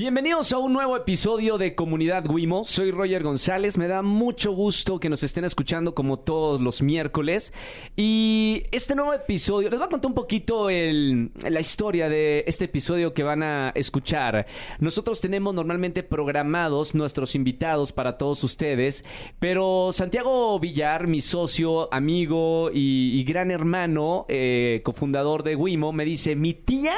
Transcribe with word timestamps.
Bienvenidos 0.00 0.50
a 0.52 0.56
un 0.56 0.72
nuevo 0.72 0.96
episodio 0.96 1.58
de 1.58 1.74
Comunidad 1.74 2.24
Wimo. 2.26 2.64
Soy 2.64 2.90
Roger 2.90 3.22
González. 3.22 3.76
Me 3.76 3.86
da 3.86 4.00
mucho 4.00 4.52
gusto 4.52 4.98
que 4.98 5.10
nos 5.10 5.22
estén 5.22 5.44
escuchando 5.44 5.94
como 5.94 6.20
todos 6.20 6.58
los 6.58 6.80
miércoles. 6.80 7.52
Y 7.96 8.62
este 8.72 8.94
nuevo 8.94 9.12
episodio, 9.12 9.68
les 9.68 9.78
voy 9.78 9.86
a 9.86 9.90
contar 9.90 10.08
un 10.08 10.14
poquito 10.14 10.70
la 10.70 11.60
historia 11.60 12.08
de 12.08 12.44
este 12.46 12.64
episodio 12.64 13.12
que 13.12 13.24
van 13.24 13.42
a 13.42 13.72
escuchar. 13.74 14.46
Nosotros 14.78 15.20
tenemos 15.20 15.52
normalmente 15.54 16.02
programados 16.02 16.94
nuestros 16.94 17.34
invitados 17.34 17.92
para 17.92 18.16
todos 18.16 18.42
ustedes, 18.42 19.04
pero 19.38 19.90
Santiago 19.92 20.58
Villar, 20.58 21.08
mi 21.08 21.20
socio, 21.20 21.92
amigo 21.92 22.70
y, 22.72 23.20
y 23.20 23.24
gran 23.24 23.50
hermano, 23.50 24.24
eh, 24.30 24.80
cofundador 24.82 25.42
de 25.42 25.56
Wimo, 25.56 25.92
me 25.92 26.06
dice, 26.06 26.36
mi 26.36 26.54
tía 26.54 26.94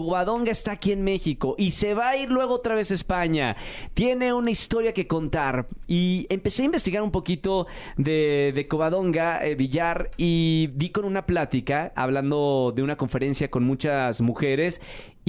Covadonga 0.00 0.50
está 0.50 0.72
aquí 0.72 0.92
en 0.92 1.04
México 1.04 1.54
y 1.58 1.72
se 1.72 1.92
va 1.92 2.08
a 2.08 2.16
ir 2.16 2.30
luego 2.30 2.54
otra 2.54 2.74
vez 2.74 2.90
a 2.90 2.94
España. 2.94 3.54
Tiene 3.92 4.32
una 4.32 4.50
historia 4.50 4.94
que 4.94 5.06
contar. 5.06 5.66
Y 5.86 6.26
empecé 6.30 6.62
a 6.62 6.64
investigar 6.64 7.02
un 7.02 7.10
poquito 7.10 7.66
de, 7.98 8.52
de 8.54 8.66
Covadonga, 8.66 9.44
eh, 9.44 9.54
Villar, 9.56 10.10
y 10.16 10.68
di 10.68 10.88
con 10.88 11.04
una 11.04 11.26
plática 11.26 11.92
hablando 11.94 12.72
de 12.74 12.82
una 12.82 12.96
conferencia 12.96 13.50
con 13.50 13.62
muchas 13.64 14.22
mujeres. 14.22 14.80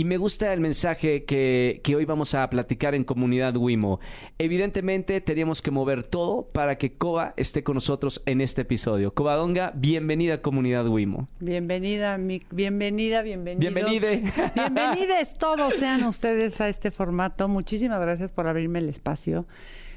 Y 0.02 0.04
me 0.04 0.18
gusta 0.18 0.52
el 0.52 0.62
mensaje 0.62 1.26
que, 1.26 1.80
que 1.84 1.96
hoy 1.96 2.06
vamos 2.06 2.34
a 2.34 2.50
platicar 2.50 2.96
en 2.96 3.04
Comunidad 3.04 3.56
Wimo. 3.56 4.00
Evidentemente 4.40 5.22
teníamos 5.22 5.62
que 5.62 5.70
mover 5.70 6.08
todo 6.08 6.48
para 6.52 6.80
que 6.80 6.94
Cova 6.94 7.36
esté 7.38 7.64
con 7.64 7.76
nosotros 7.76 8.24
en 8.26 8.42
este 8.42 8.64
episodio. 8.64 9.14
Covadonga, 9.14 9.72
bienvenida 9.76 10.34
a 10.34 10.42
Comunidad 10.42 10.88
Wimo. 10.88 11.30
Bienvenida, 11.40 12.18
mi- 12.18 12.42
bienvenida, 12.50 13.22
bienvenidos. 13.22 13.76
Bienvenide. 13.76 14.24
Bienvenides 14.56 15.38
todos 15.38 15.76
sean 15.76 16.04
ustedes 16.06 16.60
a 16.62 16.68
este 16.68 16.90
formato. 16.90 17.48
Muchísimas 17.48 18.02
gracias 18.02 18.32
por 18.32 18.48
abrirme 18.48 18.80
el 18.80 18.90
espacio. 18.90 19.46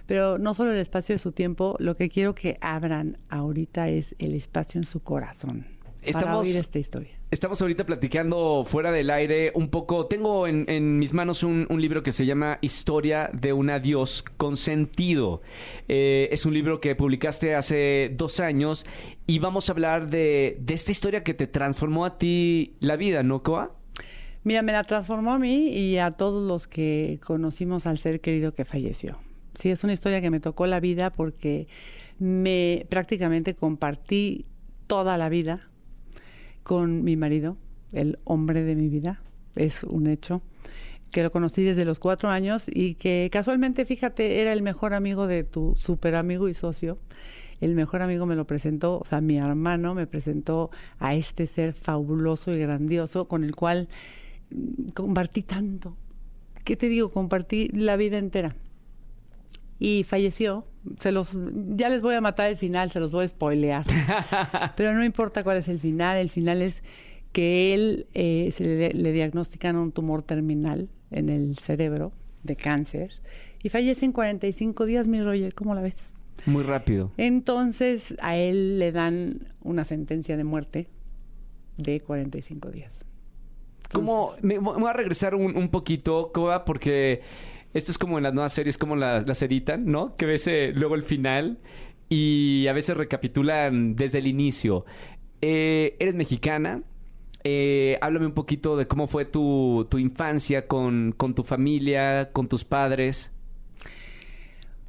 Pero 0.05 0.37
no 0.37 0.53
solo 0.53 0.73
el 0.73 0.81
espacio 0.81 1.15
de 1.15 1.19
su 1.19 1.33
tiempo, 1.33 1.77
lo 1.79 1.97
que 1.97 2.11
quiero 2.11 2.35
que 2.35 2.59
abran 2.61 3.17
ahorita 3.31 3.89
es 3.89 4.15
el 4.19 4.35
espacio 4.35 4.79
en 4.79 4.85
su 4.85 5.03
corazón 5.03 5.74
para 6.13 6.19
Estamos- 6.27 6.47
oír 6.47 6.57
esta 6.57 6.79
historia. 6.79 7.11
Estamos 7.31 7.61
ahorita 7.61 7.85
platicando 7.85 8.65
fuera 8.65 8.93
del 8.93 9.11
aire 9.11 9.51
un 9.55 9.69
poco. 9.69 10.07
Tengo 10.07 10.47
en, 10.47 10.65
en 10.69 10.99
mis 10.99 11.13
manos 11.13 11.43
un, 11.43 11.67
un 11.69 11.81
libro 11.81 12.03
que 12.03 12.13
se 12.13 12.27
llama 12.27 12.59
Historia 12.61 13.29
de 13.33 13.53
un 13.53 13.71
adiós 13.71 14.23
con 14.37 14.57
sentido. 14.57 15.43
Eh, 15.89 16.29
es 16.31 16.47
un 16.47 16.55
libro 16.55 16.81
que 16.81 16.95
publicaste 16.95 17.55
hace 17.57 18.13
dos 18.17 18.39
años 18.39 18.87
y 19.27 19.41
vamos 19.41 19.69
a 19.69 19.73
hablar 19.73 20.09
de, 20.11 20.59
de 20.61 20.75
esta 20.75 20.93
historia 20.93 21.25
que 21.25 21.35
te 21.35 21.47
transformó 21.49 22.05
a 22.05 22.19
ti 22.19 22.75
la 22.81 22.95
vida, 22.97 23.23
¿no, 23.25 23.43
Coa? 23.43 23.75
Mira, 24.45 24.63
me 24.63 24.73
la 24.73 24.85
transformó 24.85 25.33
a 25.33 25.39
mí 25.39 25.57
y 25.69 25.97
a 25.99 26.13
todos 26.13 26.47
los 26.47 26.67
que 26.69 27.19
conocimos 27.27 27.87
al 27.87 27.99
ser 27.99 28.21
querido 28.21 28.53
que 28.53 28.65
falleció. 28.65 29.19
Sí, 29.59 29.71
es 29.71 29.83
una 29.83 29.93
historia 29.95 30.21
que 30.21 30.31
me 30.31 30.39
tocó 30.39 30.67
la 30.67 30.79
vida 30.81 31.11
porque 31.11 31.67
me 32.19 32.87
prácticamente 32.91 33.55
compartí 33.55 34.45
toda 34.87 35.17
la 35.17 35.29
vida 35.29 35.69
con 36.65 37.05
mi 37.05 37.17
marido, 37.17 37.57
el 37.93 38.19
hombre 38.25 38.65
de 38.65 38.75
mi 38.75 38.89
vida, 38.89 39.21
es 39.55 39.85
un 39.85 40.09
hecho, 40.09 40.43
que 41.13 41.23
lo 41.23 41.31
conocí 41.31 41.63
desde 41.63 41.85
los 41.85 42.01
cuatro 42.01 42.29
años 42.29 42.65
y 42.67 42.95
que 42.95 43.29
casualmente, 43.31 43.85
fíjate, 43.85 44.41
era 44.41 44.53
el 44.53 44.63
mejor 44.63 44.95
amigo 44.95 45.29
de 45.29 45.45
tu 45.45 45.75
super 45.77 46.17
amigo 46.17 46.49
y 46.49 46.55
socio. 46.55 46.99
El 47.61 47.77
mejor 47.77 48.03
amigo 48.03 48.27
me 48.27 48.35
lo 48.35 48.47
presentó, 48.47 48.99
o 48.99 49.05
sea, 49.05 49.21
mi 49.21 49.37
hermano 49.37 49.95
me 49.95 50.09
presentó 50.09 50.71
a 50.99 51.15
este 51.15 51.47
ser 51.47 51.73
fabuloso 51.73 52.53
y 52.53 52.59
grandioso 52.59 53.29
con 53.29 53.45
el 53.45 53.55
cual 53.55 53.89
compartí 54.95 55.43
tanto. 55.43 55.97
¿Qué 56.65 56.77
te 56.77 56.89
digo? 56.89 57.13
Compartí 57.13 57.69
la 57.69 57.97
vida 57.97 58.19
entera 58.19 58.57
y 59.79 60.05
falleció. 60.05 60.67
Se 61.01 61.13
los, 61.13 61.31
ya 61.77 61.89
les 61.89 62.03
voy 62.03 62.15
a 62.15 62.21
matar 62.21 62.51
el 62.51 62.57
final, 62.57 62.91
se 62.91 63.01
los 63.01 63.11
voy 63.11 63.25
a 63.25 63.29
spoilear. 63.29 63.85
Pero 64.77 64.95
no 64.95 65.05
importa 65.05 65.43
cuál 65.43 65.57
es 65.57 65.69
el 65.69 65.79
final, 65.79 66.19
el 66.19 66.31
final 66.31 66.63
es 66.63 66.83
que 67.33 67.75
él 67.75 68.07
eh, 68.15 68.51
se 68.53 68.65
le, 68.65 68.93
le 68.93 69.13
diagnostican 69.13 69.77
un 69.77 69.93
tumor 69.93 70.23
terminal 70.23 70.89
en 71.11 71.29
el 71.29 71.59
cerebro 71.59 72.13
de 72.43 72.57
cáncer 72.57 73.13
y 73.63 73.71
fallece 73.71 74.05
en 74.05 74.13
45 74.13 74.85
días, 74.85 75.09
mi 75.09 75.23
Roger, 75.23 75.55
¿cómo 75.55 75.75
la 75.75 75.81
ves? 75.81 76.15
Muy 76.45 76.63
rápido. 76.63 77.13
Entonces 77.17 78.15
a 78.21 78.37
él 78.37 78.79
le 78.79 78.93
dan 78.93 79.47
una 79.63 79.85
sentencia 79.85 80.37
de 80.37 80.45
muerte 80.45 80.89
de 81.79 82.01
45 82.01 82.71
días. 82.71 83.05
¿Cómo? 83.93 84.35
Me, 84.43 84.61
me 84.61 84.61
voy 84.61 84.89
a 84.89 84.93
regresar 84.93 85.35
un, 85.35 85.57
un 85.57 85.69
poquito, 85.71 86.31
Coa, 86.33 86.65
porque 86.67 87.23
esto 87.75 87.93
es 87.93 87.99
como 87.99 88.19
en 88.19 88.25
las 88.25 88.33
nuevas 88.33 88.53
series, 88.53 88.79
como 88.79 88.97
las, 88.97 89.43
editan, 89.43 89.85
¿no? 89.87 90.17
Que 90.17 90.27
ves 90.27 90.47
eh, 90.47 90.73
luego 90.75 90.95
el 90.95 91.03
final 91.03 91.59
y 92.09 92.67
a 92.69 92.73
veces 92.73 92.97
recapitulan 92.97 93.97
desde 93.97 94.19
el 94.19 94.27
inicio. 94.27 94.87
Eh, 95.43 95.97
eres 95.99 96.15
mexicana. 96.15 96.83
Eh, 97.43 97.99
háblame 98.01 98.27
un 98.27 98.33
poquito 98.33 98.77
de 98.77 98.87
cómo 98.87 99.07
fue 99.07 99.27
tu, 99.27 99.87
infancia 99.99 100.67
con 100.67 101.13
tu 101.35 101.43
familia, 101.43 102.31
con 102.33 102.49
tus 102.49 102.65
padres. 102.65 103.31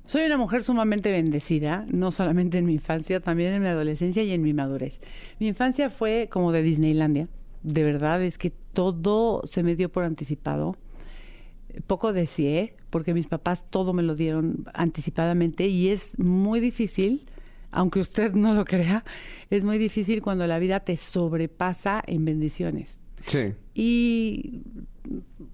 Soy 0.06 0.24
una 0.26 0.38
mujer 0.38 0.64
sumamente 0.64 1.12
bendecida, 1.12 1.84
no 1.92 2.12
solamente 2.12 2.60
en 2.60 2.66
mi 2.66 2.74
infancia, 2.74 3.20
también 3.22 3.54
en 3.54 3.64
mi 3.64 3.68
adolescencia 3.68 4.22
y 4.22 4.32
en 4.34 4.44
mi 4.44 4.54
madurez. 4.54 5.00
Mi 5.40 5.48
infancia 5.48 5.90
fue 5.90 6.30
como 6.32 6.52
de 6.52 6.62
Disneylandia. 6.62 7.28
De 7.64 7.84
verdad 7.84 8.22
es 8.22 8.38
que 8.38 8.52
todo 8.52 9.42
se 9.48 9.64
me 9.64 9.76
dio 9.76 9.90
por 9.92 10.04
anticipado. 10.04 10.78
Poco 11.88 12.14
deseé, 12.14 12.76
porque 12.90 13.14
mis 13.14 13.28
papás 13.28 13.66
todo 13.70 13.94
me 13.94 14.04
lo 14.04 14.16
dieron 14.16 14.66
anticipadamente 14.74 15.68
y 15.68 15.90
es 15.90 16.18
muy 16.20 16.60
difícil, 16.60 17.28
aunque 17.72 18.00
usted 18.00 18.34
no 18.34 18.54
lo 18.54 18.66
crea, 18.66 19.04
es 19.50 19.64
muy 19.64 19.78
difícil 19.78 20.22
cuando 20.22 20.48
la 20.48 20.60
vida 20.60 20.80
te 20.80 20.98
sobrepasa 20.98 22.04
en 22.06 22.26
bendiciones. 22.26 23.00
Sí. 23.26 23.54
Y 23.74 24.62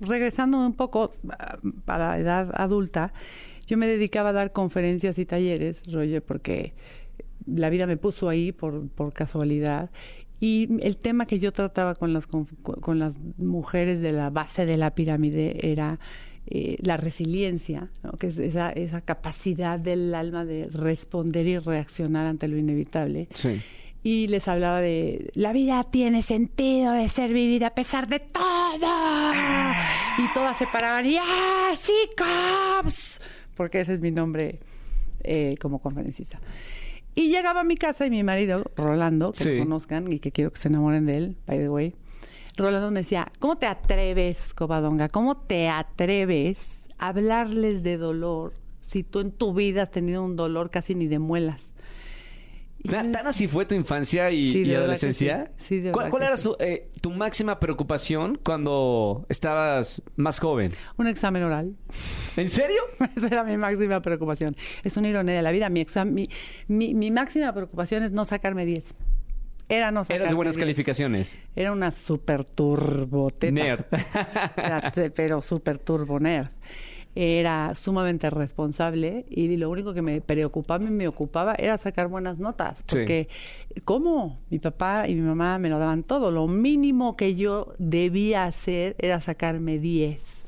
regresando 0.01 0.57
un 0.57 0.73
poco 0.73 1.11
a 1.29 1.57
a 1.87 1.97
la 1.97 2.19
edad 2.19 2.51
adulta, 2.53 3.13
yo 3.67 3.77
me 3.77 3.87
dedicaba 3.87 4.29
a 4.29 4.33
dar 4.33 4.51
conferencias 4.51 5.17
y 5.17 5.25
talleres, 5.25 5.81
Roger, 5.91 6.21
porque 6.21 6.73
la 7.45 7.69
vida 7.69 7.87
me 7.87 7.97
puso 7.97 8.29
ahí 8.29 8.51
por, 8.51 8.87
por 8.89 9.13
casualidad. 9.13 9.89
Y 10.41 10.67
el 10.81 10.97
tema 10.97 11.25
que 11.27 11.39
yo 11.39 11.53
trataba 11.53 11.95
con 11.95 12.11
las, 12.11 12.27
conf- 12.27 12.61
con 12.61 12.99
las 12.99 13.17
mujeres 13.37 14.01
de 14.01 14.11
la 14.11 14.29
base 14.31 14.65
de 14.65 14.75
la 14.75 14.93
pirámide 14.95 15.71
era 15.71 15.99
eh, 16.47 16.77
la 16.81 16.97
resiliencia, 16.97 17.89
¿no? 18.03 18.13
que 18.13 18.27
es 18.27 18.37
esa, 18.39 18.71
esa 18.71 19.01
capacidad 19.01 19.77
del 19.79 20.13
alma 20.15 20.43
de 20.43 20.67
responder 20.67 21.45
y 21.47 21.59
reaccionar 21.59 22.25
ante 22.25 22.47
lo 22.47 22.57
inevitable 22.57 23.27
Sí. 23.35 23.61
y 24.01 24.27
les 24.29 24.47
hablaba 24.47 24.81
de 24.81 25.29
la 25.35 25.53
vida 25.53 25.83
tiene 25.91 26.23
sentido 26.23 26.93
de 26.93 27.07
ser 27.07 27.31
vivida 27.31 27.67
a 27.67 27.75
pesar 27.75 28.07
de 28.07 28.19
todo. 28.19 28.91
Y 30.17 30.33
todas 30.33 30.57
se 30.57 30.65
paraban 30.65 31.05
y 31.05 31.17
¡ah, 31.17 31.73
sí, 31.77 31.93
cops! 32.17 33.21
Porque 33.55 33.81
ese 33.81 33.93
es 33.93 33.99
mi 33.99 34.09
nombre 34.09 34.59
eh, 35.23 35.55
como 35.61 35.77
conferencista. 35.79 36.39
Y 37.15 37.29
llegaba 37.29 37.61
a 37.61 37.63
mi 37.63 37.75
casa 37.75 38.05
y 38.05 38.09
mi 38.09 38.23
marido, 38.23 38.63
Rolando, 38.75 39.31
que 39.33 39.43
Sí. 39.43 39.57
lo 39.57 39.63
conozcan 39.63 40.11
y 40.11 40.19
que 40.19 40.31
quiero 40.31 40.51
que 40.51 40.59
se 40.59 40.69
enamoren 40.69 41.05
de 41.05 41.17
él, 41.17 41.37
by 41.45 41.57
the 41.57 41.69
way. 41.69 41.95
Rolando 42.57 42.91
me 42.91 43.01
decía, 43.01 43.31
¿cómo 43.39 43.57
te 43.57 43.65
atreves, 43.65 44.53
Covadonga? 44.53 45.09
¿Cómo 45.09 45.37
te 45.37 45.67
atreves 45.69 46.83
a 46.97 47.07
hablarles 47.09 47.83
de 47.83 47.97
dolor 47.97 48.53
si 48.81 49.03
tú 49.03 49.19
en 49.19 49.31
tu 49.31 49.53
vida 49.53 49.83
has 49.83 49.91
tenido 49.91 50.23
un 50.23 50.35
dolor 50.35 50.69
casi 50.69 50.95
ni 50.95 51.07
de 51.07 51.19
muelas? 51.19 51.69
¿Tan 52.89 53.15
así 53.27 53.47
fue 53.47 53.65
tu 53.65 53.75
infancia 53.75 54.31
y, 54.31 54.51
Sí, 54.51 54.73
adolescencia? 54.75 55.51
sí. 55.57 55.65
Sí, 55.65 55.79
de 55.81 55.91
¿Cuál, 55.91 56.09
cuál 56.09 56.23
era 56.23 56.37
su- 56.37 56.55
eh, 56.59 56.89
tu 57.01 57.11
máxima 57.11 57.59
preocupación 57.59 58.39
cuando 58.43 59.25
estabas 59.29 60.01
más 60.15 60.39
joven? 60.39 60.71
Un 60.97 61.07
examen 61.07 61.43
oral. 61.43 61.75
¿En 62.37 62.49
serio? 62.49 62.81
Esa 63.15 63.27
era 63.27 63.43
mi 63.43 63.57
máxima 63.57 64.01
preocupación. 64.01 64.53
Es 64.83 64.97
una 64.97 65.07
ironía 65.09 65.35
de 65.35 65.41
la 65.41 65.51
vida. 65.51 65.69
Mi, 65.69 65.85
mi, 66.05 66.27
mi, 66.67 66.93
mi 66.95 67.11
máxima 67.11 67.53
preocupación 67.53 68.03
es 68.03 68.11
no 68.11 68.25
sacarme 68.25 68.65
10. 68.65 68.93
Era 69.69 69.89
no 69.91 70.03
sacarme 70.03 70.17
Eras 70.23 70.29
de 70.31 70.35
buenas 70.35 70.55
10. 70.55 70.63
calificaciones. 70.63 71.39
Era 71.55 71.71
una 71.71 71.91
super 71.91 72.43
turboteta. 72.43 73.53
Nerd. 73.53 73.85
O 74.57 74.61
sea, 74.61 74.91
te- 74.91 75.11
pero 75.11 75.41
super 75.41 75.77
turbo 75.77 76.19
nerd. 76.19 76.49
Era 77.13 77.75
sumamente 77.75 78.29
responsable 78.29 79.25
y 79.29 79.57
lo 79.57 79.69
único 79.69 79.93
que 79.93 80.01
me 80.01 80.21
preocupaba 80.21 80.85
y 80.85 80.89
me 80.89 81.07
ocupaba 81.07 81.55
era 81.55 81.77
sacar 81.77 82.07
buenas 82.07 82.39
notas. 82.39 82.79
Sí. 82.79 82.83
Porque, 82.87 83.27
¿cómo? 83.83 84.39
Mi 84.49 84.59
papá 84.59 85.09
y 85.09 85.15
mi 85.15 85.21
mamá 85.21 85.59
me 85.59 85.69
lo 85.69 85.77
daban 85.77 86.03
todo. 86.03 86.31
Lo 86.31 86.47
mínimo 86.47 87.17
que 87.17 87.35
yo 87.35 87.73
debía 87.79 88.45
hacer 88.45 88.95
era 88.99 89.19
sacarme 89.19 89.77
10. 89.79 90.47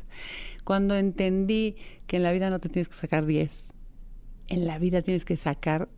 Cuando 0.64 0.96
entendí 0.96 1.76
que 2.08 2.18
en 2.18 2.24
la 2.24 2.32
vida 2.32 2.50
no 2.50 2.60
te 2.60 2.70
tienes 2.70 2.88
que 2.88 2.96
sacar 2.96 3.26
10, 3.26 3.70
en 4.48 4.66
la 4.66 4.80
vida 4.80 5.02
tienes 5.02 5.26
que 5.26 5.36
sacar 5.36 5.90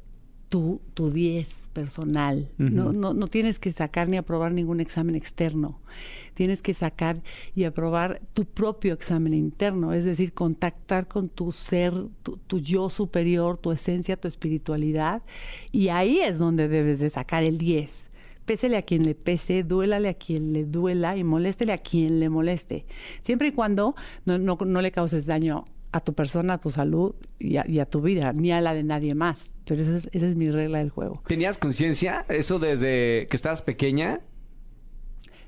tu, 0.50 0.82
tu 0.96 1.12
10 1.12 1.65
personal. 1.76 2.50
no, 2.58 2.94
no, 2.94 3.14
no 3.14 3.28
tienes 3.28 3.60
que 3.60 3.70
sacar 3.70 4.08
ni 4.08 4.18
aprobar 4.18 4.54
ningún 4.54 4.80
examen 4.80 5.16
externo. 5.16 5.82
Tienes 6.34 6.62
que 6.62 6.74
sacar 6.74 7.22
y 7.54 7.66
aprobar 7.66 8.22
tu 8.34 8.46
propio 8.46 8.94
examen 8.94 9.34
interno, 9.34 9.94
es 9.94 10.06
decir, 10.06 10.34
contactar 10.34 11.08
con 11.08 11.30
tu 11.30 11.52
ser, 11.52 11.94
tu, 12.24 12.38
tu 12.38 12.60
yo 12.60 12.90
superior, 12.90 13.58
tu 13.58 13.72
esencia, 13.72 14.16
tu 14.18 14.28
espiritualidad. 14.28 15.22
Y 15.72 15.90
ahí 15.90 16.22
es 16.22 16.40
donde 16.40 16.68
debes 16.68 17.00
de 17.00 17.10
sacar 17.10 17.44
el 17.44 17.58
10 17.58 18.06
pésele 18.46 18.78
a 18.78 18.84
quien 18.84 19.04
le 19.04 19.16
pese, 19.16 19.64
duélale 19.64 20.08
a 20.08 20.14
quien 20.14 20.54
le 20.54 20.66
duela 20.66 21.18
y 21.18 21.24
moléstele 21.24 21.74
a 21.74 21.80
quien 21.80 22.20
le 22.20 22.30
moleste. 22.30 22.86
Siempre 23.24 23.48
y 23.48 23.52
cuando 23.52 23.96
no, 24.26 24.38
no, 24.38 24.56
no 24.64 24.82
le 24.82 24.92
causes 24.92 25.26
daño 25.26 25.66
a 25.92 26.00
tu 26.00 26.14
persona, 26.14 26.54
a 26.54 26.58
tu 26.60 26.70
salud 26.70 27.16
y 27.40 27.58
a, 27.58 27.66
y 27.68 27.80
a 27.80 27.88
tu 27.88 28.02
vida, 28.02 28.34
ni 28.34 28.52
a 28.52 28.62
la 28.62 28.76
de 28.76 28.84
nadie 28.84 29.16
más. 29.16 29.50
Pero 29.66 29.82
esa 29.82 29.96
es, 29.98 30.10
esa 30.12 30.28
es 30.28 30.36
mi 30.36 30.52
regla 30.52 30.78
del 30.80 30.90
juego. 30.90 31.22
¿Tenías 31.28 31.58
conciencia 31.58 32.26
eso 32.30 32.60
desde 32.60 33.28
que 33.30 33.36
estabas 33.36 33.62
pequeña? 33.62 34.22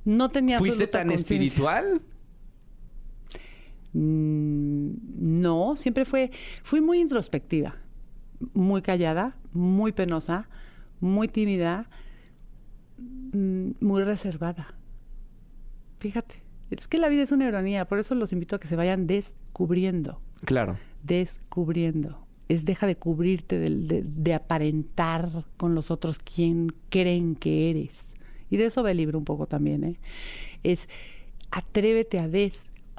No 0.05 0.29
tenía 0.29 0.57
¿Fuiste 0.57 0.87
tan 0.87 1.11
espiritual? 1.11 2.01
Mm, 3.93 5.41
no, 5.41 5.75
siempre 5.75 6.05
fue, 6.05 6.31
fui 6.63 6.81
muy 6.81 6.99
introspectiva, 6.99 7.75
muy 8.53 8.81
callada, 8.81 9.35
muy 9.53 9.91
penosa, 9.91 10.47
muy 10.99 11.27
tímida, 11.27 11.89
mm, 12.97 13.71
muy 13.79 14.03
reservada. 14.03 14.75
Fíjate, 15.99 16.35
es 16.69 16.87
que 16.87 16.97
la 16.99 17.09
vida 17.09 17.23
es 17.23 17.31
una 17.31 17.47
ironía, 17.47 17.85
por 17.85 17.99
eso 17.99 18.13
los 18.15 18.31
invito 18.33 18.55
a 18.55 18.59
que 18.59 18.67
se 18.67 18.75
vayan 18.75 19.07
descubriendo, 19.07 20.21
Claro. 20.45 20.77
descubriendo. 21.03 22.26
Es 22.47 22.65
deja 22.65 22.87
de 22.87 22.95
cubrirte, 22.95 23.59
de, 23.59 24.03
de 24.03 24.33
aparentar 24.33 25.45
con 25.57 25.75
los 25.75 25.91
otros 25.91 26.19
quién 26.19 26.73
creen 26.89 27.35
que 27.35 27.69
eres. 27.69 28.15
Y 28.49 28.57
de 28.57 28.67
eso 28.67 28.83
va 28.83 28.91
el 28.91 28.97
libro 28.97 29.17
un 29.17 29.25
poco 29.25 29.47
también, 29.47 29.83
¿eh? 29.83 29.99
Es 30.63 30.87
atrévete 31.51 32.19
a 32.19 32.27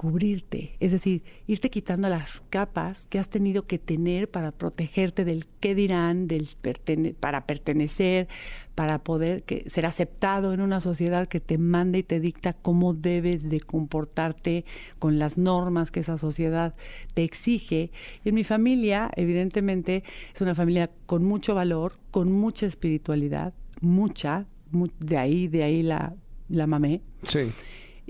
descubrirte, 0.02 0.76
es 0.78 0.92
decir, 0.92 1.22
irte 1.48 1.70
quitando 1.70 2.08
las 2.08 2.40
capas 2.50 3.06
que 3.10 3.18
has 3.18 3.28
tenido 3.28 3.64
que 3.64 3.78
tener 3.80 4.30
para 4.30 4.52
protegerte 4.52 5.24
del 5.24 5.44
qué 5.58 5.74
dirán, 5.74 6.28
del 6.28 6.48
pertene- 6.62 7.14
para 7.18 7.46
pertenecer, 7.46 8.28
para 8.76 9.00
poder 9.02 9.42
que, 9.42 9.68
ser 9.68 9.86
aceptado 9.86 10.52
en 10.54 10.60
una 10.60 10.80
sociedad 10.80 11.26
que 11.26 11.40
te 11.40 11.58
manda 11.58 11.98
y 11.98 12.04
te 12.04 12.20
dicta 12.20 12.52
cómo 12.52 12.94
debes 12.94 13.48
de 13.48 13.60
comportarte 13.60 14.64
con 15.00 15.18
las 15.18 15.36
normas 15.36 15.90
que 15.90 16.00
esa 16.00 16.16
sociedad 16.16 16.74
te 17.14 17.24
exige. 17.24 17.90
Y 18.24 18.28
en 18.28 18.36
mi 18.36 18.44
familia, 18.44 19.10
evidentemente, 19.16 20.04
es 20.32 20.40
una 20.40 20.54
familia 20.54 20.90
con 21.06 21.24
mucho 21.24 21.56
valor, 21.56 21.94
con 22.12 22.30
mucha 22.30 22.66
espiritualidad, 22.66 23.52
mucha, 23.80 24.46
mu- 24.70 24.86
de 25.00 25.18
ahí, 25.18 25.48
de 25.48 25.64
ahí 25.64 25.82
la, 25.82 26.14
la 26.48 26.66
mamé 26.68 27.00
Sí. 27.24 27.50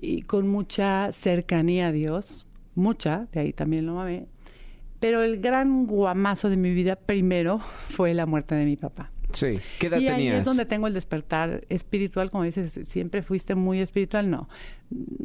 Y 0.01 0.23
con 0.23 0.49
mucha 0.49 1.13
cercanía 1.13 1.89
a 1.89 1.93
Dios, 1.93 2.47
mucha, 2.75 3.27
de 3.33 3.41
ahí 3.41 3.53
también 3.53 3.87
lo 3.87 3.95
mamé. 3.95 4.27
Pero 5.01 5.23
el 5.23 5.41
gran 5.41 5.87
guamazo 5.87 6.49
de 6.49 6.57
mi 6.57 6.73
vida 6.73 6.97
primero 6.97 7.59
fue 7.89 8.15
la 8.15 8.27
muerte 8.27 8.55
de 8.55 8.65
mi 8.65 8.77
papá. 8.77 9.11
Sí. 9.33 9.59
¿Qué 9.79 9.89
edad 9.89 9.99
y 9.99 10.09
ahí 10.09 10.17
tenías? 10.17 10.39
es 10.39 10.45
donde 10.47 10.65
tengo 10.65 10.87
el 10.87 10.95
despertar 10.95 11.65
espiritual, 11.69 12.31
como 12.31 12.45
dices, 12.45 12.81
siempre 12.85 13.23
fuiste 13.23 13.55
muy 13.55 13.81
espiritual, 13.81 14.31
no. 14.31 14.49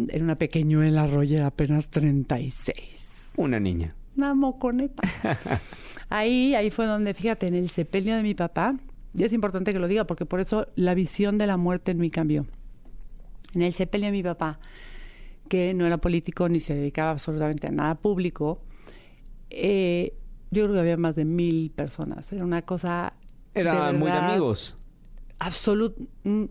Era 0.10 0.24
una 0.24 0.36
pequeñuela, 0.36 1.08
Roger, 1.08 1.44
apenas 1.44 1.90
36. 1.90 3.32
Una 3.38 3.60
niña. 3.60 3.96
Una 4.18 4.34
moconeta. 4.34 5.04
ahí, 6.10 6.54
ahí 6.54 6.70
fue 6.70 6.86
donde, 6.86 7.14
fíjate, 7.14 7.48
en 7.48 7.56
el 7.56 7.70
sepelio 7.70 8.16
de 8.16 8.24
mi 8.24 8.36
papá, 8.36 8.76
y 9.16 9.24
es 9.24 9.32
importante 9.32 9.74
que 9.74 9.80
lo 9.80 9.88
diga 9.88 10.06
porque 10.06 10.26
por 10.26 10.42
eso 10.42 10.68
la 10.76 10.94
visión 10.96 11.38
de 11.38 11.48
la 11.48 11.58
muerte 11.58 11.92
en 11.92 12.00
mí 12.00 12.10
cambió. 12.10 12.46
En 13.56 13.62
el 13.62 13.74
sepelio 13.74 14.08
de 14.08 14.12
mi 14.12 14.24
papá, 14.24 14.60
que 15.50 15.74
no 15.74 15.86
era 15.86 15.98
político 15.98 16.50
ni 16.50 16.60
se 16.60 16.74
dedicaba 16.76 17.12
absolutamente 17.12 17.68
a 17.68 17.72
nada 17.72 17.96
público, 17.96 18.62
eh, 19.50 20.14
yo 20.52 20.64
creo 20.64 20.74
que 20.74 20.80
había 20.80 20.98
más 20.98 21.16
de 21.16 21.26
mil 21.26 21.72
personas. 21.72 22.32
Era 22.32 22.44
una 22.44 22.62
cosa... 22.64 23.14
Era 23.54 23.92
muy 23.92 24.10
de 24.12 24.18
amigos. 24.18 24.76
Absolut, 25.40 25.96
mm, 26.24 26.46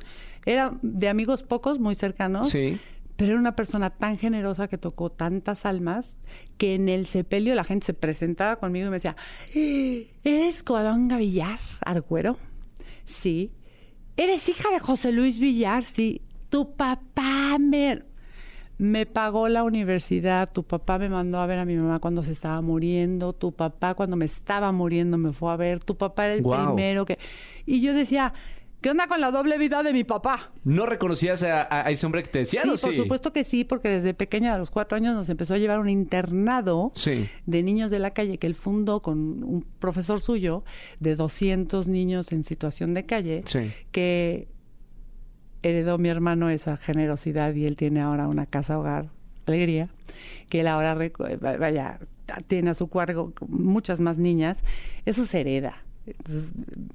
era 0.46 0.76
de 0.82 1.08
amigos 1.08 1.42
pocos, 1.42 1.78
muy 1.80 1.94
cercanos, 1.94 2.50
Sí. 2.50 2.78
pero 3.16 3.32
era 3.32 3.40
una 3.40 3.56
persona 3.56 3.90
tan 3.90 4.18
generosa 4.18 4.68
que 4.68 4.76
tocó 4.78 5.10
tantas 5.10 5.64
almas 5.66 6.16
que 6.58 6.74
en 6.74 6.88
el 6.88 7.06
sepelio 7.06 7.54
la 7.54 7.64
gente 7.64 7.86
se 7.86 7.94
presentaba 7.94 8.56
conmigo 8.56 8.86
y 8.86 8.90
me 8.90 8.96
decía, 8.96 9.16
¿eres 10.24 10.62
Covadonga 10.62 11.16
Villar, 11.16 11.58
Argüero? 11.84 12.38
Sí. 13.04 13.50
¿Eres 14.16 14.48
hija 14.48 14.70
de 14.70 14.78
José 14.78 15.10
Luis 15.12 15.38
Villar? 15.38 15.84
Sí. 15.84 16.20
Tu 16.52 16.70
papá 16.76 17.56
me, 17.58 18.02
me 18.76 19.06
pagó 19.06 19.48
la 19.48 19.64
universidad, 19.64 20.52
tu 20.52 20.64
papá 20.64 20.98
me 20.98 21.08
mandó 21.08 21.38
a 21.40 21.46
ver 21.46 21.58
a 21.58 21.64
mi 21.64 21.76
mamá 21.76 21.98
cuando 21.98 22.22
se 22.22 22.32
estaba 22.32 22.60
muriendo, 22.60 23.32
tu 23.32 23.52
papá 23.52 23.94
cuando 23.94 24.16
me 24.16 24.26
estaba 24.26 24.70
muriendo 24.70 25.16
me 25.16 25.32
fue 25.32 25.50
a 25.50 25.56
ver, 25.56 25.80
tu 25.82 25.96
papá 25.96 26.26
era 26.26 26.34
el 26.34 26.42
primero 26.42 27.06
que... 27.06 27.18
Y 27.64 27.80
yo 27.80 27.94
decía, 27.94 28.34
¿qué 28.82 28.90
onda 28.90 29.06
con 29.06 29.22
la 29.22 29.30
doble 29.30 29.56
vida 29.56 29.82
de 29.82 29.94
mi 29.94 30.04
papá? 30.04 30.52
¿No 30.64 30.84
reconocías 30.84 31.42
a, 31.42 31.62
a- 31.62 31.86
a 31.86 31.90
ese 31.90 32.04
hombre 32.04 32.22
que 32.22 32.28
te 32.28 32.38
decía? 32.40 32.60
Sí, 32.64 32.68
o 32.68 32.76
por 32.76 32.94
supuesto 32.94 33.32
que 33.32 33.44
sí, 33.44 33.64
porque 33.64 33.88
desde 33.88 34.12
pequeña, 34.12 34.54
a 34.54 34.58
los 34.58 34.70
cuatro 34.70 34.96
años, 34.96 35.14
nos 35.14 35.30
empezó 35.30 35.54
a 35.54 35.58
llevar 35.58 35.78
un 35.78 35.88
internado 35.88 36.92
Sí. 36.94 37.30
de 37.46 37.62
niños 37.62 37.90
de 37.90 37.98
la 37.98 38.10
calle 38.10 38.36
que 38.36 38.46
él 38.46 38.54
fundó 38.54 39.00
con 39.00 39.42
un 39.42 39.64
profesor 39.78 40.20
suyo 40.20 40.64
de 41.00 41.16
200 41.16 41.88
niños 41.88 42.30
en 42.30 42.44
situación 42.44 42.92
de 42.92 43.06
calle, 43.06 43.42
Sí. 43.46 43.70
que 43.90 44.48
heredó 45.62 45.98
mi 45.98 46.08
hermano 46.08 46.50
esa 46.50 46.76
generosidad 46.76 47.54
y 47.54 47.66
él 47.66 47.76
tiene 47.76 48.00
ahora 48.00 48.28
una 48.28 48.46
casa 48.46 48.78
hogar, 48.78 49.06
alegría, 49.46 49.88
que 50.48 50.60
él 50.60 50.66
ahora, 50.66 50.94
vaya, 51.58 51.98
tiene 52.46 52.70
a 52.70 52.74
su 52.74 52.88
cargo 52.88 53.32
muchas 53.48 54.00
más 54.00 54.18
niñas, 54.18 54.58
eso 55.04 55.26
se 55.26 55.40
hereda. 55.40 55.82
Entonces, 56.06 56.52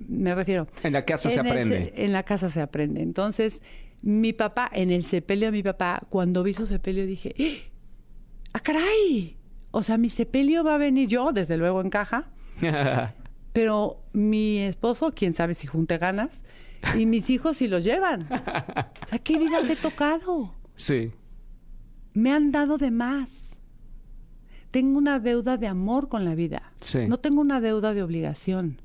me 0.08 0.36
refiero, 0.36 0.68
En 0.84 0.94
la 0.94 1.06
casa 1.06 1.30
se 1.30 1.40
en 1.40 1.48
aprende. 1.48 1.94
en 1.96 2.12
la 2.12 2.24
casa 2.24 2.50
se 2.50 2.62
aprende. 2.62 3.02
Entonces, 3.02 3.62
mi 4.02 4.34
papá, 4.34 4.70
en 4.74 4.92
el 4.92 5.04
sepelio 5.04 5.48
de 5.48 5.52
mi 5.54 5.64
papá, 5.64 6.02
cuando 6.10 6.44
vi 6.44 6.54
su 6.54 6.68
sepelio 6.68 7.06
dije, 7.06 7.34
¡ah, 8.54 8.60
caray! 8.60 9.38
O 9.72 9.82
sea, 9.84 9.98
mi 9.98 10.10
sepelio 10.10 10.64
va 10.64 10.76
a 10.76 10.78
venir 10.78 11.08
yo, 11.08 11.32
desde 11.32 11.58
luego 11.58 11.82
en 11.82 11.90
caja, 11.90 12.26
pero 13.54 14.02
mi 14.14 14.60
esposo, 14.60 15.14
quién 15.16 15.34
sabe 15.34 15.54
si 15.54 15.68
junte 15.68 15.98
ganas, 15.98 16.44
y 16.98 17.06
mis 17.06 17.30
hijos 17.30 17.58
si 17.58 17.68
los 17.68 17.84
llevan. 17.84 18.28
¿A 18.32 19.20
qué 19.24 19.38
vidas 19.38 19.70
he 19.70 19.76
tocado? 19.76 20.54
sí. 20.76 21.12
Me 22.14 22.32
han 22.32 22.52
dado 22.52 22.80
de 22.80 22.90
más. 22.90 23.56
Tengo 24.72 24.98
una 24.98 25.20
deuda 25.20 25.58
de 25.58 25.68
amor 25.68 26.10
con 26.10 26.26
la 26.26 26.34
vida. 26.34 26.72
Sí. 26.82 27.08
No 27.08 27.20
tengo 27.20 27.42
una 27.42 27.62
deuda 27.62 27.94
de 27.94 28.02
obligación. 28.02 28.82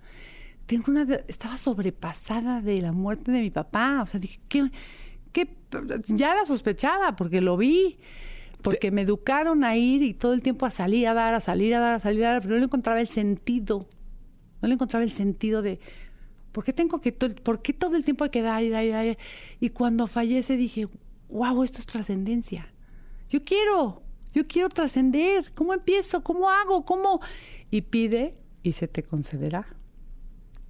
Tengo 0.67 0.85
una 0.89 1.07
de- 1.07 1.25
estaba 1.29 1.57
sobrepasada 1.57 2.61
de 2.61 2.83
la 2.83 2.93
muerte 2.93 3.33
de 3.33 3.41
mi 3.41 3.51
papá. 3.51 4.03
O 4.03 4.07
sea, 4.07 4.21
dije, 4.21 4.39
¿qué, 4.49 4.71
qué? 5.33 5.49
Ya 6.09 6.35
la 6.35 6.45
sospechaba 6.45 7.17
porque 7.17 7.41
lo 7.41 7.57
vi. 7.57 7.97
Porque 8.61 8.91
me 8.91 9.01
educaron 9.01 9.65
a 9.65 9.77
ir 9.77 10.03
y 10.03 10.13
todo 10.15 10.35
el 10.35 10.43
tiempo 10.43 10.67
a 10.67 10.71
salir 10.71 11.09
a 11.09 11.15
dar, 11.15 11.33
a 11.35 11.41
salir 11.41 11.75
a 11.75 11.81
dar, 11.81 11.95
a 11.95 12.01
salir 12.01 12.25
a 12.27 12.33
dar, 12.33 12.43
pero 12.43 12.53
no 12.55 12.59
le 12.61 12.65
encontraba 12.67 13.01
el 13.01 13.09
sentido. 13.09 13.89
No 14.61 14.69
le 14.69 14.75
encontraba 14.75 15.03
el 15.05 15.11
sentido 15.11 15.63
de 15.63 15.81
¿por 16.53 16.65
qué 16.65 16.73
tengo 16.73 17.01
que 17.01 17.13
to- 17.13 17.35
por 17.43 17.63
qué 17.63 17.73
todo 17.73 17.97
el 17.97 18.05
tiempo 18.05 18.25
hay 18.25 18.31
que 18.31 18.43
dar 18.43 18.63
y 18.63 18.69
dar 18.69 18.85
y 18.85 18.89
dar? 18.91 19.19
Y 19.61 19.71
cuando 19.71 20.07
fallece 20.07 20.57
dije, 20.57 20.87
wow, 21.29 21.63
esto 21.65 21.79
es 21.81 21.87
trascendencia. 21.87 22.69
Yo 23.31 23.43
quiero, 23.45 24.03
yo 24.35 24.47
quiero 24.47 24.69
trascender. 24.69 25.53
¿Cómo 25.55 25.73
empiezo? 25.75 26.23
¿Cómo 26.23 26.51
hago? 26.51 26.85
¿Cómo? 26.85 27.21
Y 27.71 27.81
pide 27.83 28.37
y 28.63 28.73
se 28.73 28.87
te 28.89 29.03
concederá. 29.03 29.67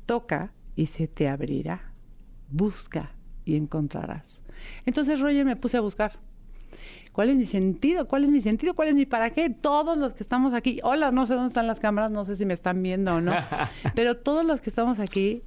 Toca 0.07 0.53
y 0.77 0.87
se 0.87 1.09
te 1.09 1.29
abrirá. 1.29 1.93
Busca 2.51 3.13
y 3.45 3.57
encontrarás. 3.57 4.43
Entonces, 4.87 5.21
Roger, 5.21 5.45
me 5.45 5.57
puse 5.57 5.77
a 5.77 5.81
buscar. 5.81 6.13
¿Cuál 7.13 7.31
es 7.31 7.37
mi 7.37 7.45
sentido? 7.45 8.09
¿Cuál 8.09 8.25
es 8.25 8.31
mi 8.31 8.41
sentido? 8.41 8.75
¿Cuál 8.75 8.89
es 8.89 8.95
mi 8.95 9.05
para 9.05 9.31
qué? 9.31 9.51
Todos 9.51 9.99
los 9.99 10.15
que 10.15 10.23
estamos 10.23 10.55
aquí, 10.55 10.81
hola, 10.83 11.11
no 11.13 11.27
sé 11.27 11.35
dónde 11.35 11.49
están 11.49 11.67
las 11.67 11.79
cámaras, 11.81 12.11
no 12.11 12.25
sé 12.25 12.37
si 12.37 12.47
me 12.47 12.55
están 12.55 12.83
viendo 12.83 13.17
o 13.17 13.21
no, 13.21 13.33
pero 13.95 14.17
todos 14.17 14.47
los 14.47 14.61
que 14.63 14.71
estamos 14.71 14.99
aquí, 14.99 15.43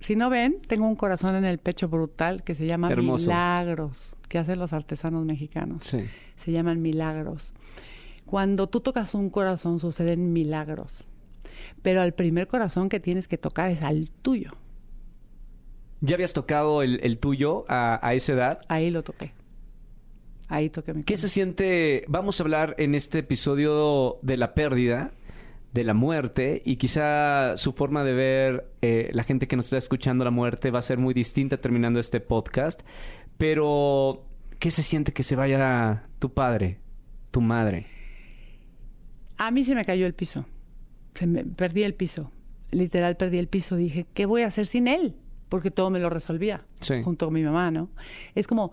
si 0.00 0.16
no 0.16 0.30
ven, 0.30 0.60
tengo 0.66 0.86
un 0.86 0.96
corazón 0.96 1.34
en 1.34 1.44
el 1.44 1.58
pecho 1.58 1.88
brutal 1.88 2.42
que 2.44 2.54
se 2.54 2.66
llama 2.66 2.90
Hermoso. 2.90 3.24
Milagros, 3.24 4.14
que 4.28 4.38
hacen 4.38 4.58
los 4.58 4.72
artesanos 4.72 5.24
mexicanos. 5.24 5.84
Sí. 5.84 6.04
Se 6.36 6.52
llaman 6.52 6.80
milagros. 6.80 7.52
Cuando 8.26 8.68
tú 8.68 8.80
tocas 8.80 9.14
un 9.14 9.30
corazón 9.30 9.78
suceden 9.80 10.32
milagros, 10.32 11.04
pero 11.82 12.02
al 12.02 12.12
primer 12.12 12.46
corazón 12.46 12.88
que 12.88 13.00
tienes 13.00 13.26
que 13.26 13.38
tocar 13.38 13.70
es 13.70 13.82
al 13.82 14.10
tuyo. 14.10 14.52
¿Ya 16.00 16.14
habías 16.14 16.32
tocado 16.32 16.82
el, 16.82 17.00
el 17.02 17.18
tuyo 17.18 17.64
a, 17.68 17.98
a 18.06 18.14
esa 18.14 18.32
edad? 18.32 18.60
Ahí 18.68 18.90
lo 18.90 19.02
toqué. 19.02 19.32
Ahí 20.48 20.70
toqué 20.70 20.94
mi 20.94 21.02
¿Qué 21.02 21.16
se 21.16 21.28
siente? 21.28 22.04
Vamos 22.08 22.40
a 22.40 22.44
hablar 22.44 22.74
en 22.78 22.94
este 22.94 23.18
episodio 23.18 24.18
de 24.22 24.36
la 24.36 24.54
pérdida, 24.54 25.10
de 25.72 25.84
la 25.84 25.94
muerte 25.94 26.62
y 26.64 26.76
quizá 26.76 27.56
su 27.56 27.72
forma 27.72 28.04
de 28.04 28.12
ver 28.12 28.70
eh, 28.80 29.10
la 29.12 29.22
gente 29.22 29.46
que 29.46 29.56
nos 29.56 29.66
está 29.66 29.76
escuchando 29.76 30.24
la 30.24 30.30
muerte 30.30 30.70
va 30.70 30.78
a 30.78 30.82
ser 30.82 30.98
muy 30.98 31.14
distinta 31.14 31.58
terminando 31.58 32.00
este 32.00 32.20
podcast. 32.20 32.82
Pero, 33.36 34.24
¿qué 34.58 34.70
se 34.70 34.82
siente 34.82 35.12
que 35.12 35.22
se 35.22 35.36
vaya 35.36 36.06
tu 36.18 36.32
padre, 36.32 36.78
tu 37.30 37.40
madre? 37.40 37.86
A 39.36 39.50
mí 39.50 39.62
se 39.64 39.74
me 39.74 39.84
cayó 39.84 40.06
el 40.06 40.14
piso. 40.14 40.46
Se 41.14 41.26
me 41.26 41.44
perdí 41.44 41.84
el 41.84 41.94
piso. 41.94 42.32
Literal 42.70 43.16
perdí 43.16 43.38
el 43.38 43.48
piso. 43.48 43.76
Dije, 43.76 44.06
¿qué 44.14 44.26
voy 44.26 44.42
a 44.42 44.48
hacer 44.48 44.66
sin 44.66 44.88
él? 44.88 45.14
Porque 45.48 45.70
todo 45.70 45.88
me 45.90 45.98
lo 45.98 46.10
resolvía 46.10 46.64
Sí. 46.80 47.02
junto 47.02 47.26
con 47.26 47.34
mi 47.34 47.42
mamá, 47.42 47.70
¿no? 47.70 47.88
Es 48.34 48.46
como, 48.46 48.70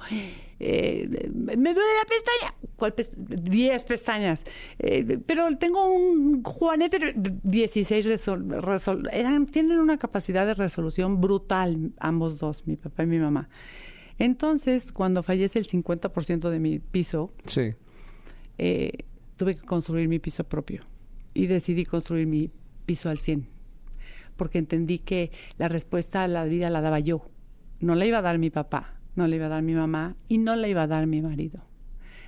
eh, 0.60 1.08
me 1.34 1.74
duele 1.74 1.94
la 2.02 2.06
pestaña. 2.08 2.54
¿Cuál 2.76 2.94
pes- 2.94 3.12
Diez 3.16 3.86
pestañas. 3.86 4.44
Eh, 4.80 5.20
pero 5.26 5.48
tengo 5.58 5.86
un 5.90 6.44
juanete, 6.44 7.14
de 7.16 7.34
16 7.44 8.04
resol, 8.06 8.46
resol- 8.50 9.08
eran, 9.14 9.46
tienen 9.46 9.80
una 9.80 9.98
capacidad 9.98 10.46
de 10.46 10.54
resolución 10.54 11.22
brutal, 11.22 11.92
ambos 12.00 12.40
dos, 12.40 12.68
mi 12.68 12.76
papá 12.76 13.04
y 13.04 13.08
mi 13.08 13.20
mamá. 13.20 13.48
Entonces, 14.18 14.92
cuando 14.92 15.24
fallece 15.24 15.60
el 15.60 15.68
50% 15.68 16.50
de 16.50 16.60
mi 16.60 16.80
piso, 16.80 17.32
Sí. 17.46 17.74
eh, 18.58 18.92
tuve 19.38 19.56
que 19.56 19.62
construir 19.66 20.08
mi 20.08 20.20
piso 20.20 20.44
propio 20.44 20.84
y 21.34 21.48
decidí 21.48 21.86
construir 21.86 22.26
mi 22.28 22.50
piso 22.86 23.10
al 23.10 23.18
100 23.20 23.48
porque 24.38 24.58
entendí 24.58 25.00
que 25.00 25.32
la 25.58 25.68
respuesta 25.68 26.24
a 26.24 26.28
la 26.28 26.46
vida 26.46 26.70
la 26.70 26.82
daba 26.82 27.00
yo. 27.00 27.26
No 27.80 27.96
la 27.96 28.06
iba 28.06 28.20
a 28.20 28.22
dar 28.22 28.38
mi 28.38 28.50
papá, 28.50 28.96
no 29.16 29.28
la 29.28 29.36
iba 29.36 29.46
a 29.48 29.50
dar 29.50 29.64
mi 29.64 29.74
mamá 29.74 30.16
y 30.28 30.38
no 30.38 30.56
la 30.56 30.68
iba 30.68 30.84
a 30.84 30.88
dar 30.88 31.08
mi 31.08 31.22
marido. 31.22 31.62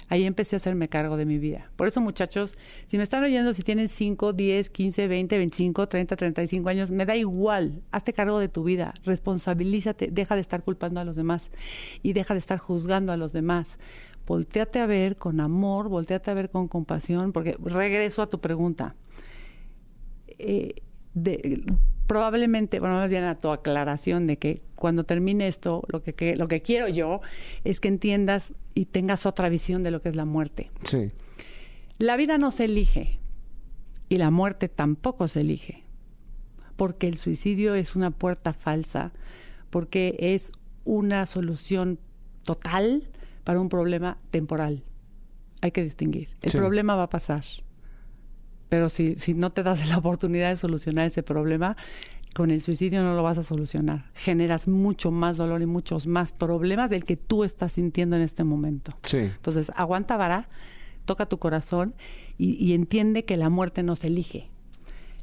Ahí 0.10 0.24
empecé 0.24 0.56
a 0.56 0.58
hacerme 0.58 0.88
cargo 0.88 1.18
de 1.18 1.26
mi 1.26 1.38
vida. 1.38 1.70
Por 1.76 1.90
eso, 1.90 2.00
muchachos, 2.00 2.54
si 2.86 2.96
me 2.96 3.04
están 3.04 3.26
oyendo, 3.26 3.54
si 3.54 3.62
tienen 3.62 3.90
5, 3.90 4.32
10, 4.32 4.70
15, 4.70 5.06
20, 5.06 5.38
25, 5.38 5.88
30, 5.90 6.16
35 6.16 6.70
años, 6.70 6.92
me 6.92 7.06
da 7.06 7.18
igual. 7.18 7.82
Hazte 7.92 8.14
cargo 8.14 8.40
de 8.40 8.48
tu 8.48 8.64
vida. 8.64 8.94
Responsabilízate. 9.04 10.08
Deja 10.10 10.36
de 10.36 10.42
estar 10.42 10.64
culpando 10.64 11.02
a 11.02 11.04
los 11.04 11.18
demás 11.18 11.50
y 12.04 12.14
deja 12.14 12.34
de 12.34 12.40
estar 12.40 12.58
juzgando 12.58 13.12
a 13.12 13.18
los 13.18 13.34
demás. 13.34 13.78
Voltéate 14.26 14.80
a 14.80 14.86
ver 14.86 15.18
con 15.18 15.42
amor, 15.42 15.90
volteate 15.90 16.32
a 16.32 16.34
ver 16.34 16.50
con 16.52 16.70
compasión, 16.70 17.34
porque 17.34 17.58
regreso 17.62 18.22
a 18.22 18.30
tu 18.30 18.40
pregunta. 18.40 18.96
Eh, 20.40 20.76
de- 21.14 21.64
probablemente, 22.08 22.80
bueno, 22.80 22.96
más 22.96 23.10
bien 23.12 23.24
a 23.26 23.38
tu 23.38 23.50
aclaración 23.52 24.28
de 24.28 24.38
que 24.38 24.62
cuando 24.76 25.04
termine 25.04 25.48
esto, 25.48 25.84
lo 25.90 26.02
que, 26.02 26.14
que- 26.14 26.36
lo 26.36 26.48
que 26.48 26.62
quiero 26.62 26.88
yo 26.88 27.22
es 27.64 27.80
que 27.80 27.90
entiendas 27.90 28.54
y 28.74 28.86
tengas 28.86 29.26
otra 29.26 29.50
visión 29.50 29.84
de 29.84 29.92
lo 29.92 30.02
que 30.02 30.10
es 30.10 30.16
la 30.16 30.26
muerte. 30.26 30.72
Sí. 30.84 31.12
La 32.00 32.16
vida 32.16 32.38
no 32.38 32.52
se 32.52 32.66
elige 32.66 33.20
y 34.10 34.18
la 34.18 34.32
muerte 34.32 34.70
tampoco 34.70 35.28
se 35.28 35.42
elige, 35.42 35.84
porque 36.76 37.08
el 37.08 37.18
suicidio 37.18 37.76
es 37.76 37.96
una 37.96 38.12
puerta 38.12 38.54
falsa, 38.54 39.12
porque 39.70 40.16
es 40.20 40.52
una 40.86 41.26
solución 41.26 42.00
total 42.44 43.04
para 43.44 43.60
un 43.60 43.68
problema 43.68 44.18
temporal. 44.32 44.84
Hay 45.62 45.72
que 45.72 45.84
distinguir. 45.84 46.30
El 46.42 46.52
Sí. 46.52 46.58
problema 46.58 46.96
va 46.96 47.04
a 47.04 47.10
pasar, 47.10 47.44
pero 48.70 48.90
si, 48.90 49.16
si 49.16 49.34
no 49.34 49.52
te 49.52 49.64
das 49.64 49.88
la 49.90 49.98
oportunidad 49.98 50.50
de 50.50 50.56
solucionar 50.56 51.08
ese 51.08 51.24
problema, 51.24 51.78
con 52.34 52.52
el 52.52 52.62
suicidio 52.62 53.02
no 53.02 53.16
lo 53.16 53.24
vas 53.24 53.38
a 53.38 53.44
solucionar. 53.44 54.06
Generas 54.14 54.68
mucho 54.68 55.10
más 55.12 55.38
dolor 55.38 55.62
y 55.62 55.66
muchos 55.66 56.06
más 56.06 56.34
problemas 56.34 56.90
del 56.90 57.04
que 57.04 57.18
tú 57.18 57.44
estás 57.44 57.74
sintiendo 57.74 58.16
en 58.16 58.22
este 58.22 58.44
momento. 58.44 58.94
Sí. 59.02 59.18
Entonces, 59.18 59.72
aguanta 59.76 60.18
vara, 60.18 60.48
toca 61.06 61.26
tu 61.26 61.40
corazón 61.40 61.96
y, 62.38 62.54
y 62.64 62.74
entiende 62.74 63.26
que 63.26 63.38
la 63.38 63.50
muerte 63.50 63.82
no 63.82 63.96
se 63.96 64.08
elige. 64.08 64.50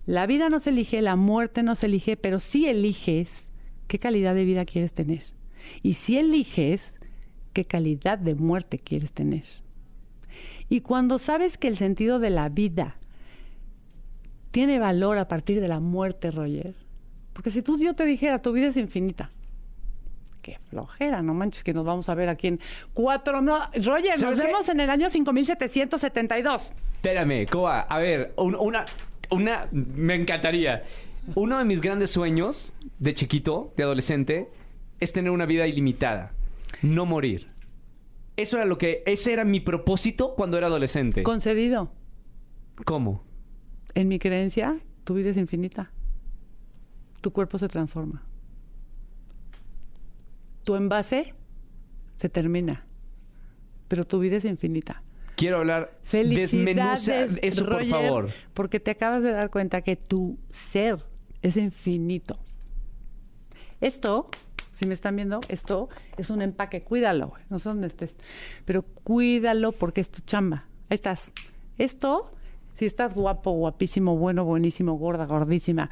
La 0.06 0.26
vida 0.26 0.48
no 0.48 0.60
se 0.60 0.70
elige, 0.70 1.00
la 1.02 1.16
muerte 1.16 1.62
no 1.62 1.76
se 1.76 1.86
elige, 1.86 2.16
pero 2.16 2.40
sí 2.40 2.66
eliges 2.66 3.50
qué 3.86 3.98
calidad 3.98 4.34
de 4.34 4.44
vida 4.44 4.64
quieres 4.64 4.92
tener. 4.92 5.22
Y 5.82 5.94
si 5.94 6.18
eliges 6.18 6.96
qué 7.52 7.64
calidad 7.64 8.18
de 8.18 8.34
muerte 8.34 8.78
quieres 8.78 9.12
tener. 9.12 9.44
Y 10.68 10.80
cuando 10.80 11.18
sabes 11.18 11.56
que 11.56 11.68
el 11.68 11.76
sentido 11.76 12.18
de 12.18 12.30
la 12.30 12.48
vida 12.48 12.96
tiene 14.54 14.78
valor 14.78 15.18
a 15.18 15.26
partir 15.26 15.60
de 15.60 15.66
la 15.66 15.80
muerte, 15.80 16.30
Roger, 16.30 16.76
porque 17.32 17.50
si 17.50 17.60
tú 17.60 17.76
yo 17.76 17.94
te 17.94 18.04
dijera, 18.06 18.40
tu 18.40 18.52
vida 18.52 18.68
es 18.68 18.76
infinita, 18.76 19.28
qué 20.42 20.60
flojera, 20.70 21.22
no 21.22 21.34
manches 21.34 21.64
que 21.64 21.74
nos 21.74 21.84
vamos 21.84 22.08
a 22.08 22.14
ver 22.14 22.28
aquí 22.28 22.46
en 22.46 22.60
cuatro... 22.92 23.40
No, 23.42 23.58
Roger, 23.84 24.22
nos 24.22 24.38
vemos 24.38 24.68
en 24.68 24.78
el 24.78 24.88
año 24.90 25.10
5772. 25.10 26.72
Espérame, 26.94 27.46
Coa, 27.50 27.80
a 27.80 27.98
ver, 27.98 28.32
un- 28.36 28.54
una, 28.54 28.84
una, 29.30 29.66
me 29.72 30.14
encantaría. 30.14 30.84
Uno 31.34 31.58
de 31.58 31.64
mis 31.64 31.80
grandes 31.80 32.10
sueños 32.10 32.72
de 33.00 33.12
chiquito, 33.12 33.72
de 33.76 33.82
adolescente, 33.82 34.50
es 35.00 35.12
tener 35.12 35.32
una 35.32 35.46
vida 35.46 35.66
ilimitada, 35.66 36.30
no 36.80 37.06
morir. 37.06 37.46
Eso 38.36 38.56
era 38.58 38.66
lo 38.66 38.78
que, 38.78 39.02
ese 39.06 39.32
era 39.32 39.44
mi 39.44 39.58
propósito 39.58 40.34
cuando 40.36 40.58
era 40.58 40.68
adolescente. 40.68 41.24
Concedido. 41.24 41.90
¿Cómo? 42.84 43.24
En 43.94 44.08
mi 44.08 44.18
creencia, 44.18 44.78
tu 45.04 45.14
vida 45.14 45.30
es 45.30 45.36
infinita. 45.36 45.90
Tu 47.20 47.32
cuerpo 47.32 47.58
se 47.58 47.68
transforma. 47.68 48.22
Tu 50.64 50.74
envase 50.74 51.34
se 52.16 52.28
termina. 52.28 52.84
Pero 53.88 54.04
tu 54.04 54.18
vida 54.18 54.36
es 54.36 54.44
infinita. 54.44 55.02
Quiero 55.36 55.58
hablar, 55.58 55.98
desmenuza 56.10 57.24
eso, 57.42 57.66
por 57.66 57.84
favor. 57.86 58.30
Porque 58.54 58.80
te 58.80 58.92
acabas 58.92 59.22
de 59.22 59.32
dar 59.32 59.50
cuenta 59.50 59.82
que 59.82 59.96
tu 59.96 60.38
ser 60.48 61.04
es 61.42 61.56
infinito. 61.56 62.38
Esto, 63.80 64.28
si 64.72 64.86
me 64.86 64.94
están 64.94 65.16
viendo, 65.16 65.40
esto 65.48 65.88
es 66.16 66.30
un 66.30 66.40
empaque. 66.40 66.82
Cuídalo, 66.82 67.32
no 67.50 67.58
sé 67.58 67.68
dónde 67.68 67.88
estés. 67.88 68.16
Pero 68.64 68.82
cuídalo 68.82 69.72
porque 69.72 70.00
es 70.00 70.10
tu 70.10 70.22
chamba. 70.22 70.66
Ahí 70.88 70.94
estás. 70.94 71.32
Esto, 71.78 72.30
si 72.74 72.86
estás 72.86 73.14
guapo, 73.14 73.52
guapísimo, 73.52 74.16
bueno, 74.16 74.44
buenísimo, 74.44 74.94
gorda, 74.94 75.26
gordísima, 75.26 75.90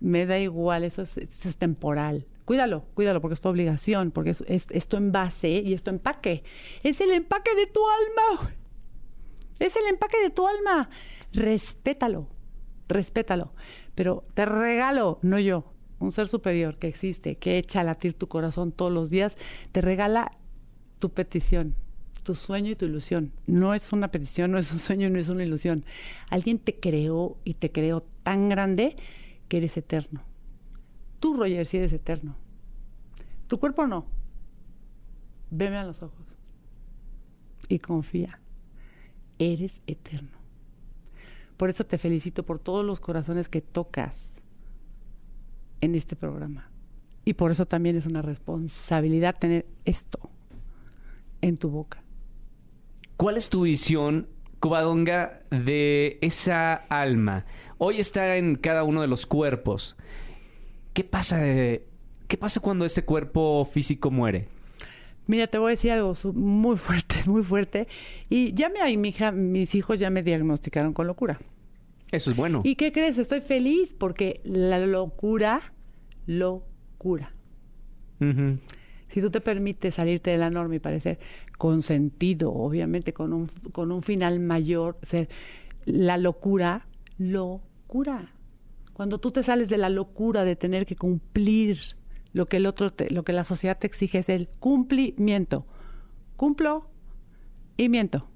me 0.00 0.26
da 0.26 0.38
igual, 0.38 0.84
eso 0.84 1.02
es, 1.02 1.16
eso 1.16 1.48
es 1.48 1.56
temporal. 1.56 2.26
Cuídalo, 2.44 2.84
cuídalo 2.94 3.20
porque 3.20 3.34
es 3.34 3.40
tu 3.40 3.48
obligación, 3.48 4.10
porque 4.10 4.30
es, 4.30 4.44
es, 4.46 4.66
es 4.70 4.86
tu 4.86 4.96
envase 4.98 5.48
y 5.48 5.72
es 5.72 5.82
tu 5.82 5.90
empaque. 5.90 6.44
Es 6.82 7.00
el 7.00 7.10
empaque 7.12 7.54
de 7.54 7.66
tu 7.66 7.80
alma. 7.80 8.54
Es 9.58 9.76
el 9.76 9.86
empaque 9.86 10.20
de 10.20 10.30
tu 10.30 10.46
alma. 10.46 10.90
Respétalo, 11.32 12.28
respétalo. 12.88 13.54
Pero 13.94 14.24
te 14.34 14.44
regalo, 14.44 15.18
no 15.22 15.38
yo, 15.38 15.72
un 16.00 16.12
ser 16.12 16.28
superior 16.28 16.78
que 16.78 16.88
existe, 16.88 17.36
que 17.36 17.58
echa 17.58 17.80
a 17.80 17.84
latir 17.84 18.14
tu 18.14 18.28
corazón 18.28 18.72
todos 18.72 18.92
los 18.92 19.08
días, 19.08 19.38
te 19.72 19.80
regala 19.80 20.30
tu 20.98 21.10
petición, 21.10 21.74
tu 22.24 22.34
sueño 22.34 22.72
y 22.72 22.76
tu 22.76 22.86
ilusión. 22.86 23.32
No 23.46 23.74
es 23.74 23.92
una 23.92 24.08
petición, 24.08 24.50
no 24.50 24.58
es 24.58 24.72
un 24.72 24.80
sueño, 24.80 25.08
no 25.10 25.18
es 25.18 25.28
una 25.28 25.44
ilusión. 25.44 25.84
Alguien 26.30 26.58
te 26.58 26.80
creó 26.80 27.36
y 27.44 27.54
te 27.54 27.70
creó 27.70 28.02
tan 28.22 28.48
grande 28.48 28.96
que 29.48 29.58
eres 29.58 29.76
eterno. 29.76 30.22
Tú, 31.20 31.36
Roger, 31.36 31.66
sí 31.66 31.76
eres 31.76 31.92
eterno. 31.92 32.36
Tu 33.46 33.60
cuerpo 33.60 33.86
no. 33.86 34.06
Veme 35.50 35.76
a 35.76 35.84
los 35.84 36.02
ojos 36.02 36.26
y 37.68 37.78
confía 37.78 38.40
eres 39.38 39.82
eterno. 39.86 40.38
Por 41.56 41.70
eso 41.70 41.84
te 41.84 41.98
felicito 41.98 42.44
por 42.44 42.58
todos 42.58 42.84
los 42.84 43.00
corazones 43.00 43.48
que 43.48 43.60
tocas 43.60 44.32
en 45.80 45.94
este 45.94 46.16
programa. 46.16 46.70
Y 47.24 47.34
por 47.34 47.50
eso 47.50 47.66
también 47.66 47.96
es 47.96 48.06
una 48.06 48.22
responsabilidad 48.22 49.38
tener 49.38 49.66
esto 49.84 50.30
en 51.40 51.56
tu 51.56 51.70
boca. 51.70 52.03
¿Cuál 53.24 53.38
es 53.38 53.48
tu 53.48 53.62
visión, 53.62 54.28
Covadonga, 54.60 55.40
de 55.50 56.18
esa 56.20 56.74
alma? 56.74 57.46
Hoy 57.78 57.98
está 57.98 58.36
en 58.36 58.56
cada 58.56 58.84
uno 58.84 59.00
de 59.00 59.06
los 59.06 59.24
cuerpos. 59.24 59.96
¿Qué 60.92 61.04
pasa, 61.04 61.38
de- 61.38 61.86
¿Qué 62.28 62.36
pasa 62.36 62.60
cuando 62.60 62.84
este 62.84 63.06
cuerpo 63.06 63.64
físico 63.64 64.10
muere? 64.10 64.48
Mira, 65.26 65.46
te 65.46 65.56
voy 65.56 65.68
a 65.68 65.70
decir 65.70 65.92
algo 65.92 66.14
muy 66.34 66.76
fuerte, 66.76 67.14
muy 67.26 67.42
fuerte. 67.42 67.88
Y 68.28 68.52
ya 68.52 68.68
me, 68.68 68.94
mi 68.98 69.08
hija, 69.08 69.32
mis 69.32 69.74
hijos 69.74 69.98
ya 69.98 70.10
me 70.10 70.22
diagnosticaron 70.22 70.92
con 70.92 71.06
locura. 71.06 71.40
Eso 72.10 72.30
es 72.30 72.36
bueno. 72.36 72.60
¿Y 72.62 72.74
qué 72.74 72.92
crees? 72.92 73.16
Estoy 73.16 73.40
feliz 73.40 73.94
porque 73.98 74.42
la 74.44 74.78
locura 74.80 75.72
lo 76.26 76.66
cura. 76.98 77.32
Ujú. 78.20 78.58
Si 79.14 79.20
tú 79.20 79.30
te 79.30 79.40
permites 79.40 79.94
salirte 79.94 80.32
de 80.32 80.38
la 80.38 80.50
norma 80.50 80.74
y 80.74 80.80
parecer 80.80 81.20
con 81.56 81.82
sentido, 81.82 82.52
obviamente 82.52 83.12
con 83.12 83.32
un, 83.32 83.46
con 83.70 83.92
un 83.92 84.02
final 84.02 84.40
mayor, 84.40 84.98
ser 85.02 85.28
la 85.84 86.18
locura, 86.18 86.88
lo 87.16 87.60
cura. 87.86 88.32
Cuando 88.92 89.18
tú 89.18 89.30
te 89.30 89.44
sales 89.44 89.68
de 89.68 89.78
la 89.78 89.88
locura 89.88 90.42
de 90.42 90.56
tener 90.56 90.84
que 90.84 90.96
cumplir 90.96 91.78
lo 92.32 92.46
que 92.46 92.56
el 92.56 92.66
otro, 92.66 92.88
lo 93.10 93.22
que 93.22 93.32
la 93.32 93.44
sociedad 93.44 93.78
te 93.78 93.86
exige 93.86 94.18
es 94.18 94.28
el 94.28 94.48
cumplimiento. 94.48 95.64
Cumplo 96.36 96.90
y 97.76 97.88
miento. 97.88 98.26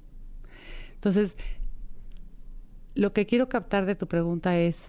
Entonces, 0.94 1.36
lo 2.94 3.12
que 3.12 3.26
quiero 3.26 3.48
captar 3.48 3.84
de 3.84 3.96
tu 3.96 4.06
pregunta 4.06 4.56
es, 4.56 4.84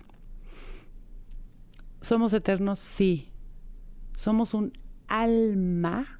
¿somos 2.01 2.31
eternos? 2.33 2.77
Sí. 2.77 3.31
Somos 4.17 4.53
un 4.53 4.71
alma 5.09 6.19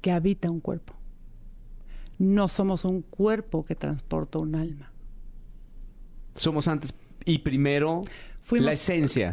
que 0.00 0.10
habita 0.12 0.50
un 0.50 0.60
cuerpo. 0.60 0.94
No 2.18 2.48
somos 2.48 2.84
un 2.86 3.02
cuerpo 3.02 3.64
que 3.64 3.74
transporta 3.74 4.38
un 4.38 4.54
alma. 4.54 4.90
Somos 6.34 6.68
antes 6.68 6.94
y 7.24 7.38
primero 7.38 8.02
Fuimos- 8.42 8.64
la 8.66 8.72
esencia. 8.72 9.32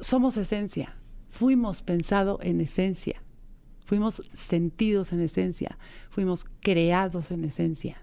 Somos 0.00 0.36
esencia. 0.36 0.94
Fuimos 1.28 1.82
pensado 1.82 2.38
en 2.42 2.60
esencia. 2.60 3.22
Fuimos 3.84 4.22
sentidos 4.34 5.12
en 5.12 5.20
esencia. 5.20 5.78
Fuimos 6.10 6.44
creados 6.60 7.30
en 7.30 7.44
esencia. 7.44 7.96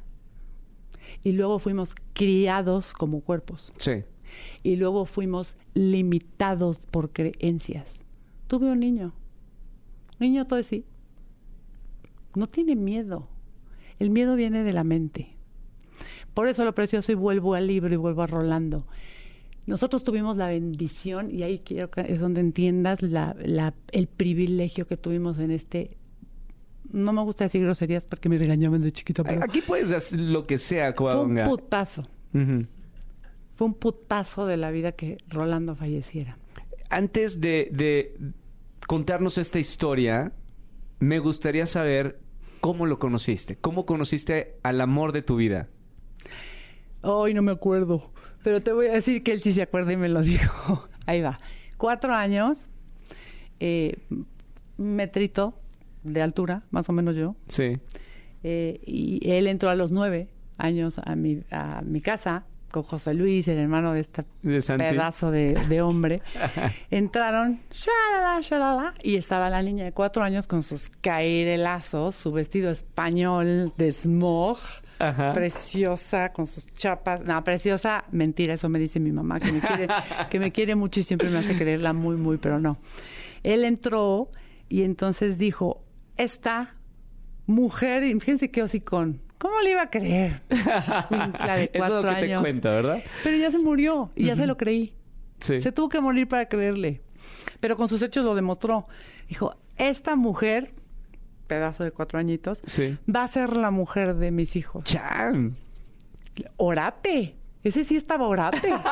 Y 1.24 1.34
luego 1.34 1.60
fuimos 1.60 1.94
criados 2.14 2.94
como 2.94 3.22
cuerpos. 3.22 3.72
Sí. 3.78 4.04
Y 4.64 4.78
luego 4.78 5.06
fuimos 5.06 5.54
limitados 5.76 6.80
por 6.80 7.12
creencias. 7.12 8.00
Tuve 8.48 8.72
un 8.72 8.80
niño. 8.80 9.14
Un 10.20 10.28
niño 10.28 10.46
todo 10.48 10.60
así. 10.60 10.86
No 12.36 12.48
tiene 12.48 12.76
miedo. 12.76 13.28
El 14.00 14.10
miedo 14.10 14.36
viene 14.36 14.64
de 14.64 14.74
la 14.74 14.84
mente. 14.84 15.30
Por 16.34 16.48
eso 16.50 16.66
lo 16.66 16.76
precioso 16.76 17.12
y 17.12 17.16
vuelvo 17.16 17.54
al 17.56 17.68
libro 17.68 17.94
y 17.94 17.98
vuelvo 17.98 18.22
a 18.24 18.28
Rolando. 18.28 18.86
Nosotros 19.68 20.04
tuvimos 20.04 20.38
la 20.38 20.48
bendición, 20.48 21.32
y 21.34 21.42
ahí 21.44 21.60
quiero 21.60 21.90
que 21.90 22.02
es 22.02 22.20
donde 22.20 22.42
entiendas 22.42 23.02
la- 23.02 23.36
la- 23.44 23.74
el 23.92 24.08
privilegio 24.08 24.86
que 24.86 24.98
tuvimos 24.98 25.40
en 25.40 25.50
este. 25.52 25.98
No 26.92 27.14
me 27.14 27.24
gusta 27.24 27.46
decir 27.46 27.64
groserías 27.64 28.06
porque 28.06 28.30
me 28.30 28.38
regañaban 28.38 28.82
de 28.82 28.92
chiquito, 28.92 29.24
pero 29.24 29.44
Aquí 29.44 29.62
puedes 29.62 29.92
hacer 29.92 30.20
lo 30.20 30.46
que 30.46 30.58
sea, 30.58 30.94
fue 30.94 31.16
un 31.20 31.42
putazo. 31.46 32.08
Fue 33.56 33.66
un 33.68 33.74
putazo 33.74 34.46
de 34.46 34.58
la 34.58 34.70
vida 34.70 34.92
que 34.92 35.18
Rolando 35.30 35.76
falleciera. 35.76 36.38
Antes 36.90 37.40
de, 37.42 37.70
de 37.72 38.16
contarnos 38.88 39.38
esta 39.38 39.60
historia, 39.60 40.32
me 41.00 41.20
gustaría 41.20 41.66
saber 41.66 42.20
cómo 42.62 42.86
lo 42.86 43.00
conociste. 43.00 43.56
¿Cómo 43.56 43.86
conociste 43.86 44.58
al 44.64 44.82
amor 44.82 45.12
de 45.12 45.22
tu 45.22 45.36
vida? 45.36 45.68
Ay, 47.02 47.34
no 47.34 47.42
me 47.42 47.52
acuerdo. 47.52 48.12
Pero 48.44 48.62
te 48.62 48.72
voy 48.72 48.88
a 48.88 48.94
decir 48.94 49.24
que 49.24 49.32
él 49.32 49.42
sí 49.42 49.54
se 49.54 49.62
acuerda 49.62 49.94
y 49.94 49.98
me 49.98 50.10
lo 50.10 50.22
dijo. 50.24 50.88
Ahí 51.06 51.22
va. 51.22 51.38
Cuatro 51.78 52.14
años, 52.14 52.68
eh, 53.60 53.98
metrito 54.78 55.60
de 56.04 56.22
altura, 56.22 56.64
más 56.72 56.90
o 56.90 56.94
menos 56.94 57.16
yo. 57.16 57.36
Sí. 57.48 57.78
Eh, 58.44 58.80
y 58.86 59.20
él 59.30 59.48
entró 59.48 59.70
a 59.70 59.76
los 59.76 59.92
nueve 59.92 60.30
años 60.58 61.00
a 61.04 61.16
mi, 61.16 61.42
a 61.52 61.82
mi 61.82 62.02
casa 62.02 62.46
con 62.76 62.84
José 62.84 63.14
Luis, 63.14 63.48
el 63.48 63.58
hermano 63.58 63.94
de 63.94 64.02
este 64.02 64.26
De 64.42 64.62
pedazo 64.78 65.32
de, 65.32 65.54
de 65.70 65.82
hombre. 65.82 66.22
Entraron, 66.92 67.62
shalala, 67.72 68.42
shalala, 68.42 68.94
y 69.02 69.16
estaba 69.16 69.50
la 69.50 69.64
niña 69.64 69.86
de 69.86 69.94
cuatro 69.94 70.24
años 70.24 70.46
con 70.46 70.62
sus 70.62 70.90
cairelazos, 71.00 72.16
su 72.18 72.34
vestido 72.34 72.70
español 72.70 73.72
de 73.78 73.94
smog, 73.94 74.58
Ajá. 75.00 75.32
preciosa, 75.32 76.34
con 76.34 76.48
sus 76.48 76.66
chapas. 76.68 77.22
No, 77.24 77.42
preciosa, 77.46 78.04
mentira, 78.12 78.56
eso 78.56 78.68
me 78.68 78.78
dice 78.78 79.00
mi 79.00 79.14
mamá, 79.14 79.40
que 79.40 79.54
me 79.54 79.62
quiere, 79.62 79.88
que 80.30 80.40
me 80.40 80.52
quiere 80.52 80.76
mucho 80.76 81.00
y 81.00 81.04
siempre 81.04 81.30
me 81.30 81.38
hace 81.38 81.56
creerla 81.56 81.94
muy, 81.94 82.18
muy, 82.18 82.38
pero 82.38 82.60
no. 82.60 82.78
Él 83.44 83.64
entró 83.64 84.28
y 84.68 84.82
entonces 84.82 85.38
dijo, 85.38 85.82
esta 86.18 86.76
mujer, 87.46 88.04
fíjense 88.20 88.52
qué 88.52 88.64
hocicón, 88.64 89.22
¿cómo 89.38 89.60
le 89.62 89.72
iba 89.72 89.82
a 89.84 89.90
creer? 89.90 90.42
De 90.50 90.56
Eso 90.60 91.00
es 91.88 91.90
lo 91.90 92.02
que 92.02 92.16
te 92.28 92.38
cuenta, 92.40 92.70
¿verdad? 92.72 93.04
Pero 93.24 93.38
ya 93.38 93.52
se 93.52 93.58
murió 93.60 94.10
y 94.16 94.26
ya 94.26 94.36
se 94.36 94.48
lo 94.48 94.58
creí. 94.58 94.94
Sí. 95.40 95.62
Se 95.62 95.72
tuvo 95.72 95.90
que 95.90 96.00
morir 96.02 96.28
para 96.28 96.48
creerle. 96.48 97.02
Pero 97.60 97.76
con 97.78 97.88
sus 97.88 98.02
hechos 98.02 98.24
lo 98.26 98.36
demostró. 98.36 98.88
Dijo, 99.28 99.56
esta 99.78 100.16
mujer, 100.16 100.74
pedazo 101.48 101.84
de 101.84 101.92
cuatro 101.92 102.20
añitos, 102.20 102.62
Sí. 102.66 102.98
va 103.14 103.24
a 103.24 103.28
ser 103.28 103.56
la 103.58 103.72
mujer 103.72 104.16
de 104.16 104.32
mis 104.32 104.56
hijos. 104.56 104.84
Chan. 104.86 105.56
Orate. 106.58 107.36
Ese 107.64 107.84
sí 107.84 107.96
estaba 107.96 108.28
orate. 108.28 108.70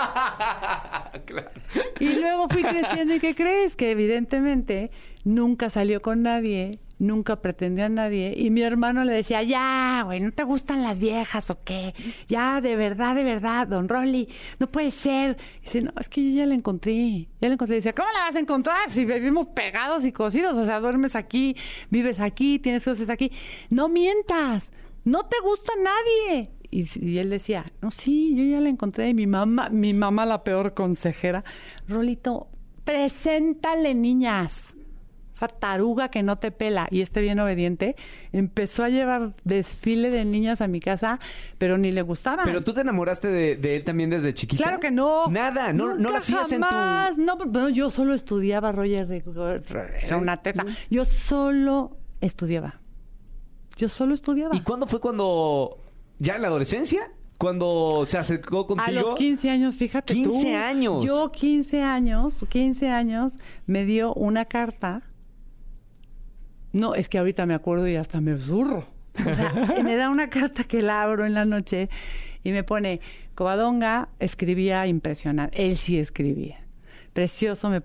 Claro. 1.26 1.52
Y 2.00 2.16
luego 2.16 2.48
fui 2.50 2.64
creciendo 2.64 3.14
y 3.16 3.20
¿qué 3.20 3.36
crees? 3.36 3.76
Que 3.76 3.92
evidentemente 3.92 4.90
nunca 5.24 5.70
salió 5.70 6.02
con 6.02 6.24
nadie, 6.24 6.72
nunca 7.04 7.42
pretendió 7.42 7.86
a 7.86 7.90
nadie. 7.90 8.34
Y 8.36 8.50
mi 8.50 8.62
hermano 8.62 9.04
le 9.04 9.14
decía, 9.14 9.44
ya, 9.44 10.04
güey, 10.06 10.20
¿no 10.20 10.32
te 10.32 10.44
gustan 10.44 10.82
las 10.84 11.00
viejas 11.00 11.50
o 11.50 11.64
qué? 11.64 11.94
Ya, 12.28 12.62
de 12.62 12.76
verdad, 12.76 13.16
de 13.16 13.24
verdad, 13.24 13.68
don 13.68 13.88
Rolly, 13.88 14.30
no 14.60 14.72
puede 14.72 14.92
ser. 14.92 15.38
Dice, 15.62 15.82
no, 15.82 15.92
es 16.00 16.10
que 16.10 16.24
yo 16.24 16.38
ya 16.38 16.46
la 16.46 16.56
encontré. 16.56 17.28
Ya 17.42 17.48
la 17.48 17.54
encontré. 17.54 17.76
Y 17.76 17.80
decía, 17.80 17.94
¿cómo 17.94 18.08
la 18.14 18.26
vas 18.26 18.36
a 18.36 18.40
encontrar 18.40 18.90
si 18.90 19.06
vivimos 19.06 19.48
pegados 19.48 20.06
y 20.06 20.12
cosidos? 20.12 20.56
O 20.56 20.66
sea, 20.66 20.80
duermes 20.80 21.16
aquí, 21.16 21.56
vives 21.90 22.20
aquí, 22.20 22.60
tienes 22.60 22.84
cosas 22.84 23.10
aquí. 23.10 23.32
No 23.70 23.90
mientas, 23.90 24.72
no 25.04 25.26
te 25.26 25.38
gusta 25.44 25.74
nadie. 25.78 26.50
Y, 26.72 26.88
y 27.00 27.18
él 27.20 27.30
decía, 27.30 27.66
no, 27.82 27.92
sí, 27.92 28.34
yo 28.36 28.44
ya 28.44 28.60
la 28.60 28.70
encontré. 28.70 29.10
Y 29.10 29.14
mi 29.14 29.28
mamá, 29.28 29.70
mi 29.70 29.94
mamá, 29.94 30.26
la 30.26 30.44
peor 30.44 30.74
consejera, 30.74 31.44
Rolito, 31.88 32.48
preséntale 32.84 33.94
niñas. 33.94 34.74
Esa 35.34 35.48
taruga 35.48 36.10
que 36.10 36.22
no 36.22 36.38
te 36.38 36.52
pela 36.52 36.88
y 36.92 37.02
esté 37.02 37.22
bien 37.22 37.40
obediente, 37.40 37.96
empezó 38.32 38.84
a 38.84 38.90
llevar 38.90 39.34
desfile 39.44 40.12
de 40.12 40.26
niñas 40.26 40.62
a 40.62 40.68
mi 40.68 40.80
casa, 40.80 41.18
pero 41.58 41.78
ni 41.80 41.92
le 41.92 42.04
gustaban. 42.04 42.46
Pero 42.46 42.62
tú 42.64 42.74
te 42.74 42.82
enamoraste 42.82 43.30
de, 43.30 43.56
de 43.56 43.76
él 43.78 43.84
también 43.84 44.12
desde 44.12 44.34
chiquita. 44.36 44.64
Claro 44.64 44.80
que 44.80 44.92
no. 44.92 45.28
Nada, 45.28 45.74
no, 45.74 45.88
no 45.88 45.96
Nunca 45.96 46.10
lo 46.10 46.18
hacías 46.18 46.50
jamás. 46.50 47.10
en 47.12 47.16
tu. 47.16 47.22
No, 47.24 47.38
pero 47.52 47.70
yo 47.70 47.90
solo 47.90 48.14
estudiaba, 48.14 48.72
Roger. 48.72 49.12
Es 49.12 50.12
una 50.12 50.38
teta. 50.38 50.66
Yo 50.90 51.06
solo 51.06 51.98
estudiaba. 52.22 52.80
Yo 53.76 53.90
solo 53.90 54.14
estudiaba. 54.14 54.56
¿Y 54.56 54.62
cuándo 54.62 54.86
fue 54.86 55.00
cuando. 55.00 55.78
¿Ya 56.20 56.36
en 56.36 56.44
la 56.44 56.48
adolescencia? 56.50 57.12
Cuando 57.40 58.04
se 58.06 58.20
acercó 58.20 58.68
contigo. 58.68 58.88
A 58.88 58.92
los 58.92 59.16
15 59.16 59.50
años, 59.50 59.76
fíjate 59.76 60.14
tú. 60.14 60.30
15 60.30 60.56
años. 60.56 61.04
Yo 61.04 61.32
15 61.32 61.82
años, 61.82 62.36
15 62.48 62.90
años, 62.90 63.34
me 63.66 63.84
dio 63.86 64.14
una 64.14 64.46
carta. 64.46 65.02
No, 66.74 66.96
es 66.96 67.08
que 67.08 67.20
ahorita 67.20 67.46
me 67.46 67.54
acuerdo 67.54 67.88
y 67.88 67.96
hasta 67.96 68.20
me 68.20 68.38
zurro. 68.38 68.86
O 69.20 69.34
sea, 69.34 69.54
me 69.84 69.96
da 69.96 70.10
una 70.10 70.30
carta 70.30 70.64
que 70.64 70.82
la 70.82 71.04
abro 71.04 71.26
en 71.26 71.34
la 71.34 71.46
noche 71.46 71.90
y 72.44 72.52
me 72.52 72.64
pone, 72.64 73.00
Covadonga 73.36 74.10
escribía 74.20 74.86
impresionante. 74.88 75.66
Él 75.66 75.78
sí 75.78 76.00
escribía. 76.00 76.60
Precioso, 77.14 77.70
me 77.70 77.82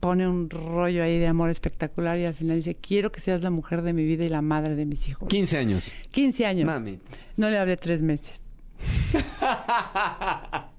pone 0.00 0.26
un 0.26 0.50
rollo 0.50 1.04
ahí 1.04 1.18
de 1.20 1.28
amor 1.28 1.50
espectacular 1.50 2.18
y 2.18 2.24
al 2.24 2.34
final 2.34 2.56
dice, 2.56 2.74
quiero 2.74 3.12
que 3.12 3.20
seas 3.20 3.42
la 3.42 3.50
mujer 3.50 3.82
de 3.82 3.92
mi 3.92 4.04
vida 4.04 4.24
y 4.24 4.28
la 4.28 4.42
madre 4.42 4.74
de 4.74 4.84
mis 4.84 5.08
hijos. 5.08 5.28
15 5.28 5.58
años. 5.58 5.92
15 6.10 6.46
años. 6.46 6.66
Mami. 6.66 6.98
No 7.36 7.48
le 7.48 7.58
hablé 7.58 7.76
tres 7.76 8.02
meses. 8.02 8.40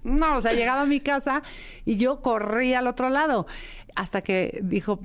No, 0.04 0.36
o 0.36 0.42
sea, 0.42 0.52
llegaba 0.52 0.82
a 0.82 0.86
mi 0.86 1.00
casa 1.00 1.42
y 1.86 1.96
yo 1.96 2.22
corría 2.22 2.80
al 2.80 2.88
otro 2.88 3.10
lado. 3.10 3.48
Hasta 3.96 4.22
que 4.22 4.60
dijo, 4.62 5.00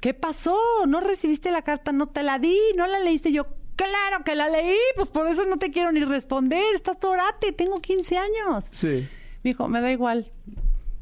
¿qué 0.00 0.14
pasó? 0.14 0.56
¿No 0.86 1.00
recibiste 1.00 1.50
la 1.50 1.62
carta? 1.62 1.92
No 1.92 2.08
te 2.08 2.22
la 2.22 2.38
di, 2.38 2.58
no 2.76 2.86
la 2.86 3.00
leíste. 3.00 3.32
Yo, 3.32 3.46
claro 3.76 4.24
que 4.24 4.34
la 4.34 4.48
leí, 4.48 4.76
pues 4.96 5.08
por 5.08 5.28
eso 5.28 5.44
no 5.46 5.58
te 5.58 5.70
quiero 5.70 5.92
ni 5.92 6.04
responder. 6.04 6.74
Estás 6.74 6.98
torate, 6.98 7.52
tengo 7.52 7.76
15 7.76 8.16
años. 8.16 8.66
Sí. 8.70 9.06
Me 9.42 9.50
dijo, 9.50 9.68
me 9.68 9.80
da 9.80 9.90
igual. 9.92 10.30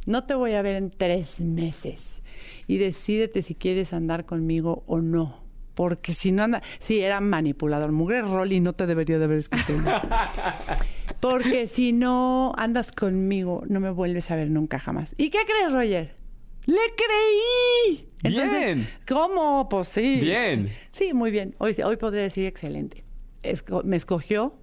No 0.07 0.25
te 0.25 0.35
voy 0.35 0.55
a 0.55 0.63
ver 0.63 0.77
en 0.77 0.91
tres 0.91 1.41
meses. 1.41 2.23
Y 2.67 2.79
decídete 2.79 3.43
si 3.43 3.55
quieres 3.55 3.93
andar 3.93 4.25
conmigo 4.25 4.83
o 4.87 5.01
no. 5.01 5.43
Porque 5.75 6.13
si 6.13 6.33
no 6.33 6.43
anda... 6.43 6.63
Sí, 6.81 7.01
era 7.01 7.21
manipulador. 7.21 7.93
Mugre 7.93 8.23
Rolly 8.23 8.61
no 8.61 8.75
te 8.75 8.87
debería 8.87 9.19
de 9.19 9.25
haber 9.25 9.39
escrito. 9.39 9.73
Porque 11.21 11.67
si 11.67 11.93
no 11.93 12.53
andas 12.57 12.93
conmigo, 12.93 13.63
no 13.69 13.81
me 13.81 13.91
vuelves 13.91 14.31
a 14.31 14.37
ver 14.37 14.51
nunca 14.51 14.79
jamás. 14.79 15.15
¿Y 15.17 15.31
qué 15.31 15.39
crees, 15.47 15.73
Roger? 15.73 16.22
¡Le 16.67 16.79
creí! 16.97 18.09
Bien. 18.23 18.89
¿Cómo? 19.09 19.69
Pues 19.69 19.89
sí. 19.89 20.19
Bien. 20.21 20.71
Sí, 20.93 21.13
muy 21.13 21.31
bien. 21.31 21.55
Hoy, 21.59 21.75
hoy 21.85 21.97
podría 21.97 22.23
decir 22.23 22.47
excelente. 22.47 23.05
Esco- 23.43 23.83
me 23.83 23.97
escogió 23.97 24.55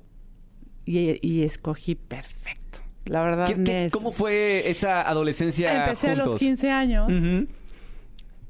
y, 0.86 1.20
y 1.28 1.44
escogí 1.44 1.96
perfecto. 1.96 2.80
La 3.06 3.22
verdad, 3.24 3.48
¿Qué- 3.48 3.64
qué- 3.64 3.84
me- 3.86 3.90
¿Cómo 3.92 4.12
fue 4.12 4.70
esa 4.70 5.02
adolescencia 5.02 5.86
empecé 5.86 6.10
a 6.12 6.16
los 6.16 6.24
juntos? 6.26 6.40
15 6.40 6.72
años. 6.72 7.12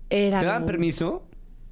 Era 0.09 0.39
¿Te 0.39 0.45
dan 0.45 0.65
permiso? 0.65 1.23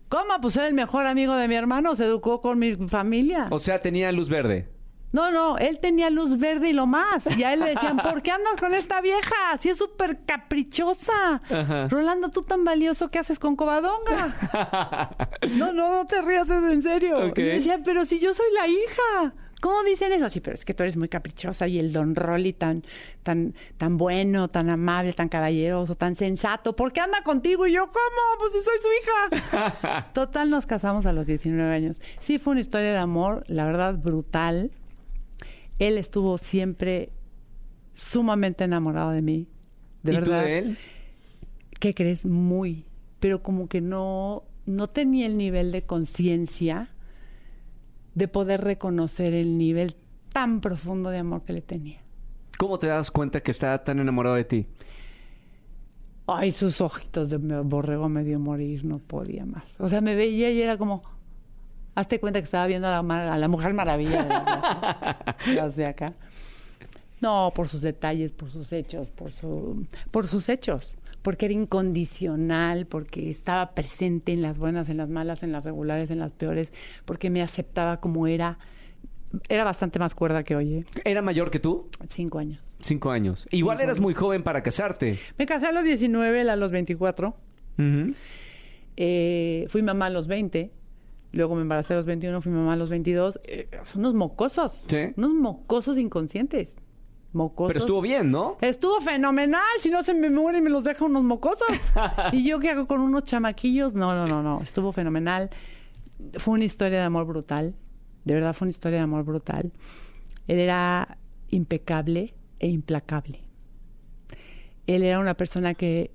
¿Cómo? 0.09 0.39
Pues 0.41 0.55
era 0.55 0.67
el 0.67 0.73
mejor 0.73 1.05
amigo 1.05 1.35
de 1.35 1.47
mi 1.47 1.55
hermano, 1.55 1.95
se 1.95 2.05
educó 2.05 2.39
con 2.41 2.57
mi 2.59 2.75
familia. 2.87 3.47
O 3.51 3.59
sea, 3.59 3.81
tenía 3.81 4.11
luz 4.11 4.29
verde. 4.29 4.69
No, 5.13 5.31
no, 5.31 5.57
él 5.57 5.79
tenía 5.79 6.09
luz 6.09 6.37
verde 6.37 6.69
y 6.69 6.73
lo 6.73 6.85
más. 6.85 7.25
Y 7.37 7.43
a 7.43 7.53
él 7.53 7.61
le 7.61 7.69
decían, 7.69 7.97
¿por 8.03 8.21
qué 8.21 8.31
andas 8.31 8.55
con 8.59 8.73
esta 8.73 9.01
vieja? 9.01 9.57
Si 9.57 9.69
es 9.69 9.77
súper 9.77 10.19
caprichosa. 10.25 11.39
Ajá. 11.49 11.87
Rolando, 11.87 12.29
tú 12.29 12.43
tan 12.43 12.63
valioso, 12.63 13.09
¿qué 13.09 13.19
haces 13.19 13.39
con 13.39 13.55
Covadonga? 13.55 14.35
No, 15.57 15.71
no, 15.71 15.91
no 15.91 16.05
te 16.05 16.21
rías, 16.21 16.49
es 16.49 16.63
en 16.63 16.81
serio. 16.81 17.27
Ok. 17.27 17.37
Y 17.39 17.43
decía, 17.43 17.79
pero 17.83 18.05
si 18.05 18.19
yo 18.19 18.33
soy 18.33 18.47
la 18.53 18.67
hija, 18.67 19.33
¿Cómo 19.59 19.83
dicen 19.83 20.13
eso? 20.13 20.29
Sí, 20.29 20.39
pero 20.39 20.55
es 20.55 20.65
que 20.65 20.73
tú 20.73 20.83
eres 20.83 20.97
muy 20.97 21.09
caprichosa 21.09 21.67
y 21.67 21.79
el 21.79 21.91
don 21.91 22.15
Rolly 22.15 22.53
tan, 22.53 22.83
tan, 23.23 23.55
tan 23.77 23.97
bueno, 23.97 24.49
tan 24.49 24.69
amable, 24.69 25.13
tan 25.13 25.29
caballeroso, 25.29 25.95
tan 25.95 26.15
sensato. 26.15 26.75
¿Por 26.75 26.93
qué 26.93 27.01
anda 27.01 27.23
contigo? 27.23 27.65
Y 27.65 27.73
yo, 27.73 27.87
¿cómo? 27.87 28.39
Pues 28.39 28.53
si 28.53 28.61
soy 28.61 28.75
su 28.79 28.87
hija. 29.01 30.09
Total, 30.13 30.49
nos 30.49 30.67
casamos 30.67 31.07
a 31.07 31.11
los 31.11 31.25
19 31.25 31.73
años. 31.73 31.99
Sí, 32.19 32.37
fue 32.37 32.51
una 32.51 32.61
historia 32.61 32.91
de 32.91 32.97
amor, 32.97 33.43
la 33.47 33.65
verdad, 33.65 33.95
brutal. 33.95 34.71
Él 35.79 35.97
estuvo 35.97 36.37
siempre 36.37 37.11
sumamente 37.93 38.63
enamorado 38.63 39.11
de 39.11 39.21
mí. 39.21 39.47
De 40.03 40.13
¿Y 40.13 40.15
verdad. 40.15 40.41
tú 40.41 40.45
de 40.47 40.57
él? 40.59 40.77
¿Qué 41.79 41.93
crees? 41.93 42.25
Muy. 42.25 42.85
Pero 43.19 43.41
como 43.43 43.67
que 43.67 43.81
no, 43.81 44.43
no 44.65 44.87
tenía 44.87 45.25
el 45.25 45.37
nivel 45.37 45.71
de 45.71 45.83
conciencia 45.83 46.89
de 48.15 48.27
poder 48.27 48.63
reconocer 48.63 49.33
el 49.33 49.57
nivel 49.57 49.95
tan 50.33 50.61
profundo 50.61 51.09
de 51.09 51.19
amor 51.19 51.43
que 51.43 51.53
le 51.53 51.61
tenía. 51.61 52.01
¿Cómo 52.57 52.79
te 52.79 52.87
das 52.87 53.11
cuenta 53.11 53.41
que 53.41 53.51
está 53.51 53.83
tan 53.83 53.99
enamorado 53.99 54.35
de 54.35 54.43
ti? 54.43 54.65
Ay, 56.25 56.51
sus 56.51 56.81
ojitos 56.81 57.29
de 57.29 57.37
borrego 57.37 58.09
me 58.09 58.23
dio 58.23 58.39
morir, 58.39 58.83
no 58.83 58.97
podía 58.99 59.45
más. 59.45 59.79
O 59.79 59.87
sea, 59.87 60.01
me 60.01 60.15
veía 60.15 60.51
y 60.51 60.61
era 60.61 60.77
como, 60.77 61.03
hazte 61.99 62.19
cuenta 62.19 62.39
que 62.39 62.45
estaba 62.45 62.67
viendo 62.67 62.87
a 62.87 62.91
la, 62.91 63.01
ma- 63.01 63.33
a 63.33 63.37
la 63.37 63.47
Mujer 63.47 63.73
Maravilla 63.73 64.23
de 64.23 64.33
acá. 64.33 65.35
las 65.47 65.75
de 65.75 65.85
acá. 65.85 66.13
No, 67.21 67.51
por 67.55 67.67
sus 67.67 67.81
detalles, 67.81 68.31
por 68.31 68.49
sus 68.51 68.71
hechos, 68.71 69.09
por, 69.09 69.31
su, 69.31 69.85
por 70.11 70.27
sus 70.27 70.47
hechos. 70.49 70.95
Porque 71.23 71.45
era 71.47 71.53
incondicional, 71.53 72.85
porque 72.85 73.29
estaba 73.31 73.71
presente 73.71 74.31
en 74.31 74.41
las 74.43 74.57
buenas, 74.59 74.87
en 74.89 74.97
las 74.97 75.09
malas, 75.09 75.41
en 75.43 75.51
las 75.51 75.63
regulares, 75.65 76.11
en 76.11 76.19
las 76.19 76.31
peores, 76.31 76.71
porque 77.05 77.29
me 77.29 77.41
aceptaba 77.41 77.99
como 77.99 78.27
era. 78.27 78.59
Era 79.49 79.63
bastante 79.65 79.99
más 79.99 80.13
cuerda 80.15 80.43
que 80.43 80.55
hoy, 80.55 80.73
¿eh? 80.75 80.85
¿Era 81.03 81.21
mayor 81.21 81.49
que 81.51 81.59
tú? 81.59 81.89
Cinco 82.09 82.37
años. 82.39 82.61
Cinco 82.81 83.09
años. 83.11 83.47
Igual 83.51 83.77
Cinco 83.77 83.83
eras 83.83 83.97
años. 83.97 84.03
muy 84.03 84.13
joven 84.13 84.43
para 84.43 84.61
casarte. 84.63 85.19
Me 85.37 85.45
casé 85.47 85.65
a 85.65 85.71
los 85.73 85.83
19, 85.83 86.41
él 86.41 86.49
a 86.49 86.55
los 86.55 86.71
24. 86.71 87.35
Ujú. 87.79 88.13
Eh, 88.95 89.65
fui 89.69 89.81
mamá 89.83 90.05
a 90.05 90.09
los 90.11 90.27
20. 90.27 90.71
Luego 91.37 91.53
me 91.53 91.61
embaracé 91.61 91.93
a 91.93 91.97
los 91.97 92.05
21, 92.07 92.41
fui 92.41 92.51
mamá 92.51 92.73
a 92.73 92.75
los 92.75 92.89
22. 92.89 93.39
Eh, 93.43 93.69
son 93.83 93.99
unos 93.99 94.15
mocosos. 94.15 94.83
Sí. 94.87 95.13
Unos 95.17 95.35
mocosos 95.35 95.95
inconscientes. 95.99 96.75
Mocosos. 97.31 97.67
Pero 97.67 97.79
estuvo 97.79 98.01
bien, 98.01 98.31
¿no? 98.31 98.57
Estuvo 98.59 98.99
fenomenal. 99.01 99.61
Si 99.77 99.91
no 99.91 100.01
se 100.01 100.15
me 100.15 100.31
muere 100.31 100.57
y 100.57 100.61
me 100.61 100.71
los 100.71 100.83
deja 100.83 101.05
unos 101.05 101.23
mocosos. 101.23 101.67
¿Y 102.31 102.43
yo 102.43 102.59
qué 102.59 102.71
hago 102.71 102.87
con 102.87 103.01
unos 103.01 103.25
chamaquillos? 103.25 103.93
No, 103.93 104.15
no, 104.15 104.25
no, 104.25 104.41
no. 104.41 104.63
Estuvo 104.63 104.91
fenomenal. 104.91 105.51
Fue 106.39 106.55
una 106.55 106.65
historia 106.65 106.97
de 106.97 107.03
amor 107.03 107.27
brutal. 107.27 107.75
De 108.25 108.33
verdad 108.33 108.53
fue 108.53 108.65
una 108.65 108.71
historia 108.71 108.97
de 108.97 109.03
amor 109.03 109.23
brutal. 109.23 109.71
Él 110.47 110.57
era 110.57 111.19
impecable 111.49 112.33
e 112.57 112.67
implacable. 112.67 113.41
Él 114.87 115.03
era 115.03 115.19
una 115.19 115.35
persona 115.35 115.75
que, 115.75 116.09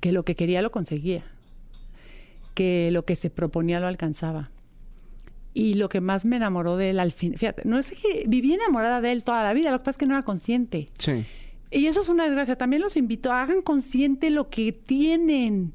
que 0.00 0.10
lo 0.10 0.24
que 0.24 0.34
quería 0.34 0.62
lo 0.62 0.72
conseguía. 0.72 1.22
Que 2.54 2.90
lo 2.90 3.04
que 3.04 3.14
se 3.14 3.30
proponía 3.30 3.78
lo 3.78 3.86
alcanzaba. 3.86 4.50
Y 5.56 5.74
lo 5.74 5.88
que 5.88 6.00
más 6.00 6.24
me 6.24 6.36
enamoró 6.36 6.76
de 6.76 6.90
él 6.90 6.98
al 7.00 7.12
fin, 7.12 7.34
fíjate, 7.38 7.62
no 7.64 7.78
es 7.78 7.90
que 7.92 8.24
viví 8.26 8.52
enamorada 8.54 9.00
de 9.00 9.12
él 9.12 9.22
toda 9.22 9.42
la 9.44 9.52
vida, 9.52 9.70
lo 9.70 9.78
que 9.78 9.84
pasa 9.84 9.90
es 9.92 9.98
que 9.98 10.06
no 10.06 10.14
era 10.14 10.24
consciente. 10.24 10.88
Sí. 10.98 11.24
Y 11.70 11.86
eso 11.86 12.00
es 12.02 12.08
una 12.08 12.24
desgracia. 12.24 12.56
También 12.56 12.82
los 12.82 12.96
invito, 12.96 13.32
hagan 13.32 13.62
consciente 13.62 14.30
lo 14.30 14.48
que 14.50 14.72
tienen. 14.72 15.72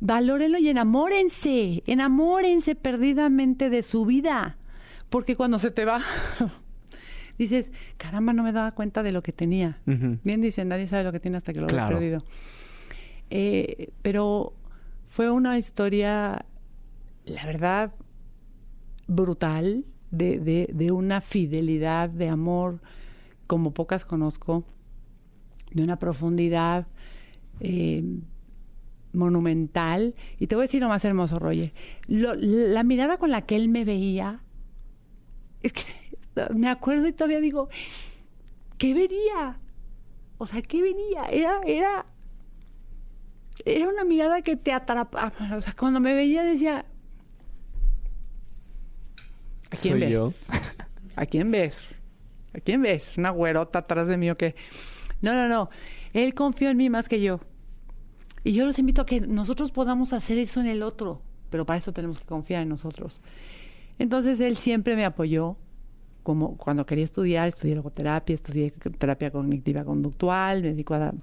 Valórenlo 0.00 0.58
y 0.58 0.68
enamórense. 0.68 1.82
Enamórense 1.86 2.74
perdidamente 2.74 3.68
de 3.70 3.82
su 3.82 4.04
vida. 4.06 4.56
Porque 5.10 5.36
cuando 5.36 5.58
se 5.58 5.70
te 5.70 5.84
va, 5.84 6.02
dices, 7.38 7.70
caramba, 7.96 8.32
no 8.32 8.42
me 8.42 8.52
daba 8.52 8.72
cuenta 8.72 9.02
de 9.02 9.12
lo 9.12 9.22
que 9.22 9.32
tenía. 9.32 9.78
Bien 9.86 10.40
dicen, 10.40 10.68
nadie 10.68 10.86
sabe 10.86 11.04
lo 11.04 11.12
que 11.12 11.20
tiene 11.20 11.36
hasta 11.38 11.52
que 11.52 11.60
lo 11.60 11.66
Claro. 11.66 11.96
ha 11.96 11.98
perdido. 11.98 12.24
Eh, 13.30 13.90
pero 14.02 14.52
fue 15.06 15.30
una 15.30 15.58
historia, 15.58 16.44
la 17.26 17.46
verdad, 17.46 17.92
brutal, 19.08 19.84
de, 20.12 20.38
de- 20.40 20.70
de 20.72 20.92
una 20.92 21.20
fidelidad, 21.20 22.08
de 22.10 22.28
amor 22.28 22.80
como 23.48 23.72
pocas 23.74 24.04
conozco, 24.04 24.64
de 25.72 25.82
una 25.82 25.98
profundidad 25.98 26.86
eh, 27.60 28.04
monumental. 29.12 30.14
Y 30.38 30.46
te 30.46 30.54
voy 30.54 30.62
a 30.62 30.66
decir 30.66 30.80
lo 30.82 30.88
más 30.88 31.04
hermoso, 31.04 31.38
Roger. 31.38 31.72
La 32.08 32.82
mirada 32.84 33.18
con 33.18 33.30
la 33.30 33.42
que 33.42 33.56
él 33.56 33.68
me 33.68 33.84
veía, 33.84 34.42
es 35.62 35.72
que 35.72 35.82
me 36.54 36.68
acuerdo 36.68 37.06
y 37.06 37.12
todavía 37.12 37.40
digo, 37.40 37.68
¿qué 38.78 38.94
vería? 38.94 39.58
O 40.38 40.46
sea, 40.46 40.62
¿qué 40.62 40.82
vería? 40.82 41.24
Era, 41.30 41.60
era, 41.66 42.06
era 43.64 43.88
una 43.88 44.04
mirada 44.04 44.42
que 44.42 44.56
te 44.56 44.72
atrapaba. 44.72 45.32
O 45.56 45.60
sea, 45.60 45.74
cuando 45.78 46.00
me 46.00 46.14
veía 46.14 46.42
decía, 46.44 46.86
¿a 49.70 49.76
quién 49.76 49.94
Soy 49.94 50.00
ves? 50.00 50.10
yo. 50.10 50.30
¿A 51.16 51.26
quién 51.26 51.50
ves? 51.50 51.84
¿A 52.54 52.60
quién 52.60 52.82
ves? 52.82 53.16
Una 53.16 53.30
güerota 53.30 53.80
atrás 53.80 54.08
de 54.08 54.16
mí 54.16 54.30
o 54.30 54.36
qué. 54.36 54.54
No, 55.20 55.34
no, 55.34 55.48
no. 55.48 55.70
Él 56.12 56.34
confió 56.34 56.70
en 56.70 56.76
mí 56.76 56.90
más 56.90 57.08
que 57.08 57.20
yo. 57.20 57.40
Y 58.44 58.52
yo 58.52 58.64
los 58.64 58.78
invito 58.78 59.02
a 59.02 59.06
que 59.06 59.20
nosotros 59.20 59.72
podamos 59.72 60.12
hacer 60.12 60.38
eso 60.38 60.60
en 60.60 60.66
el 60.66 60.82
otro. 60.82 61.22
Pero 61.50 61.66
para 61.66 61.78
eso 61.78 61.92
tenemos 61.92 62.20
que 62.20 62.26
confiar 62.26 62.62
en 62.62 62.68
nosotros. 62.68 63.20
Entonces 63.98 64.40
él 64.40 64.56
siempre 64.56 64.96
me 64.96 65.04
apoyó. 65.04 65.56
Como 66.22 66.56
cuando 66.56 66.84
quería 66.84 67.04
estudiar, 67.04 67.48
estudié 67.48 67.74
logoterapia, 67.74 68.34
estudié 68.34 68.70
terapia 68.70 69.30
cognitiva 69.30 69.84
conductual, 69.84 70.62
me 70.62 70.68
dedico 70.68 70.94
a 70.94 71.14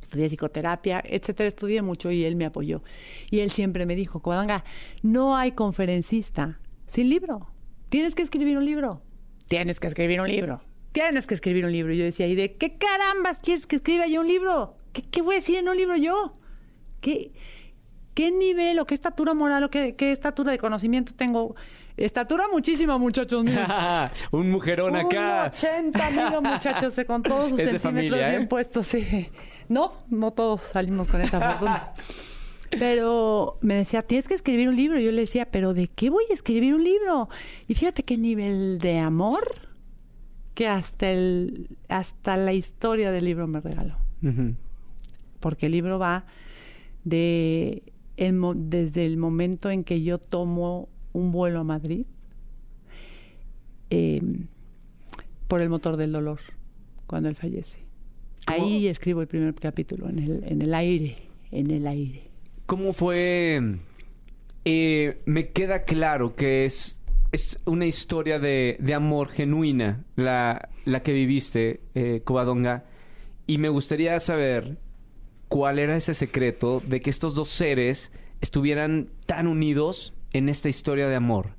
estudié 0.00 0.28
psicoterapia, 0.28 1.02
etcétera, 1.04 1.48
estudié 1.48 1.82
mucho 1.82 2.10
y 2.10 2.24
él 2.24 2.36
me 2.36 2.44
apoyó. 2.44 2.82
Y 3.30 3.40
él 3.40 3.50
siempre 3.50 3.86
me 3.86 3.96
dijo, 3.96 4.20
Covadonga, 4.20 4.64
no 5.02 5.36
hay 5.36 5.52
conferencista 5.52 6.60
sin 6.86 7.08
libro. 7.08 7.51
Tienes 7.92 8.14
que 8.14 8.22
escribir 8.22 8.56
un 8.56 8.64
libro. 8.64 9.02
Tienes 9.48 9.78
que 9.78 9.86
escribir 9.86 10.18
un 10.22 10.26
libro. 10.26 10.62
Tienes 10.92 11.26
que 11.26 11.34
escribir 11.34 11.66
un 11.66 11.72
libro. 11.72 11.92
Y 11.92 11.98
yo 11.98 12.04
decía, 12.04 12.26
¿y 12.26 12.34
de 12.34 12.54
qué 12.54 12.78
carambas 12.78 13.38
quieres 13.38 13.66
que 13.66 13.76
escriba 13.76 14.06
yo 14.06 14.22
un 14.22 14.28
libro? 14.28 14.78
¿Qué, 14.94 15.02
qué 15.02 15.20
voy 15.20 15.34
a 15.34 15.38
decir 15.40 15.56
en 15.58 15.68
un 15.68 15.76
libro 15.76 15.94
yo? 15.96 16.38
¿Qué, 17.02 17.32
qué 18.14 18.30
nivel 18.30 18.78
o 18.78 18.86
qué 18.86 18.94
estatura 18.94 19.34
moral 19.34 19.64
o 19.64 19.68
qué, 19.68 19.94
qué 19.94 20.10
estatura 20.10 20.52
de 20.52 20.56
conocimiento 20.56 21.12
tengo? 21.14 21.54
Estatura 21.98 22.44
muchísima, 22.50 22.96
muchachos. 22.96 23.44
Un 24.30 24.50
mujerón 24.50 24.96
acá. 24.96 25.50
80 25.52 26.10
mido, 26.12 26.40
muchachos, 26.40 26.96
eh, 26.96 27.04
con 27.04 27.22
todos 27.22 27.50
sus 27.50 27.58
Es 27.58 27.72
centímetros 27.72 27.82
familia, 27.82 28.28
¿eh? 28.28 28.36
bien 28.38 28.48
puestos, 28.48 28.86
sí. 28.86 29.28
No, 29.68 29.92
no 30.08 30.30
todos 30.30 30.62
salimos 30.62 31.08
con 31.08 31.20
esa 31.20 31.38
fortuna. 31.38 31.92
Pero 32.78 33.58
me 33.60 33.74
decía, 33.74 34.02
tienes 34.02 34.28
que 34.28 34.34
escribir 34.34 34.68
un 34.68 34.76
libro. 34.76 34.98
Y 34.98 35.04
yo 35.04 35.12
le 35.12 35.20
decía, 35.20 35.46
¿pero 35.50 35.74
de 35.74 35.88
qué 35.88 36.10
voy 36.10 36.24
a 36.30 36.34
escribir 36.34 36.74
un 36.74 36.84
libro? 36.84 37.28
Y 37.68 37.74
fíjate 37.74 38.02
qué 38.02 38.16
nivel 38.16 38.78
de 38.78 38.98
amor 38.98 39.44
que 40.54 40.66
hasta, 40.66 41.10
el, 41.10 41.68
hasta 41.88 42.36
la 42.36 42.52
historia 42.52 43.10
del 43.10 43.24
libro 43.24 43.46
me 43.46 43.60
regaló. 43.60 43.96
Porque 45.40 45.66
el 45.66 45.72
libro 45.72 45.98
va 45.98 46.24
de 47.04 47.82
el 48.16 48.40
desde 48.68 49.04
el 49.06 49.16
momento 49.16 49.70
en 49.70 49.82
que 49.82 50.02
yo 50.02 50.18
tomo 50.18 50.88
un 51.12 51.32
vuelo 51.32 51.60
a 51.60 51.64
Madrid 51.64 52.06
eh, 53.90 54.22
por 55.48 55.60
el 55.60 55.68
motor 55.68 55.96
del 55.96 56.12
dolor, 56.12 56.40
cuando 57.06 57.28
él 57.28 57.34
fallece. 57.34 57.78
¿Cómo? 58.46 58.64
Ahí 58.64 58.86
escribo 58.86 59.20
el 59.20 59.26
primer 59.26 59.54
capítulo, 59.54 60.08
en 60.08 60.18
el, 60.18 60.44
en 60.44 60.62
el 60.62 60.74
aire, 60.74 61.16
en 61.50 61.70
el 61.70 61.86
aire. 61.86 62.31
¿Cómo 62.66 62.92
fue? 62.92 63.60
Eh, 64.64 65.20
me 65.26 65.50
queda 65.50 65.84
claro 65.84 66.34
que 66.34 66.64
es, 66.64 67.00
es 67.32 67.58
una 67.64 67.86
historia 67.86 68.38
de, 68.38 68.76
de 68.80 68.94
amor 68.94 69.28
genuina 69.28 70.04
la, 70.16 70.68
la 70.84 71.02
que 71.02 71.12
viviste, 71.12 71.80
eh, 71.94 72.22
Covadonga. 72.24 72.84
Y 73.46 73.58
me 73.58 73.68
gustaría 73.68 74.18
saber 74.20 74.78
cuál 75.48 75.78
era 75.78 75.96
ese 75.96 76.14
secreto 76.14 76.80
de 76.80 77.00
que 77.00 77.10
estos 77.10 77.34
dos 77.34 77.48
seres 77.48 78.12
estuvieran 78.40 79.10
tan 79.26 79.46
unidos 79.46 80.14
en 80.32 80.48
esta 80.48 80.68
historia 80.68 81.08
de 81.08 81.16
amor. 81.16 81.54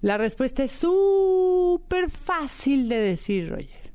La 0.00 0.18
respuesta 0.18 0.64
es 0.64 0.72
súper 0.72 2.10
fácil 2.10 2.88
de 2.88 2.96
decir, 2.96 3.50
Roger. 3.50 3.92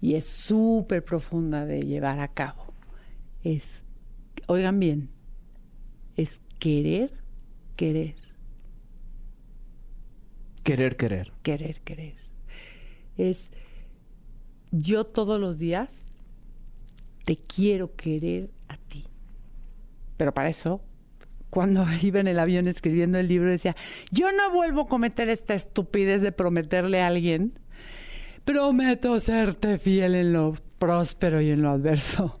Y 0.00 0.14
es 0.14 0.26
súper 0.26 1.04
profunda 1.04 1.66
de 1.66 1.82
llevar 1.82 2.20
a 2.20 2.28
cabo. 2.28 2.72
Es, 3.42 3.82
oigan 4.50 4.80
bien, 4.80 5.10
es 6.16 6.40
querer, 6.58 7.12
querer, 7.76 8.16
Querer, 10.64 10.96
querer. 10.96 11.32
querer, 11.42 11.80
querer. 11.80 12.14
Es 13.16 13.48
yo 14.72 15.04
todos 15.04 15.40
los 15.40 15.58
días 15.58 15.88
te 17.24 17.36
quiero 17.36 17.94
querer 17.94 18.50
a 18.68 18.76
ti. 18.76 19.06
Pero 20.16 20.34
para 20.34 20.48
eso 20.48 20.82
cuando 21.48 21.86
iba 22.02 22.18
en 22.18 22.26
el 22.26 22.38
avión 22.38 22.66
escribiendo 22.66 23.18
el 23.18 23.28
libro, 23.28 23.50
decía, 23.50 23.76
yo 24.10 24.32
no 24.32 24.50
vuelvo 24.52 24.82
a 24.82 24.88
cometer 24.88 25.28
esta 25.28 25.54
estupidez 25.54 26.22
de 26.22 26.32
prometerle 26.32 27.00
a 27.00 27.06
alguien, 27.06 27.58
prometo 28.44 29.20
serte 29.20 29.78
fiel 29.78 30.16
en 30.16 30.32
lo 30.32 30.56
próspero 30.78 31.40
y 31.40 31.50
en 31.50 31.62
lo 31.62 31.70
adverso, 31.70 32.40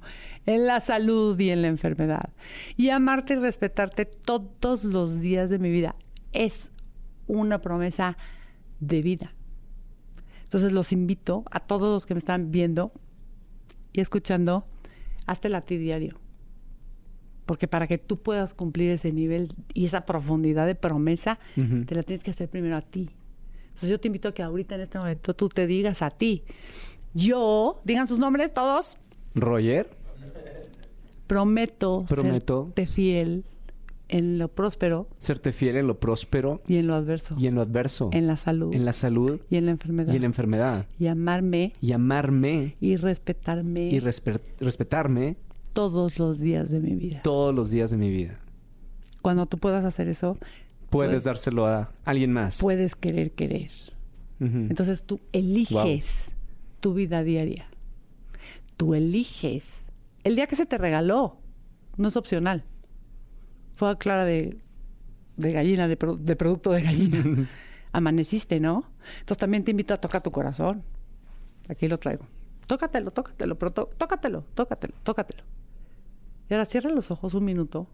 en 0.50 0.66
la 0.66 0.80
salud 0.80 1.38
y 1.38 1.50
en 1.50 1.62
la 1.62 1.68
enfermedad, 1.68 2.30
y 2.76 2.90
amarte 2.90 3.34
y 3.34 3.36
respetarte 3.36 4.04
todos 4.04 4.84
los 4.84 5.20
días 5.20 5.48
de 5.48 5.58
mi 5.58 5.70
vida. 5.70 5.94
Es 6.32 6.70
una 7.26 7.60
promesa 7.60 8.16
de 8.80 9.02
vida. 9.02 9.34
Entonces 10.44 10.72
los 10.72 10.90
invito 10.92 11.44
a 11.50 11.60
todos 11.60 11.92
los 11.92 12.06
que 12.06 12.14
me 12.14 12.18
están 12.18 12.50
viendo 12.50 12.92
y 13.92 14.00
escuchando, 14.00 14.66
hazte 15.26 15.48
latir 15.48 15.80
diario. 15.80 16.18
Porque 17.46 17.68
para 17.68 17.86
que 17.86 17.98
tú 17.98 18.20
puedas 18.20 18.54
cumplir 18.54 18.90
ese 18.90 19.12
nivel 19.12 19.48
y 19.74 19.86
esa 19.86 20.06
profundidad 20.06 20.66
de 20.66 20.74
promesa, 20.74 21.38
te 21.54 21.94
la 21.94 22.02
tienes 22.02 22.24
que 22.24 22.32
hacer 22.32 22.48
primero 22.48 22.76
a 22.76 22.82
ti. 22.82 23.10
Entonces 23.68 23.90
yo 23.90 24.00
te 24.00 24.08
invito 24.08 24.28
a 24.28 24.34
que 24.34 24.42
ahorita 24.42 24.74
en 24.74 24.80
este 24.82 24.98
momento 24.98 25.34
tú 25.34 25.48
te 25.48 25.66
digas 25.66 26.02
a 26.02 26.10
ti, 26.10 26.44
yo, 27.14 27.80
digan 27.84 28.08
sus 28.08 28.18
nombres 28.18 28.52
todos, 28.52 28.98
Roger, 29.34 29.99
prometo, 31.26 32.04
Prometo. 32.08 32.64
serte 32.66 32.86
fiel 32.86 33.44
en 34.08 34.38
lo 34.38 34.48
próspero 34.48 35.06
serte 35.20 35.52
fiel 35.52 35.76
en 35.76 35.86
lo 35.86 36.00
próspero 36.00 36.60
y 36.66 36.76
en 36.78 36.88
lo 36.88 36.94
adverso, 36.96 37.36
y 37.38 37.46
en 37.46 37.54
lo 37.54 37.60
adverso, 37.62 38.10
en 38.12 38.26
la 38.26 38.36
salud 38.36 38.74
en 38.74 38.84
la 38.84 38.92
salud 38.92 39.40
y 39.48 39.56
en 39.56 39.66
la 39.66 39.70
enfermedad, 39.72 40.12
y 40.12 40.16
en 40.16 40.22
la 40.22 40.26
enfermedad, 40.26 40.86
y 40.98 41.06
amarme 41.06 41.72
y 41.80 41.92
amarme 41.92 42.76
y 42.80 42.96
respetarme 42.96 43.88
y 43.88 44.00
respe- 44.00 44.40
respetarme 44.58 45.36
todos 45.72 46.18
los 46.18 46.40
días 46.40 46.68
de 46.70 46.80
mi 46.80 46.94
vida. 46.96 47.20
todos 47.22 47.54
los 47.54 47.70
días 47.70 47.90
de 47.92 47.96
mi 47.96 48.10
vida. 48.10 48.40
Cuando 49.22 49.46
tú 49.46 49.58
puedas 49.58 49.84
hacer 49.84 50.08
eso, 50.08 50.36
Puedes 50.90 51.12
Pues- 51.12 51.22
dárselo 51.24 51.66
a 51.68 51.92
alguien 52.04 52.32
más. 52.32 52.58
puedes 52.60 52.96
querer 52.96 53.30
querer. 53.30 53.70
Entonces 54.40 55.04
tú 55.04 55.20
eliges 55.32 56.32
tu 56.80 56.94
vida 56.94 57.22
diaria. 57.22 57.66
Tú 58.76 58.94
eliges 58.96 59.79
el 60.24 60.36
día 60.36 60.46
que 60.46 60.56
se 60.56 60.66
te 60.66 60.78
regaló. 60.78 61.38
No 61.96 62.08
es 62.08 62.16
opcional. 62.16 62.64
Fue 63.74 63.96
clara 63.98 64.24
de, 64.24 64.60
de 65.36 65.52
gallina, 65.52 65.88
de, 65.88 65.96
pro- 65.96 66.16
de 66.16 66.36
producto 66.36 66.70
de 66.70 66.82
gallina. 66.82 67.48
Amaneciste, 67.92 68.60
¿no? 68.60 68.84
Entonces 69.20 69.38
también 69.38 69.64
te 69.64 69.72
invito 69.72 69.94
a 69.94 69.96
tocar 69.98 70.22
tu 70.22 70.30
corazón. 70.30 70.82
Aquí 71.68 71.88
lo 71.88 71.98
traigo. 71.98 72.24
Tócatelo, 72.66 73.10
tócatelo, 73.10 73.58
pero 73.58 73.72
tó- 73.72 73.90
tócatelo, 73.98 74.44
tócatelo, 74.54 74.94
tócatelo. 75.02 75.42
Y 76.48 76.54
ahora 76.54 76.64
cierra 76.66 76.90
los 76.90 77.10
ojos 77.10 77.34
un 77.34 77.44
minuto 77.44 77.88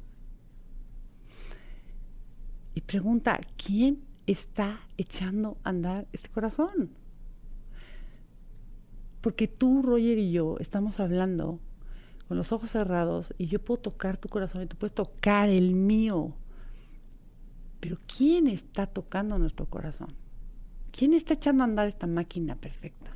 y 2.74 2.80
pregunta, 2.82 3.40
¿quién 3.56 4.02
está 4.26 4.80
echando 4.98 5.56
a 5.64 5.70
andar 5.70 6.06
este 6.12 6.28
corazón? 6.28 6.90
Porque 9.20 9.48
tú, 9.48 9.82
Roger 9.82 10.18
y 10.18 10.30
yo 10.32 10.56
estamos 10.60 11.00
hablando 11.00 11.58
con 12.28 12.36
los 12.36 12.52
ojos 12.52 12.70
cerrados 12.70 13.32
y 13.38 13.46
yo 13.46 13.64
puedo 13.64 13.80
tocar 13.80 14.16
tu 14.16 14.28
corazón 14.28 14.62
y 14.62 14.66
tú 14.66 14.76
puedes 14.76 14.94
tocar 14.94 15.48
el 15.48 15.74
mío. 15.74 16.34
Pero 17.80 17.98
¿quién 18.06 18.48
está 18.48 18.86
tocando 18.86 19.38
nuestro 19.38 19.66
corazón? 19.66 20.14
¿Quién 20.90 21.12
está 21.12 21.34
echando 21.34 21.62
a 21.62 21.66
andar 21.66 21.88
esta 21.88 22.06
máquina 22.06 22.56
perfecta? 22.56 23.12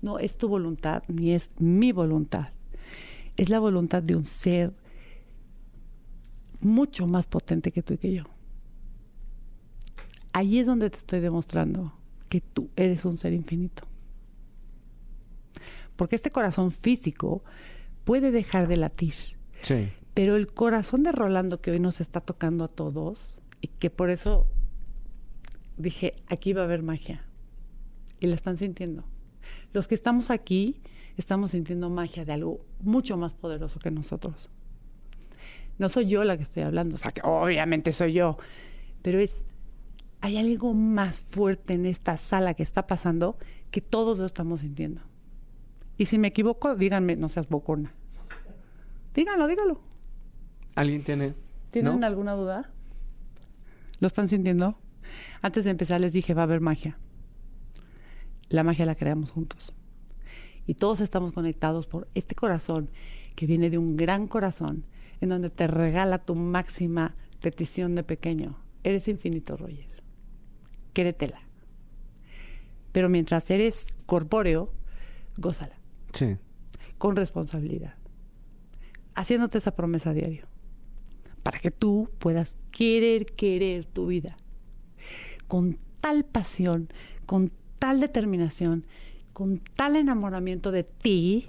No 0.00 0.18
es 0.18 0.38
tu 0.38 0.48
voluntad 0.48 1.02
ni 1.08 1.32
es 1.32 1.50
mi 1.58 1.92
voluntad. 1.92 2.50
Es 3.36 3.50
la 3.50 3.58
voluntad 3.58 4.02
de 4.02 4.16
un 4.16 4.24
ser 4.24 4.72
mucho 6.60 7.06
más 7.06 7.26
potente 7.26 7.72
que 7.72 7.82
tú 7.82 7.94
y 7.94 7.98
que 7.98 8.12
yo. 8.12 8.24
Ahí 10.32 10.58
es 10.58 10.66
donde 10.66 10.90
te 10.90 10.98
estoy 10.98 11.20
demostrando 11.20 11.92
que 12.28 12.40
tú 12.40 12.70
eres 12.76 13.04
un 13.04 13.18
ser 13.18 13.32
infinito. 13.32 13.84
Porque 15.96 16.16
este 16.16 16.30
corazón 16.30 16.70
físico 16.70 17.42
puede 18.06 18.30
dejar 18.30 18.68
de 18.68 18.76
latir, 18.78 19.12
Sí. 19.60 19.90
pero 20.14 20.36
el 20.36 20.46
corazón 20.46 21.02
de 21.02 21.12
Rolando 21.12 21.60
que 21.60 21.72
hoy 21.72 21.80
nos 21.80 22.00
está 22.00 22.20
tocando 22.22 22.64
a 22.64 22.68
todos 22.68 23.38
y 23.60 23.66
que 23.68 23.90
por 23.90 24.08
eso 24.10 24.46
dije, 25.76 26.14
aquí 26.28 26.52
va 26.54 26.62
a 26.62 26.64
haber 26.64 26.82
magia. 26.82 27.24
Y 28.20 28.28
la 28.28 28.34
están 28.36 28.56
sintiendo. 28.56 29.04
Los 29.74 29.88
que 29.88 29.94
estamos 29.94 30.30
aquí 30.30 30.80
estamos 31.18 31.50
sintiendo 31.50 31.90
magia 31.90 32.24
de 32.24 32.32
algo 32.32 32.64
mucho 32.80 33.16
más 33.18 33.34
poderoso 33.34 33.78
que 33.78 33.90
nosotros. 33.90 34.48
No 35.78 35.88
soy 35.90 36.06
yo 36.06 36.24
la 36.24 36.36
que 36.38 36.44
estoy 36.44 36.62
hablando, 36.62 36.94
o 36.94 36.98
sea, 36.98 37.10
que 37.10 37.20
obviamente 37.24 37.92
soy 37.92 38.14
yo, 38.14 38.38
pero 39.02 39.18
es 39.18 39.42
hay 40.22 40.38
algo 40.38 40.72
más 40.72 41.18
fuerte 41.18 41.74
en 41.74 41.84
esta 41.84 42.16
sala 42.16 42.54
que 42.54 42.62
está 42.62 42.86
pasando 42.86 43.36
que 43.70 43.80
todos 43.82 44.16
lo 44.16 44.24
estamos 44.24 44.60
sintiendo. 44.60 45.02
Y 45.98 46.06
si 46.06 46.18
me 46.18 46.28
equivoco, 46.28 46.74
díganme, 46.74 47.16
no 47.16 47.28
seas 47.28 47.48
bocona. 47.48 47.94
Díganlo, 49.14 49.46
díganlo. 49.46 49.80
¿Alguien 50.74 51.02
tiene? 51.02 51.34
¿Tienen 51.70 52.00
¿No? 52.00 52.06
alguna 52.06 52.34
duda? 52.34 52.70
¿Lo 53.98 54.06
están 54.06 54.28
sintiendo? 54.28 54.78
Antes 55.40 55.64
de 55.64 55.70
empezar 55.70 56.00
les 56.00 56.12
dije, 56.12 56.34
va 56.34 56.42
a 56.42 56.44
haber 56.44 56.60
magia. 56.60 56.98
La 58.50 58.62
magia 58.62 58.84
la 58.84 58.94
creamos 58.94 59.30
juntos. 59.30 59.72
Y 60.66 60.74
todos 60.74 61.00
estamos 61.00 61.32
conectados 61.32 61.86
por 61.86 62.08
este 62.14 62.34
corazón 62.34 62.90
que 63.34 63.46
viene 63.46 63.70
de 63.70 63.78
un 63.78 63.96
gran 63.96 64.26
corazón 64.26 64.84
en 65.20 65.30
donde 65.30 65.48
te 65.48 65.66
regala 65.66 66.18
tu 66.18 66.34
máxima 66.34 67.14
petición 67.40 67.94
de 67.94 68.02
pequeño. 68.02 68.58
Eres 68.84 69.08
infinito, 69.08 69.56
Roger. 69.56 70.02
Créetela. 70.92 71.40
Pero 72.92 73.08
mientras 73.08 73.50
eres 73.50 73.86
corpóreo, 74.06 74.70
gózala 75.38 75.76
Sí. 76.16 76.36
con 76.98 77.14
responsabilidad, 77.16 77.94
haciéndote 79.14 79.58
esa 79.58 79.74
promesa 79.74 80.10
a 80.10 80.14
diario, 80.14 80.46
para 81.42 81.58
que 81.58 81.70
tú 81.70 82.10
puedas 82.18 82.56
querer, 82.70 83.26
querer 83.26 83.84
tu 83.84 84.06
vida 84.06 84.36
con 85.46 85.78
tal 86.00 86.24
pasión, 86.24 86.88
con 87.24 87.52
tal 87.78 88.00
determinación, 88.00 88.86
con 89.32 89.60
tal 89.74 89.96
enamoramiento 89.96 90.72
de 90.72 90.84
ti, 90.84 91.48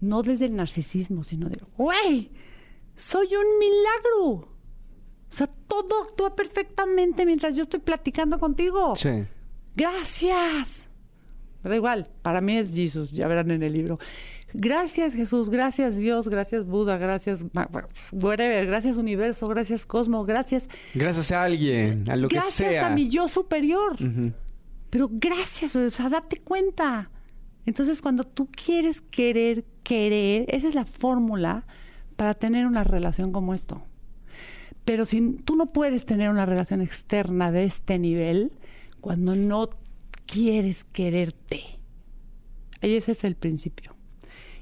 no 0.00 0.22
desde 0.22 0.46
el 0.46 0.56
narcisismo, 0.56 1.24
sino 1.24 1.48
de, 1.48 1.60
güey, 1.76 2.30
soy 2.96 3.28
un 3.34 3.58
milagro. 3.58 4.48
O 5.28 5.32
sea, 5.32 5.46
todo 5.46 6.04
actúa 6.04 6.34
perfectamente 6.34 7.26
mientras 7.26 7.54
yo 7.54 7.62
estoy 7.64 7.80
platicando 7.80 8.38
contigo. 8.38 8.96
Sí. 8.96 9.26
Gracias. 9.74 10.85
Me 11.66 11.70
da 11.70 11.76
igual, 11.78 12.06
para 12.22 12.40
mí 12.40 12.58
es 12.58 12.72
Jesús, 12.72 13.10
ya 13.10 13.26
verán 13.26 13.50
en 13.50 13.64
el 13.64 13.72
libro. 13.72 13.98
Gracias 14.54 15.14
Jesús, 15.14 15.50
gracias 15.50 15.96
Dios, 15.96 16.28
gracias 16.28 16.64
Buda, 16.64 16.96
gracias 16.96 17.44
whatever, 18.12 18.64
gracias 18.66 18.96
universo, 18.96 19.48
gracias 19.48 19.84
cosmos, 19.84 20.28
gracias 20.28 20.68
Gracias 20.94 21.32
a 21.32 21.42
alguien, 21.42 22.08
a 22.08 22.14
lo 22.14 22.28
gracias 22.28 22.68
que 22.68 22.74
sea. 22.74 22.86
a 22.86 22.90
mi 22.90 23.08
yo 23.08 23.26
superior. 23.26 23.96
Pero 24.90 25.08
gracias, 25.10 25.74
o 25.74 25.90
sea, 25.90 26.08
date 26.08 26.36
cuenta. 26.36 27.10
Entonces, 27.64 28.00
cuando 28.00 28.22
tú 28.22 28.46
quieres 28.46 29.00
querer, 29.00 29.64
querer, 29.82 30.44
esa 30.46 30.68
es 30.68 30.76
la 30.76 30.84
fórmula 30.84 31.66
para 32.14 32.34
tener 32.34 32.64
una 32.64 32.84
relación 32.84 33.32
como 33.32 33.54
esto. 33.54 33.82
Pero 34.84 35.04
si 35.04 35.32
tú 35.44 35.56
no 35.56 35.72
puedes 35.72 36.06
tener 36.06 36.30
una 36.30 36.46
relación 36.46 36.80
externa 36.80 37.50
de 37.50 37.64
este 37.64 37.98
nivel, 37.98 38.52
cuando 39.00 39.34
no 39.34 39.70
quieres 40.26 40.84
quererte. 40.84 41.64
Ahí 42.82 42.96
ese 42.96 43.12
es 43.12 43.24
el 43.24 43.36
principio. 43.36 43.94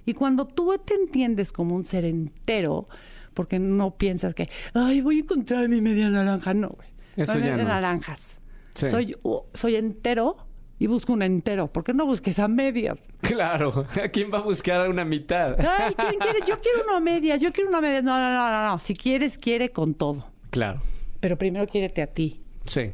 Y 0.07 0.14
cuando 0.14 0.46
tú 0.46 0.77
te 0.85 0.94
entiendes 0.94 1.53
como 1.53 1.74
un 1.74 1.85
ser 1.85 2.05
entero, 2.05 2.88
porque 3.33 3.59
no 3.59 3.96
piensas 3.96 4.35
que, 4.35 4.48
ay, 4.74 5.00
voy 5.00 5.16
a 5.16 5.20
encontrar 5.20 5.68
mi 5.68 5.81
media 5.81 6.11
naranja, 6.11 6.55
no, 6.55 6.68
güey. 6.68 6.88
Eso 7.16 7.38
no, 7.38 7.44
ya 7.44 7.57
no. 7.57 7.64
naranjas. 7.64 8.40
Sí. 8.74 8.88
Soy, 8.88 9.16
uh, 9.22 9.40
soy 9.53 9.77
entero 9.77 10.37
y 10.79 10.87
busco 10.87 11.12
un 11.12 11.22
entero. 11.22 11.72
¿Por 11.72 11.85
qué 11.85 11.94
no 11.94 12.07
busques 12.07 12.38
a 12.38 12.48
medias? 12.48 13.00
Claro. 13.20 13.87
¿A 14.03 14.09
quién 14.12 14.31
va 14.33 14.38
a 14.38 14.42
buscar 14.42 14.88
una 14.88 15.05
mitad? 15.05 15.57
Ay, 15.61 15.94
¿quién 15.94 16.18
quiere? 16.18 16.40
Yo 16.46 16.61
quiero 16.61 16.83
una 16.85 16.96
a 16.96 17.00
medias, 17.00 17.40
yo 17.40 17.53
quiero 17.53 17.68
una 17.70 17.79
a 17.79 17.83
medias. 17.83 18.05
No, 18.05 18.18
no, 18.18 18.35
no, 18.35 18.50
no, 18.50 18.70
no. 18.72 18.79
Si 18.79 18.94
quieres, 18.94 19.38
quiere 19.38 19.70
con 19.70 19.94
todo. 19.94 20.27
Claro. 20.50 20.81
Pero 21.20 21.38
primero 21.38 21.66
quiérete 21.66 22.03
a 22.03 22.07
ti. 22.07 22.42
Sí. 22.66 22.92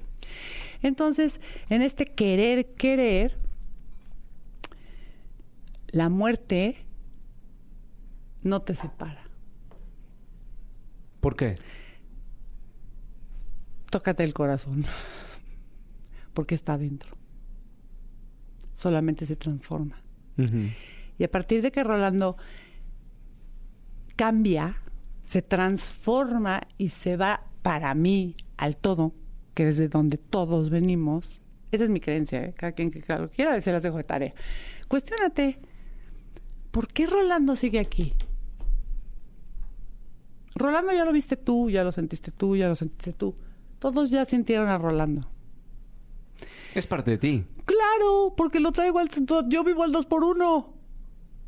Entonces, 0.82 1.40
en 1.68 1.82
este 1.82 2.06
querer, 2.06 2.74
querer, 2.74 3.38
la 5.88 6.08
muerte 6.08 6.86
no 8.42 8.62
te 8.62 8.74
separa. 8.74 9.24
¿Por 11.20 11.36
qué? 11.36 11.54
Tócate 13.90 14.24
el 14.24 14.32
corazón, 14.32 14.84
porque 16.32 16.54
está 16.54 16.74
adentro. 16.74 17.16
Solamente 18.74 19.26
se 19.26 19.36
transforma. 19.36 20.00
Y 21.18 21.24
a 21.24 21.30
partir 21.30 21.60
de 21.60 21.70
que 21.70 21.84
Rolando 21.84 22.38
cambia, 24.16 24.76
se 25.24 25.42
transforma 25.42 26.62
y 26.78 26.88
se 26.88 27.16
va 27.16 27.44
para 27.60 27.94
mí 27.94 28.36
al 28.56 28.76
todo, 28.76 29.12
que 29.60 29.66
desde 29.66 29.88
donde 29.88 30.16
todos 30.16 30.70
venimos. 30.70 31.38
Esa 31.70 31.84
es 31.84 31.90
mi 31.90 32.00
creencia, 32.00 32.42
¿eh? 32.44 32.54
cada 32.56 32.72
quien 32.72 32.90
que 32.90 33.02
cada 33.02 33.20
lo 33.20 33.30
quiera, 33.30 33.60
se 33.60 33.70
las 33.70 33.82
dejo 33.82 33.98
de 33.98 34.04
tarea. 34.04 34.32
Cuestiónate, 34.88 35.58
¿por 36.70 36.88
qué 36.88 37.06
Rolando 37.06 37.54
sigue 37.56 37.78
aquí? 37.78 38.14
Rolando 40.54 40.92
ya 40.92 41.04
lo 41.04 41.12
viste 41.12 41.36
tú, 41.36 41.68
ya 41.68 41.84
lo 41.84 41.92
sentiste 41.92 42.30
tú, 42.30 42.56
ya 42.56 42.68
lo 42.68 42.74
sentiste 42.74 43.12
tú. 43.12 43.34
Todos 43.78 44.08
ya 44.08 44.24
sintieron 44.24 44.70
a 44.70 44.78
Rolando. 44.78 45.28
Es 46.74 46.86
parte 46.86 47.10
de 47.10 47.18
ti. 47.18 47.44
Claro, 47.66 48.32
porque 48.34 48.60
lo 48.60 48.72
traigo 48.72 48.98
al... 48.98 49.10
Yo 49.48 49.62
vivo 49.62 49.82
al 49.82 49.92
2 49.92 50.06
por 50.06 50.24
1 50.24 50.79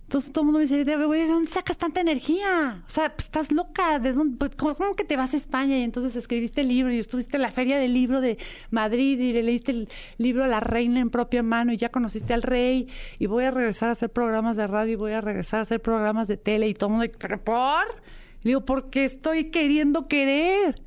Entonces 0.04 0.30
todo 0.30 0.42
el 0.42 0.46
mundo 0.46 0.58
me 0.58 0.66
dice, 0.66 1.06
güey, 1.06 1.22
¿de 1.22 1.28
dónde 1.28 1.50
sacas 1.50 1.78
tanta 1.78 2.02
energía? 2.02 2.82
O 2.86 2.90
sea, 2.90 3.14
pues, 3.14 3.24
estás 3.24 3.50
loca. 3.50 3.98
¿De 3.98 4.12
dónde? 4.12 4.36
Pues, 4.36 4.50
¿Cómo, 4.56 4.74
cómo 4.74 4.94
que 4.94 5.04
te 5.04 5.16
vas 5.16 5.32
a 5.32 5.38
España 5.38 5.78
y 5.78 5.82
entonces 5.82 6.14
escribiste 6.16 6.60
el 6.60 6.68
libro 6.68 6.92
y 6.92 6.98
estuviste 6.98 7.36
en 7.36 7.42
la 7.42 7.50
feria 7.50 7.78
del 7.78 7.94
libro 7.94 8.20
de 8.20 8.36
Madrid 8.70 9.18
y 9.18 9.32
le 9.32 9.42
leíste 9.42 9.72
el 9.72 9.88
libro 10.18 10.44
a 10.44 10.48
la 10.48 10.60
reina 10.60 11.00
en 11.00 11.08
propia 11.08 11.42
mano 11.42 11.72
y 11.72 11.78
ya 11.78 11.88
conociste 11.88 12.34
al 12.34 12.42
rey 12.42 12.88
y 13.18 13.26
voy 13.26 13.44
a 13.44 13.50
regresar 13.50 13.88
a 13.88 13.92
hacer 13.92 14.10
programas 14.10 14.56
de 14.56 14.66
radio 14.66 14.92
y 14.92 14.96
voy 14.96 15.12
a 15.12 15.22
regresar 15.22 15.60
a 15.60 15.62
hacer 15.62 15.80
programas 15.80 16.28
de 16.28 16.36
tele 16.36 16.68
y 16.68 16.74
todo 16.74 16.90
el 16.90 16.96
mundo, 16.96 17.12
¿pero 17.18 17.42
por? 17.42 18.02
Le 18.42 18.50
digo, 18.50 18.64
porque 18.64 19.04
estoy 19.04 19.50
queriendo 19.50 20.08
querer. 20.08 20.82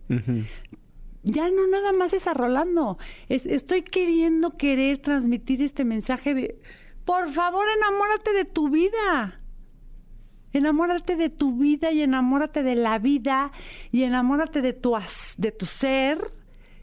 Ya 1.24 1.50
no 1.50 1.68
nada 1.68 1.94
más 1.94 2.14
es 2.14 2.28
a 2.28 2.34
Rolando. 2.34 2.98
Es, 3.30 3.46
estoy 3.46 3.82
queriendo 3.82 4.52
querer 4.52 5.00
transmitir 5.00 5.62
este 5.62 5.86
mensaje 5.86 6.36
de, 6.36 6.60
por 7.06 7.30
favor, 7.30 7.66
enamórate 7.78 8.34
de 8.34 8.46
tu 8.46 8.70
vida. 8.70 9.42
Enamórate 10.54 11.16
de 11.16 11.30
tu 11.30 11.58
vida 11.58 11.92
y 11.92 12.02
enamórate 12.02 12.64
de 12.64 12.76
la 12.76 12.98
vida 12.98 13.52
y 13.92 14.04
enamórate 14.04 14.62
de 14.62 14.74
tu, 14.74 14.96
de 15.38 15.52
tu 15.52 15.66
ser 15.66 16.32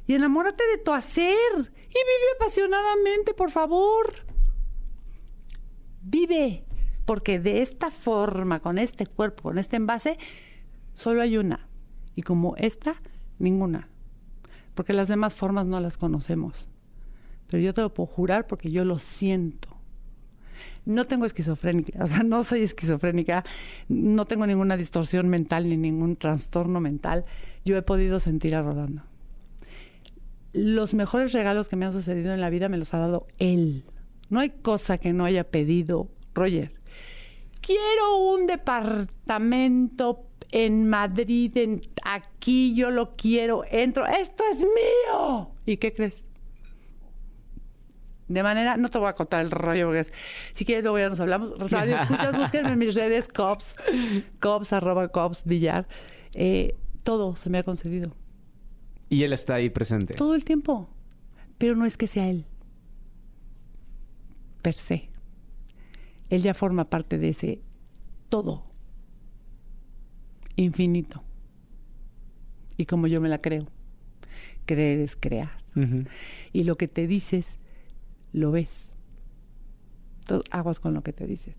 y 0.07 0.15
enamórate 0.15 0.63
de 0.67 0.79
tu 0.79 0.93
hacer 0.93 1.49
y 1.57 1.95
vive 1.95 2.29
apasionadamente, 2.37 3.35
por 3.35 3.51
favor. 3.51 4.27
Vive, 6.03 6.65
porque 7.05 7.39
de 7.39 7.63
esta 7.63 7.91
forma, 7.91 8.61
con 8.61 8.79
este 8.79 9.07
cuerpo, 9.07 9.45
con 9.45 9.59
este 9.59 9.77
envase, 9.77 10.19
solo 10.95 11.23
hay 11.23 11.37
una. 11.39 11.69
Y 12.15 12.23
como 12.23 12.55
esta, 12.57 12.97
ninguna. 13.39 13.89
Porque 14.75 14.93
las 14.93 15.09
demás 15.09 15.35
formas 15.35 15.67
no 15.67 15.81
las 15.81 15.97
conocemos. 15.97 16.69
Pero 17.47 17.63
yo 17.63 17.75
te 17.75 17.83
lo 17.83 17.93
puedo 17.95 18.07
jurar 18.07 18.47
porque 18.47 18.71
yo 18.71 18.85
lo 18.85 18.99
siento. 18.99 19.72
No 20.85 21.07
tengo 21.07 21.27
esquizofrénica, 21.27 21.99
o 22.05 22.07
sea, 22.07 22.23
no 22.23 22.45
soy 22.45 22.63
esquizofrénica, 22.63 23.45
no 23.89 24.25
tengo 24.27 24.47
ninguna 24.47 24.77
distorsión 24.77 25.29
mental 25.29 25.69
ni 25.69 25.77
ningún 25.77 26.17
trastorno 26.17 26.81
mental. 26.81 27.25
Yo 27.65 27.77
he 27.77 27.83
podido 27.83 28.21
sentir 28.21 28.55
a 28.55 28.63
Rolando. 28.63 29.03
Los 30.53 30.93
mejores 30.93 31.33
regalos 31.33 31.69
que 31.69 31.77
me 31.77 31.87
han 31.87 31.93
sucedido 31.93 32.35
en 32.35 32.41
la 32.41 32.51
vida 32.51 32.69
me 32.69 32.77
los 32.77 32.93
ha 32.93 32.99
dado 32.99 33.27
él. 33.39 33.85
No 34.29 34.41
hay 34.41 34.51
cosa 34.51 34.99
que 34.99 35.13
no 35.13 35.25
haya 35.25 35.45
pedido 35.45 36.09
Roger. 36.35 36.73
Quiero 37.61 38.19
un 38.19 38.47
departamento 38.47 40.27
en 40.51 40.89
Madrid, 40.89 41.81
aquí 42.05 42.75
yo 42.75 42.91
lo 42.91 43.17
quiero, 43.17 43.65
entro, 43.71 44.07
esto 44.07 44.45
es 44.51 44.59
mío. 44.59 45.51
¿Y 45.65 45.79
qué 45.79 45.95
crees? 45.95 46.25
De 48.33 48.43
manera, 48.43 48.77
no 48.77 48.89
te 48.89 48.99
voy 48.99 49.09
a 49.09 49.15
contar 49.15 49.41
el 49.45 49.51
rollo, 49.51 49.87
porque 49.87 50.01
es- 50.01 50.13
si 50.55 50.65
quieres 50.65 50.85
luego 50.85 50.99
ya 50.99 51.09
nos 51.09 51.21
hablamos. 51.21 51.59
Rosario, 51.59 51.97
escuchas, 52.01 52.37
búsquenme 52.37 52.71
en 52.73 52.79
mis 52.79 52.95
redes, 52.95 53.29
cops, 53.29 53.77
cops, 54.41 54.73
arroba 54.73 55.09
cops, 55.09 55.43
billar. 55.45 55.87
Eh, 56.35 56.77
todo 57.03 57.37
se 57.37 57.51
me 57.51 57.59
ha 57.59 57.63
concedido. 57.63 58.17
Y 59.09 59.25
él 59.25 59.33
está 59.33 59.55
ahí 59.55 59.69
presente. 59.69 60.15
Todo 60.15 60.35
el 60.35 60.45
tiempo. 60.45 60.89
Pero 61.59 61.77
no 61.77 61.85
es 61.85 61.97
que 61.97 62.07
sea 62.07 62.29
él. 62.31 62.47
Per 64.63 64.75
se. 64.75 65.11
Él 66.31 66.41
ya 66.43 66.55
forma 66.55 66.89
parte 66.89 67.19
de 67.19 67.29
ese 67.29 67.61
todo. 68.31 68.65
Infinito. 70.57 71.23
Y 72.77 72.87
como 72.87 73.07
yo 73.07 73.21
me 73.21 73.29
la 73.29 73.39
creo. 73.39 73.67
Creer 74.67 75.01
es 75.01 75.17
crear. 75.17 75.51
Y 76.53 76.65
lo 76.65 76.77
que 76.77 76.87
te 76.89 77.07
dices, 77.07 77.59
lo 78.33 78.51
ves. 78.51 78.93
Todo, 80.27 80.43
aguas 80.51 80.81
con 80.81 80.95
lo 80.95 81.03
que 81.03 81.13
te 81.13 81.27
dices. 81.27 81.55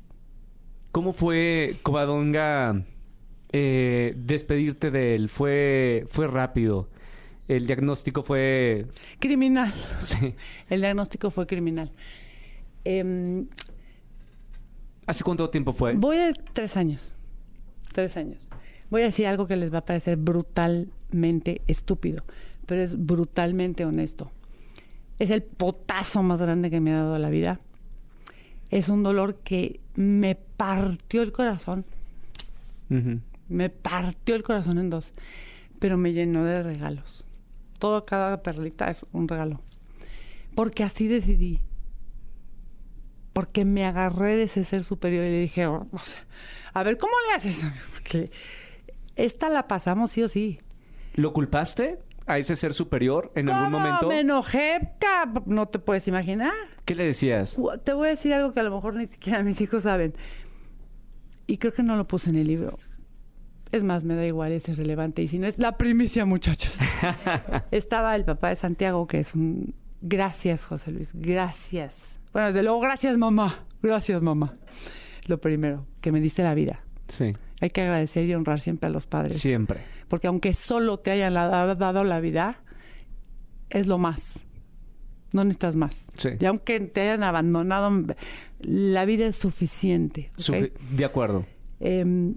¿Cómo 0.91 1.13
fue, 1.13 1.75
Covadonga, 1.81 2.83
eh, 3.51 4.13
despedirte 4.15 4.91
de 4.91 5.15
él? 5.15 5.29
¿Fue, 5.29 6.05
fue 6.09 6.27
rápido? 6.27 6.89
¿El 7.47 7.67
diagnóstico 7.67 8.23
fue...? 8.23 8.87
Criminal. 9.19 9.73
Sí. 9.99 10.35
El 10.69 10.81
diagnóstico 10.81 11.29
fue 11.29 11.45
criminal. 11.47 11.91
Em, 12.85 13.47
¿Hace 15.05 15.23
cuánto 15.23 15.49
tiempo 15.49 15.73
fue? 15.73 15.93
Voy 15.93 16.17
a 16.17 16.33
tres 16.53 16.77
años. 16.77 17.15
Tres 17.91 18.15
años. 18.17 18.47
Voy 18.89 19.01
a 19.01 19.05
decir 19.05 19.27
algo 19.27 19.47
que 19.47 19.55
les 19.55 19.73
va 19.73 19.79
a 19.79 19.85
parecer 19.85 20.17
brutalmente 20.17 21.61
estúpido, 21.67 22.23
pero 22.65 22.81
es 22.81 22.97
brutalmente 23.03 23.85
honesto. 23.85 24.31
Es 25.19 25.29
el 25.29 25.43
potazo 25.43 26.23
más 26.23 26.39
grande 26.39 26.69
que 26.69 26.79
me 26.79 26.93
ha 26.93 26.97
dado 26.97 27.17
la 27.17 27.29
vida. 27.29 27.59
Es 28.69 28.89
un 28.89 29.03
dolor 29.03 29.35
que 29.35 29.79
me 29.95 30.35
partió 30.35 31.21
el 31.21 31.31
corazón. 31.31 31.85
Me 33.49 33.69
partió 33.69 34.35
el 34.35 34.43
corazón 34.43 34.77
en 34.77 34.89
dos, 34.89 35.13
pero 35.79 35.97
me 35.97 36.13
llenó 36.13 36.43
de 36.43 36.61
regalos. 36.61 37.23
Todo, 37.79 38.05
cada 38.05 38.41
perlita 38.43 38.89
es 38.89 39.05
un 39.11 39.27
regalo. 39.27 39.61
Porque 40.55 40.83
así 40.83 41.07
decidí. 41.07 41.59
Porque 43.33 43.65
me 43.65 43.85
agarré 43.85 44.37
de 44.37 44.43
ese 44.43 44.63
ser 44.63 44.83
superior 44.83 45.25
y 45.25 45.29
le 45.31 45.41
dije, 45.41 45.65
"Oh, 45.65 45.87
o 45.91 45.97
sea, 45.97 46.25
a 46.73 46.83
ver, 46.83 46.97
¿cómo 46.97 47.13
le 47.27 47.35
haces? 47.35 47.65
Porque 47.93 48.31
esta 49.15 49.49
la 49.49 49.67
pasamos 49.67 50.11
sí 50.11 50.23
o 50.23 50.29
sí. 50.29 50.59
¿Lo 51.15 51.33
culpaste 51.33 51.99
a 52.25 52.37
ese 52.37 52.55
ser 52.55 52.73
superior 52.73 53.31
en 53.35 53.49
algún 53.49 53.65
¿Cómo 53.65 53.79
momento? 53.79 54.07
Me 54.07 54.21
enojé, 54.21 54.93
no 55.45 55.67
te 55.67 55.79
puedes 55.79 56.07
imaginar. 56.07 56.53
¿Qué 56.85 56.95
le 56.95 57.05
decías? 57.05 57.57
Te 57.83 57.93
voy 57.93 58.07
a 58.07 58.11
decir 58.11 58.33
algo 58.33 58.53
que 58.53 58.59
a 58.59 58.63
lo 58.63 58.73
mejor 58.75 58.95
ni 58.95 59.07
siquiera 59.07 59.43
mis 59.43 59.59
hijos 59.61 59.83
saben. 59.83 60.13
Y 61.47 61.57
creo 61.57 61.73
que 61.73 61.83
no 61.83 61.95
lo 61.95 62.07
puse 62.07 62.29
en 62.29 62.37
el 62.37 62.47
libro. 62.47 62.77
Es 63.71 63.83
más, 63.83 64.03
me 64.03 64.15
da 64.15 64.25
igual, 64.25 64.51
es 64.51 64.69
irrelevante. 64.69 65.23
Y 65.23 65.27
si 65.27 65.39
no 65.39 65.47
es 65.47 65.57
la 65.57 65.77
primicia, 65.77 66.25
muchachos. 66.25 66.73
Estaba 67.71 68.15
el 68.15 68.23
papá 68.23 68.49
de 68.49 68.55
Santiago, 68.55 69.07
que 69.07 69.19
es 69.19 69.33
un... 69.33 69.73
Gracias, 70.01 70.65
José 70.65 70.91
Luis, 70.91 71.11
gracias. 71.13 72.19
Bueno, 72.33 72.47
desde 72.49 72.61
luego, 72.61 72.79
gracias, 72.81 73.17
mamá. 73.17 73.65
Gracias, 73.81 74.21
mamá. 74.21 74.53
Lo 75.25 75.39
primero, 75.39 75.87
que 76.01 76.11
me 76.11 76.19
diste 76.19 76.43
la 76.43 76.53
vida. 76.53 76.82
Sí, 77.07 77.33
Hay 77.61 77.69
que 77.69 77.81
agradecer 77.81 78.25
y 78.27 78.33
honrar 78.33 78.59
siempre 78.59 78.87
a 78.87 78.89
los 78.91 79.05
padres. 79.05 79.39
siempre. 79.39 79.81
Porque 80.07 80.27
aunque 80.27 80.53
solo 80.53 80.99
te 80.99 81.11
hayan 81.11 81.33
dado 81.33 82.03
la 82.03 82.19
vida, 82.19 82.59
es 83.69 83.87
lo 83.87 83.97
más. 83.97 84.41
No 85.31 85.43
necesitas 85.43 85.75
más. 85.75 86.09
Sí. 86.17 86.29
Y 86.39 86.45
aunque 86.45 86.79
te 86.79 87.01
hayan 87.01 87.23
abandonado, 87.23 87.89
la 88.61 89.05
vida 89.05 89.25
es 89.27 89.35
suficiente. 89.35 90.31
Sufi- 90.37 90.71
de 90.91 91.05
acuerdo. 91.05 91.45
Em, 91.79 92.35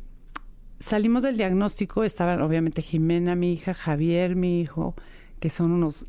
salimos 0.80 1.22
del 1.22 1.36
diagnóstico, 1.36 2.04
estaban 2.04 2.40
obviamente 2.40 2.80
Jimena, 2.82 3.34
mi 3.34 3.52
hija, 3.52 3.74
Javier, 3.74 4.34
mi 4.36 4.60
hijo, 4.60 4.94
que 5.40 5.50
son 5.50 5.72
unos 5.72 6.06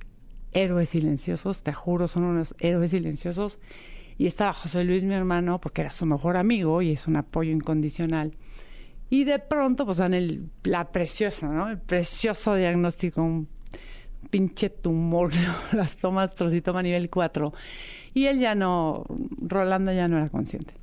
héroes 0.53 0.89
silenciosos, 0.89 1.61
te 1.61 1.73
juro, 1.73 2.07
son 2.07 2.23
unos 2.23 2.55
héroes 2.59 2.91
silenciosos. 2.91 3.59
Y 4.17 4.25
estaba 4.25 4.53
José 4.53 4.83
Luis, 4.85 5.03
mi 5.03 5.13
hermano, 5.13 5.59
porque 5.59 5.81
era 5.81 5.91
su 5.91 6.05
mejor 6.05 6.37
amigo 6.37 6.81
y 6.81 6.91
es 6.91 7.05
un 7.07 7.17
apoyo 7.17 7.51
incondicional. 7.51 8.33
Y 9.09 9.23
de 9.23 9.39
pronto, 9.39 9.85
pues 9.85 9.99
dan 9.99 10.13
el, 10.13 10.49
la 10.63 10.91
preciosa, 10.91 11.47
¿no? 11.47 11.69
El 11.69 11.79
precioso 11.79 12.55
diagnóstico, 12.55 13.23
un 13.23 13.47
pinche 14.29 14.69
tumor, 14.69 15.31
¿no? 15.71 15.77
las 15.77 15.95
tomas 15.97 16.35
trocitoma 16.35 16.81
nivel 16.83 17.09
4. 17.09 17.53
Y 18.13 18.25
él 18.25 18.39
ya 18.39 18.55
no, 18.55 19.05
Rolando 19.39 19.91
ya 19.93 20.07
no 20.07 20.17
era 20.17 20.29
consciente. 20.29 20.73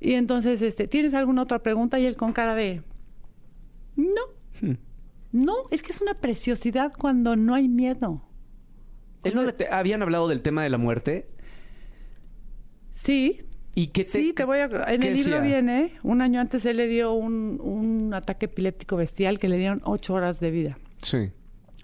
Y 0.00 0.14
entonces, 0.14 0.62
este, 0.62 0.86
¿tienes 0.88 1.12
alguna 1.14 1.42
otra 1.42 1.58
pregunta? 1.58 1.98
Y 1.98 2.06
él 2.06 2.16
con 2.16 2.32
cara 2.32 2.54
de, 2.54 2.82
no, 3.96 4.06
Hmm. 4.60 4.74
no, 5.32 5.54
es 5.70 5.82
que 5.82 5.92
es 5.92 6.00
una 6.00 6.14
preciosidad 6.14 6.92
cuando 6.96 7.36
no 7.36 7.54
hay 7.54 7.68
miedo. 7.68 8.22
¿Él 9.24 9.34
no 9.34 9.42
le 9.42 9.52
te- 9.52 9.68
¿Habían 9.68 10.02
hablado 10.02 10.26
del 10.28 10.40
tema 10.42 10.62
de 10.62 10.70
la 10.70 10.78
muerte? 10.78 11.28
Sí, 12.90 13.40
¿Y 13.78 13.86
qué 13.88 14.02
te, 14.02 14.10
sí, 14.10 14.32
te 14.32 14.44
voy 14.44 14.58
a... 14.58 14.64
En 14.64 15.04
el 15.04 15.14
libro 15.14 15.36
decía? 15.36 15.40
viene, 15.40 15.92
un 16.02 16.20
año 16.20 16.40
antes 16.40 16.66
él 16.66 16.78
le 16.78 16.88
dio 16.88 17.12
un, 17.12 17.60
un 17.62 18.12
ataque 18.12 18.46
epiléptico 18.46 18.96
bestial 18.96 19.38
que 19.38 19.48
le 19.48 19.56
dieron 19.56 19.82
ocho 19.84 20.14
horas 20.14 20.40
de 20.40 20.50
vida. 20.50 20.78
Sí. 21.02 21.30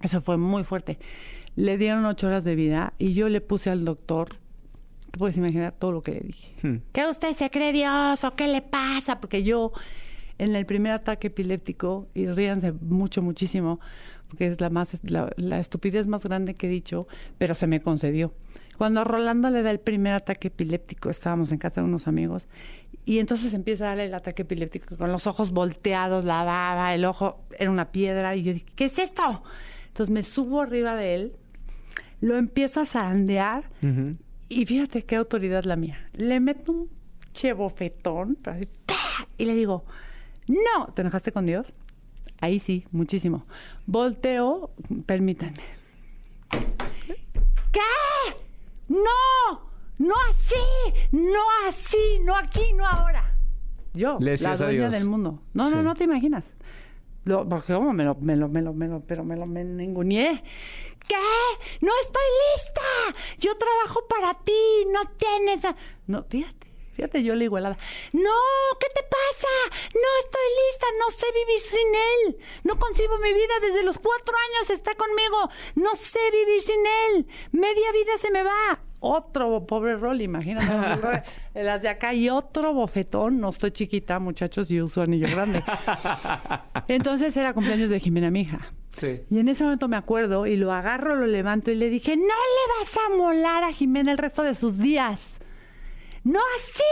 Eso 0.03 0.21
fue 0.21 0.37
muy 0.37 0.65
fuerte. 0.65 0.99
Le 1.55 1.79
dieron 1.79 2.05
ocho 2.05 2.27
horas 2.27 2.43
de 2.43 2.57
vida 2.57 2.95
y 2.99 3.15
yo 3.15 3.29
le 3.29 3.41
puse 3.41 3.71
al 3.71 3.85
doctor, 3.85 4.39
te 5.13 5.19
puedes 5.21 5.37
imaginar 5.37 5.73
todo 5.79 5.93
lo 5.93 6.03
que 6.03 6.13
le 6.15 6.21
dije. 6.21 6.53
Hmm. 6.67 6.79
¿Qué 6.93 7.07
usted 7.07 7.33
se 7.33 7.49
cree 7.49 7.73
Dios 7.73 8.25
o 8.25 8.35
qué 8.35 8.49
le 8.49 8.61
pasa? 8.61 9.21
Porque 9.21 9.45
yo 9.45 9.71
En 10.37 10.57
el 10.57 10.67
primer 10.67 10.93
ataque 10.93 11.29
epiléptico, 11.29 12.09
y 12.13 12.27
ríanse 12.27 12.73
mucho, 12.73 13.23
muchísimo, 13.23 13.79
porque 14.27 14.49
es 14.49 14.61
la, 14.61 14.69
más, 14.69 14.99
la, 15.05 15.33
la 15.37 15.61
estupidez 15.61 16.09
más 16.09 16.25
grande 16.25 16.55
que 16.55 16.67
he 16.67 16.71
dicho, 16.71 17.07
pero 17.39 17.55
se 17.55 17.69
me 17.69 17.81
concedió. 17.81 18.33
Cuando 18.79 19.01
a 19.01 19.05
Rolando 19.05 19.51
le 19.51 19.63
da 19.63 19.71
el 19.71 19.81
primer 19.81 20.15
ataque 20.15 20.49
epiléptico, 20.49 21.11
estábamos 21.11 21.53
en 21.53 21.59
casa 21.59 21.81
de 21.81 21.87
unos 21.87 22.09
amigos, 22.09 22.47
y 23.05 23.19
entonces 23.19 23.55
empieza 23.55 23.85
a 23.85 23.89
darle 23.89 24.07
el 24.07 24.15
ataque 24.15 24.43
epiléptico 24.43 24.97
con 24.97 25.13
los 25.13 25.27
ojos 25.27 25.51
volteados, 25.51 26.25
la 26.25 26.43
baba, 26.43 26.95
el 26.95 27.05
ojo 27.05 27.45
era 27.59 27.71
una 27.71 27.93
piedra, 27.93 28.35
y 28.35 28.43
yo 28.43 28.53
dije, 28.53 28.67
¿qué 28.75 28.87
es 28.87 28.99
esto? 28.99 29.43
Entonces 29.89 30.13
me 30.13 30.23
subo 30.23 30.63
arriba 30.63 30.97
de 30.97 31.15
él, 31.15 31.37
lo 32.21 32.37
empiezo 32.37 32.81
a 32.81 32.87
zarandear, 32.87 33.71
y 34.49 34.65
fíjate 34.67 35.03
qué 35.03 35.17
autoridad 35.17 35.65
la 35.65 35.77
mía. 35.77 36.09
Le 36.13 36.41
meto 36.41 36.73
un 36.73 36.91
chebofetón, 37.33 38.39
así, 38.45 38.69
¡pah! 38.87 39.27
y 39.37 39.45
le 39.45 39.55
digo, 39.55 39.85
no, 40.47 40.93
¿te 40.95 41.03
enojaste 41.03 41.33
con 41.33 41.47
Dios? 41.47 41.75
Ahí 42.41 42.59
sí, 42.59 42.85
muchísimo. 42.91 43.47
Volteo, 43.87 44.71
permítanme. 45.07 45.63
¿Qué? 47.73 47.81
No, 48.95 49.71
no 49.99 50.15
así, 50.31 50.55
no 51.13 51.41
así, 51.69 52.19
no 52.23 52.37
aquí, 52.37 52.73
no 52.75 52.87
ahora. 52.87 53.37
Yo, 53.93 54.19
Le 54.21 54.25
la 54.27 54.31
decías 54.33 54.61
a 54.61 54.65
dueña 54.65 54.89
Dios. 54.89 54.93
del 55.01 55.09
mundo. 55.09 55.41
No, 55.53 55.69
Sí. 55.69 55.75
no, 55.75 55.83
no 55.83 55.95
te 55.95 56.05
imaginas. 56.05 56.51
Lo, 57.25 57.49
porque 57.49 57.73
cómo 57.73 57.93
me 57.93 58.05
lo, 58.05 58.15
me 58.17 58.37
lo, 58.37 58.49
me 58.49 58.61
lo, 58.61 58.73
me 58.75 58.87
lo, 58.89 59.01
pero 59.01 59.25
me 59.25 59.37
lo 59.37 59.47
me 59.47 59.65
ninguneé. 59.65 60.43
¿Qué? 61.09 61.17
No 61.81 61.93
estoy 62.03 62.23
lista. 62.55 63.21
Yo 63.39 63.57
trabajo 63.57 64.01
para 64.09 64.35
ti, 64.43 64.53
no 64.93 65.01
tienes. 65.17 65.65
a-". 65.65 65.77
No, 66.07 66.25
fíjate, 66.29 66.64
fíjate 66.95 67.23
yo 67.23 67.35
la 67.35 67.45
igualada. 67.45 67.77
No, 68.13 68.31
¿qué 68.81 68.87
te 68.95 69.03
pasa? 69.03 69.49
No 69.93 70.09
estoy 70.21 70.49
lista, 70.65 70.87
no 70.99 71.11
sé 71.11 71.27
vivir 71.33 71.61
sin 71.61 71.95
él. 71.95 72.39
No 72.65 72.79
concibo 72.79 73.19
mi 73.19 73.33
vida 73.33 73.55
desde 73.61 73.85
los 73.85 73.99
cuatro 73.99 74.35
años, 74.37 74.71
está 74.71 74.95
conmigo. 74.95 75.51
No 75.75 75.95
sé 75.97 76.21
vivir 76.33 76.63
sin 76.63 76.81
él. 77.09 77.27
Media 77.53 77.93
vida 77.93 78.19
se 78.21 78.31
me 78.31 78.43
va. 78.43 78.81
Otro 79.07 79.67
pobre 79.67 79.97
rol, 79.97 80.23
imagínate. 80.23 81.23
Las 81.53 81.83
de 81.83 81.91
acá 81.91 82.15
y 82.15 82.31
otro 82.31 82.73
bofetón. 82.73 83.39
No 83.39 83.51
estoy 83.51 83.71
chiquita, 83.71 84.19
muchachos, 84.19 84.71
y 84.71 84.81
uso 84.81 85.03
anillo 85.03 85.29
grande. 85.29 85.63
Entonces 86.89 87.37
era 87.37 87.53
cumpleaños 87.53 87.91
de 87.91 88.01
Jimena, 88.01 88.31
mi 88.31 88.41
hija. 88.43 88.73
Sí. 88.93 89.21
Y 89.31 89.41
en 89.41 89.49
ese 89.49 89.63
momento 89.63 89.89
me 89.89 89.97
acuerdo 89.97 90.47
y 90.47 90.57
lo 90.57 90.73
agarro, 90.73 91.17
lo 91.17 91.27
levanto 91.27 91.71
y 91.71 91.75
le 91.75 91.91
dije, 91.91 92.17
no 92.17 92.23
le 92.23 92.79
vas 92.79 92.97
a 92.97 93.15
molar 93.15 93.65
a 93.65 93.73
Jimena 93.73 94.11
el 94.11 94.17
resto 94.17 94.43
de 94.43 94.55
sus 94.55 94.79
días. 94.79 95.34
No 96.25 96.41
así, 96.59 96.83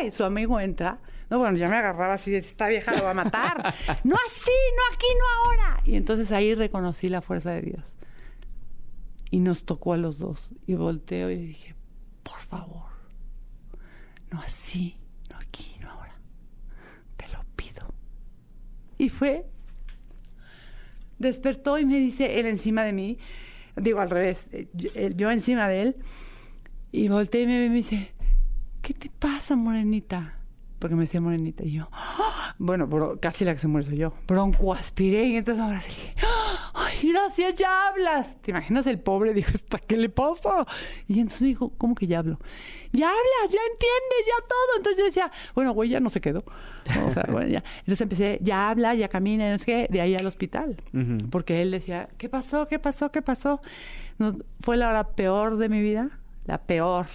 no. 0.00 0.06
Y 0.06 0.12
su 0.12 0.24
amigo 0.24 0.58
entra. 0.60 0.98
No, 1.28 1.38
bueno, 1.38 1.56
ya 1.56 1.68
me 1.68 1.76
agarraba 1.76 2.14
así, 2.14 2.34
esta 2.34 2.66
vieja 2.68 2.96
lo 2.96 3.04
va 3.04 3.10
a 3.10 3.14
matar. 3.14 3.74
No 4.04 4.16
así, 4.26 4.50
no 4.76 4.94
aquí, 4.94 5.06
no 5.18 5.24
ahora. 5.44 5.82
Y 5.84 5.94
entonces 5.96 6.32
ahí 6.32 6.54
reconocí 6.54 7.08
la 7.08 7.20
fuerza 7.20 7.50
de 7.52 7.62
Dios. 7.62 7.94
Y 9.30 9.38
nos 9.38 9.64
tocó 9.64 9.92
a 9.92 9.96
los 9.96 10.18
dos. 10.18 10.50
Y 10.66 10.74
volteo 10.74 11.30
y 11.30 11.36
dije, 11.36 11.74
por 12.24 12.38
favor, 12.38 12.90
no 14.30 14.40
así, 14.40 14.96
no 15.30 15.36
aquí, 15.38 15.76
no 15.80 15.90
ahora. 15.90 16.16
Te 17.16 17.28
lo 17.28 17.44
pido. 17.54 17.86
Y 18.98 19.08
fue 19.08 19.46
despertó 21.18 21.78
y 21.78 21.84
me 21.84 21.98
dice 21.98 22.40
él 22.40 22.46
encima 22.46 22.82
de 22.82 22.92
mí, 22.92 23.18
digo 23.76 24.00
al 24.00 24.08
revés, 24.10 24.48
eh, 24.52 24.68
yo, 24.72 24.88
él- 24.94 25.14
yo 25.16 25.30
encima 25.30 25.68
de 25.68 25.82
él, 25.82 25.96
y 26.92 27.08
volteé 27.08 27.42
y 27.42 27.46
me 27.46 27.68
me 27.68 27.74
dice, 27.74 28.10
¿qué 28.92 29.08
te 29.08 29.10
pasa, 29.10 29.56
morenita? 29.56 30.34
Porque 30.78 30.94
me 30.96 31.02
decía 31.02 31.20
morenita, 31.20 31.62
y 31.62 31.72
yo, 31.72 31.88
"Ah". 31.92 32.54
bueno, 32.58 32.86
bro- 32.86 33.18
casi 33.20 33.44
la 33.44 33.52
que 33.52 33.60
se 33.60 33.68
muere 33.68 33.86
soy 33.86 33.98
yo, 33.98 34.14
bronco 34.26 34.72
aspiré, 34.72 35.24
y 35.26 35.36
entonces 35.36 35.62
ahora 35.62 35.80
sí 35.82 35.88
dije, 35.90 36.14
"Ah, 36.22 36.72
ay, 36.74 37.10
gracias, 37.12 37.54
ya 37.56 37.88
hablas. 37.88 38.40
¿Te 38.40 38.50
imaginas 38.50 38.86
el 38.86 38.98
pobre? 38.98 39.34
Dijo, 39.34 39.50
¿esta 39.54 39.78
qué 39.78 39.98
le 39.98 40.08
pasa? 40.08 40.66
Y 41.06 41.20
entonces 41.20 41.42
me 41.42 41.48
dijo, 41.48 41.70
¿cómo 41.76 41.94
que 41.94 42.06
ya 42.06 42.20
hablo? 42.20 42.38
Ya 42.92 43.08
hablas, 43.08 43.52
ya 43.52 43.60
entiendes, 43.70 44.26
ya 44.26 44.46
todo. 44.48 44.76
Entonces 44.78 44.98
yo 44.98 45.04
decía, 45.04 45.30
bueno, 45.54 45.72
güey, 45.72 45.90
ya 45.90 46.00
no 46.00 46.08
se 46.08 46.22
quedó. 46.22 46.44
O 47.06 47.10
sea, 47.10 47.26
bueno, 47.30 47.46
ya. 47.48 47.62
Entonces 47.80 48.00
empecé, 48.00 48.38
ya 48.40 48.70
habla, 48.70 48.94
ya 48.94 49.08
camina, 49.08 49.48
y 49.48 49.52
no 49.52 49.58
sé 49.58 49.64
qué, 49.66 49.86
de 49.90 50.00
ahí 50.00 50.14
al 50.14 50.26
hospital. 50.26 50.82
Ujú. 50.94 51.28
Porque 51.30 51.60
él 51.60 51.70
decía, 51.72 52.06
¿qué 52.16 52.30
pasó? 52.30 52.66
¿Qué 52.68 52.78
pasó? 52.78 53.12
¿Qué 53.12 53.20
pasó? 53.20 53.60
No, 54.18 54.36
fue 54.60 54.76
la 54.78 54.88
hora 54.88 55.08
peor 55.10 55.58
de 55.58 55.68
mi 55.68 55.82
vida, 55.82 56.10
la 56.44 56.58
peor. 56.58 57.06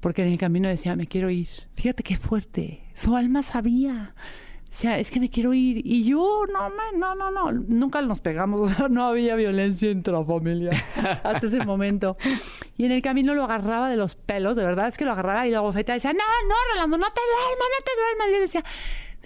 Porque 0.00 0.22
en 0.22 0.32
el 0.32 0.38
camino 0.38 0.68
decía, 0.68 0.94
me 0.94 1.06
quiero 1.06 1.30
ir. 1.30 1.48
Fíjate 1.74 2.02
qué 2.02 2.16
fuerte. 2.16 2.84
Su 2.94 3.16
alma 3.16 3.42
sabía. 3.42 4.14
O 4.70 4.74
sea, 4.80 4.98
es 4.98 5.10
que 5.10 5.18
me 5.18 5.30
quiero 5.30 5.54
ir. 5.54 5.80
Y 5.84 6.04
yo, 6.04 6.44
no, 6.52 6.70
man, 6.70 6.98
no, 6.98 7.14
no, 7.14 7.30
no. 7.30 7.50
Nunca 7.52 8.00
nos 8.02 8.20
pegamos. 8.20 8.72
No 8.90 9.06
había 9.06 9.34
violencia 9.34 9.90
intrafamiliar 9.90 10.76
hasta 11.24 11.46
ese 11.46 11.64
momento. 11.64 12.16
Y 12.76 12.84
en 12.84 12.92
el 12.92 13.02
camino 13.02 13.34
lo 13.34 13.44
agarraba 13.44 13.90
de 13.90 13.96
los 13.96 14.14
pelos, 14.14 14.56
de 14.56 14.64
verdad, 14.64 14.88
es 14.88 14.96
que 14.96 15.04
lo 15.04 15.12
agarraba 15.12 15.46
y 15.46 15.50
lo 15.50 15.62
bofeteaba 15.62 15.96
y 15.96 15.98
decía, 15.98 16.12
no, 16.12 16.18
no, 16.18 16.54
Rolando, 16.72 16.98
no 16.98 17.06
te 17.12 17.20
duermas, 17.20 17.68
no 17.78 17.84
te 17.84 18.00
duermas. 18.00 18.28
Y 18.30 18.34
él 18.34 18.40
decía, 18.40 18.64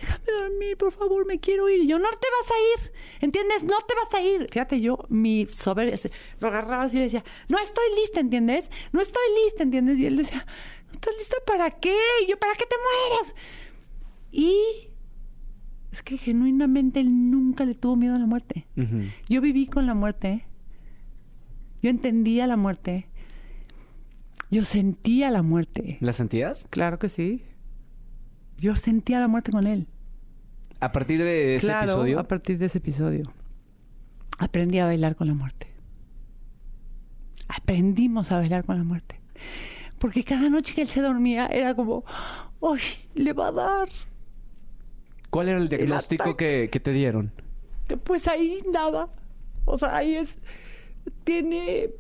déjame 0.03 0.33
dormir, 0.49 0.77
por 0.77 0.93
favor, 0.93 1.25
me 1.27 1.39
quiero 1.41 1.69
ir. 1.69 1.83
Y 1.83 1.87
yo, 1.87 1.99
no 1.99 2.09
te 2.11 2.27
vas 2.41 2.51
a 2.51 2.83
ir, 2.85 2.93
¿entiendes? 3.21 3.63
No 3.65 3.79
te 3.87 3.95
vas 3.95 4.13
a 4.15 4.23
ir. 4.23 4.49
Fíjate, 4.51 4.81
yo, 4.81 4.99
mi 5.09 5.47
soberbia, 5.47 5.97
se- 5.97 6.11
lo 6.41 6.49
agarraba 6.49 6.85
así 6.85 6.99
y 6.99 7.03
decía, 7.03 7.25
no 7.49 7.59
estoy 7.59 7.85
lista, 8.01 8.21
¿entiendes? 8.21 8.71
No 8.93 9.01
estoy 9.01 9.23
lista, 9.45 9.63
¿entiendes? 9.63 9.99
Y 9.99 10.07
él 10.07 10.17
decía, 10.17 10.45
¿no 10.87 10.93
estás 10.93 11.15
lista 11.17 11.37
para 11.47 11.71
qué? 11.71 11.97
Y 12.25 12.31
yo, 12.31 12.39
¿para 12.39 12.55
qué 12.55 12.65
te 12.67 12.77
mueres? 12.77 13.35
Y 14.31 14.57
es 15.93 16.03
que 16.03 16.17
genuinamente 16.19 17.01
él 17.01 17.31
nunca 17.31 17.65
le 17.65 17.75
tuvo 17.75 17.97
miedo 17.97 18.15
a 18.15 18.19
la 18.19 18.27
muerte. 18.27 18.67
Yo 19.29 19.41
viví 19.41 19.67
con 19.67 19.87
la 19.87 19.95
muerte. 19.95 20.47
Yo 21.83 21.91
entendía 21.91 22.47
la 22.47 22.57
muerte. 22.57 23.09
Yo 24.51 24.65
sentía 24.65 25.31
la 25.31 25.43
muerte. 25.43 25.99
¿La 26.01 26.13
sentías? 26.13 26.67
Claro 26.71 26.99
que 26.99 27.09
sí. 27.09 27.43
Yo 28.59 28.77
sentía 28.77 29.19
la 29.19 29.29
muerte 29.29 29.51
con 29.51 29.67
él. 29.67 29.87
A 30.83 30.91
partir 30.91 31.23
de 31.23 31.57
ese 31.57 31.67
claro, 31.67 31.93
episodio. 31.93 32.19
a 32.19 32.25
partir 32.25 32.59
de 32.59 32.67
ese 32.67 32.79
episodio. 32.79 33.33
Aprendí 34.39 34.81
a 34.81 34.87
bailar 34.87 35.15
con 35.15 35.29
la 35.29 35.35
muerte. 35.35 35.69
Aprendimos 37.49 38.33
a 38.33 38.39
bailar 38.39 38.65
con 38.65 38.77
la 38.77 38.85
muerte. 38.85 39.21
Porque 39.99 40.25
cada 40.25 40.49
noche 40.49 40.75
que 40.75 40.83
él 40.83 40.89
se 40.89 41.01
dormía 41.01 41.47
era 41.47 41.77
como, 41.77 42.05
¡ay, 42.61 42.81
le 43.15 43.33
va 43.33 43.49
a 43.49 43.53
dar! 43.53 43.89
¿Cuál 45.31 45.51
era 45.51 45.59
el 45.59 45.69
diagnóstico 45.69 46.37
que 46.37 46.69
te 46.69 46.93
dieron? 46.93 47.33
Pues 48.05 48.27
ahí 48.27 48.59
nada. 48.73 49.09
O 49.65 49.79
sea, 49.79 49.97
ahí 49.97 50.17
es. 50.17 50.39
Tiene. 51.25 51.91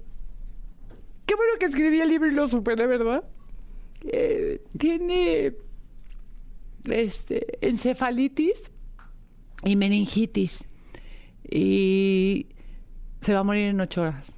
Qué 1.26 1.34
bueno 1.34 1.52
que 1.58 1.66
escribí 1.66 2.00
el 2.00 2.08
libro 2.08 2.28
y 2.28 2.32
lo 2.32 2.48
superé, 2.48 2.86
¿verdad? 2.86 3.24
Eh, 4.04 4.62
tiene. 4.78 5.54
Este. 6.84 7.58
Encefalitis 7.66 8.70
y 9.64 9.76
meningitis. 9.76 10.64
Y. 11.50 12.46
Se 13.20 13.32
va 13.34 13.40
a 13.40 13.44
morir 13.44 13.68
en 13.68 13.80
ocho 13.80 14.02
horas. 14.02 14.36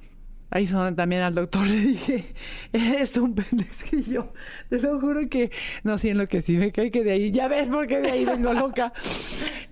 Ahí 0.51 0.67
fue 0.67 0.77
donde 0.77 0.95
también 0.95 1.21
al 1.23 1.33
doctor 1.33 1.65
le 1.67 1.75
dije, 1.75 2.25
eres 2.71 3.17
un 3.17 3.33
pendejillo. 3.33 4.31
Te 4.69 4.79
lo 4.79 4.99
juro 5.01 5.27
que, 5.27 5.51
no, 5.83 5.97
sí, 5.97 6.09
en 6.09 6.19
lo 6.19 6.27
que 6.27 6.41
sí 6.41 6.55
me 6.55 6.71
cae 6.71 6.91
que 6.91 7.03
de 7.03 7.11
ahí, 7.13 7.31
ya 7.31 7.47
ves 7.47 7.67
por 7.67 7.87
qué 7.87 7.99
de 7.99 8.11
ahí 8.11 8.25
vengo 8.25 8.53
loca. 8.53 8.93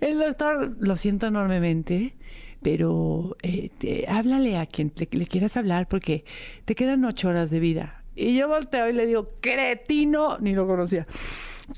El 0.00 0.18
doctor, 0.18 0.76
lo 0.80 0.96
siento 0.96 1.28
enormemente, 1.28 2.16
pero 2.60 3.36
eh, 3.42 3.70
te- 3.78 4.06
háblale 4.08 4.58
a 4.58 4.66
quien 4.66 4.92
le, 4.96 5.08
le 5.10 5.26
quieras 5.26 5.56
hablar 5.56 5.86
porque 5.88 6.24
te 6.64 6.74
quedan 6.74 7.04
ocho 7.04 7.28
horas 7.28 7.50
de 7.50 7.60
vida. 7.60 8.02
Y 8.16 8.36
yo 8.36 8.48
volteo 8.48 8.90
y 8.90 8.92
le 8.92 9.06
digo, 9.06 9.30
cretino, 9.40 10.38
ni 10.38 10.52
lo 10.54 10.66
conocía. 10.66 11.06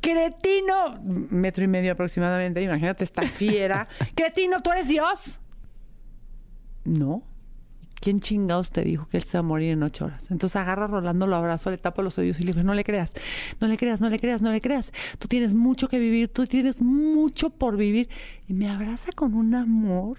Cretino, 0.01 1.01
metro 1.03 1.64
y 1.64 1.68
medio 1.68 1.93
aproximadamente, 1.93 2.61
imagínate 2.62 3.05
esta 3.05 3.22
fiera. 3.22 3.89
cretino, 4.14 4.62
¿tú 4.62 4.72
eres 4.72 4.89
Dios? 4.89 5.39
No. 6.84 7.22
¿Quién 8.01 8.20
chingados 8.20 8.70
te 8.70 8.82
dijo 8.82 9.09
que 9.09 9.16
él 9.16 9.22
se 9.22 9.39
va 9.39 9.41
a 9.41 9.43
morir 9.43 9.70
en 9.72 9.82
ocho 9.82 10.05
horas? 10.05 10.30
Entonces 10.30 10.57
agarra 10.57 10.84
a 10.84 10.89
Rolando, 10.89 11.26
lo 11.26 11.34
abrazo, 11.37 11.70
le 11.70 11.78
tapo 11.78 12.03
los 12.03 12.18
oídos 12.18 12.39
y 12.41 12.43
le 12.43 12.53
digo, 12.53 12.62
no 12.62 12.74
le 12.74 12.84
creas, 12.84 13.14
no 13.59 13.68
le 13.68 13.76
creas, 13.76 14.01
no 14.01 14.11
le 14.11 14.18
creas, 14.18 14.43
no 14.43 14.53
le 14.53 14.61
creas. 14.61 14.93
Tú 15.18 15.28
tienes 15.28 15.55
mucho 15.55 15.89
que 15.89 15.99
vivir, 15.99 16.28
tú 16.28 16.47
tienes 16.47 16.82
mucho 16.82 17.51
por 17.51 17.76
vivir. 17.76 18.09
Y 18.49 18.53
me 18.53 18.68
abraza 18.68 19.12
con 19.12 19.34
un 19.34 19.55
amor 19.55 20.18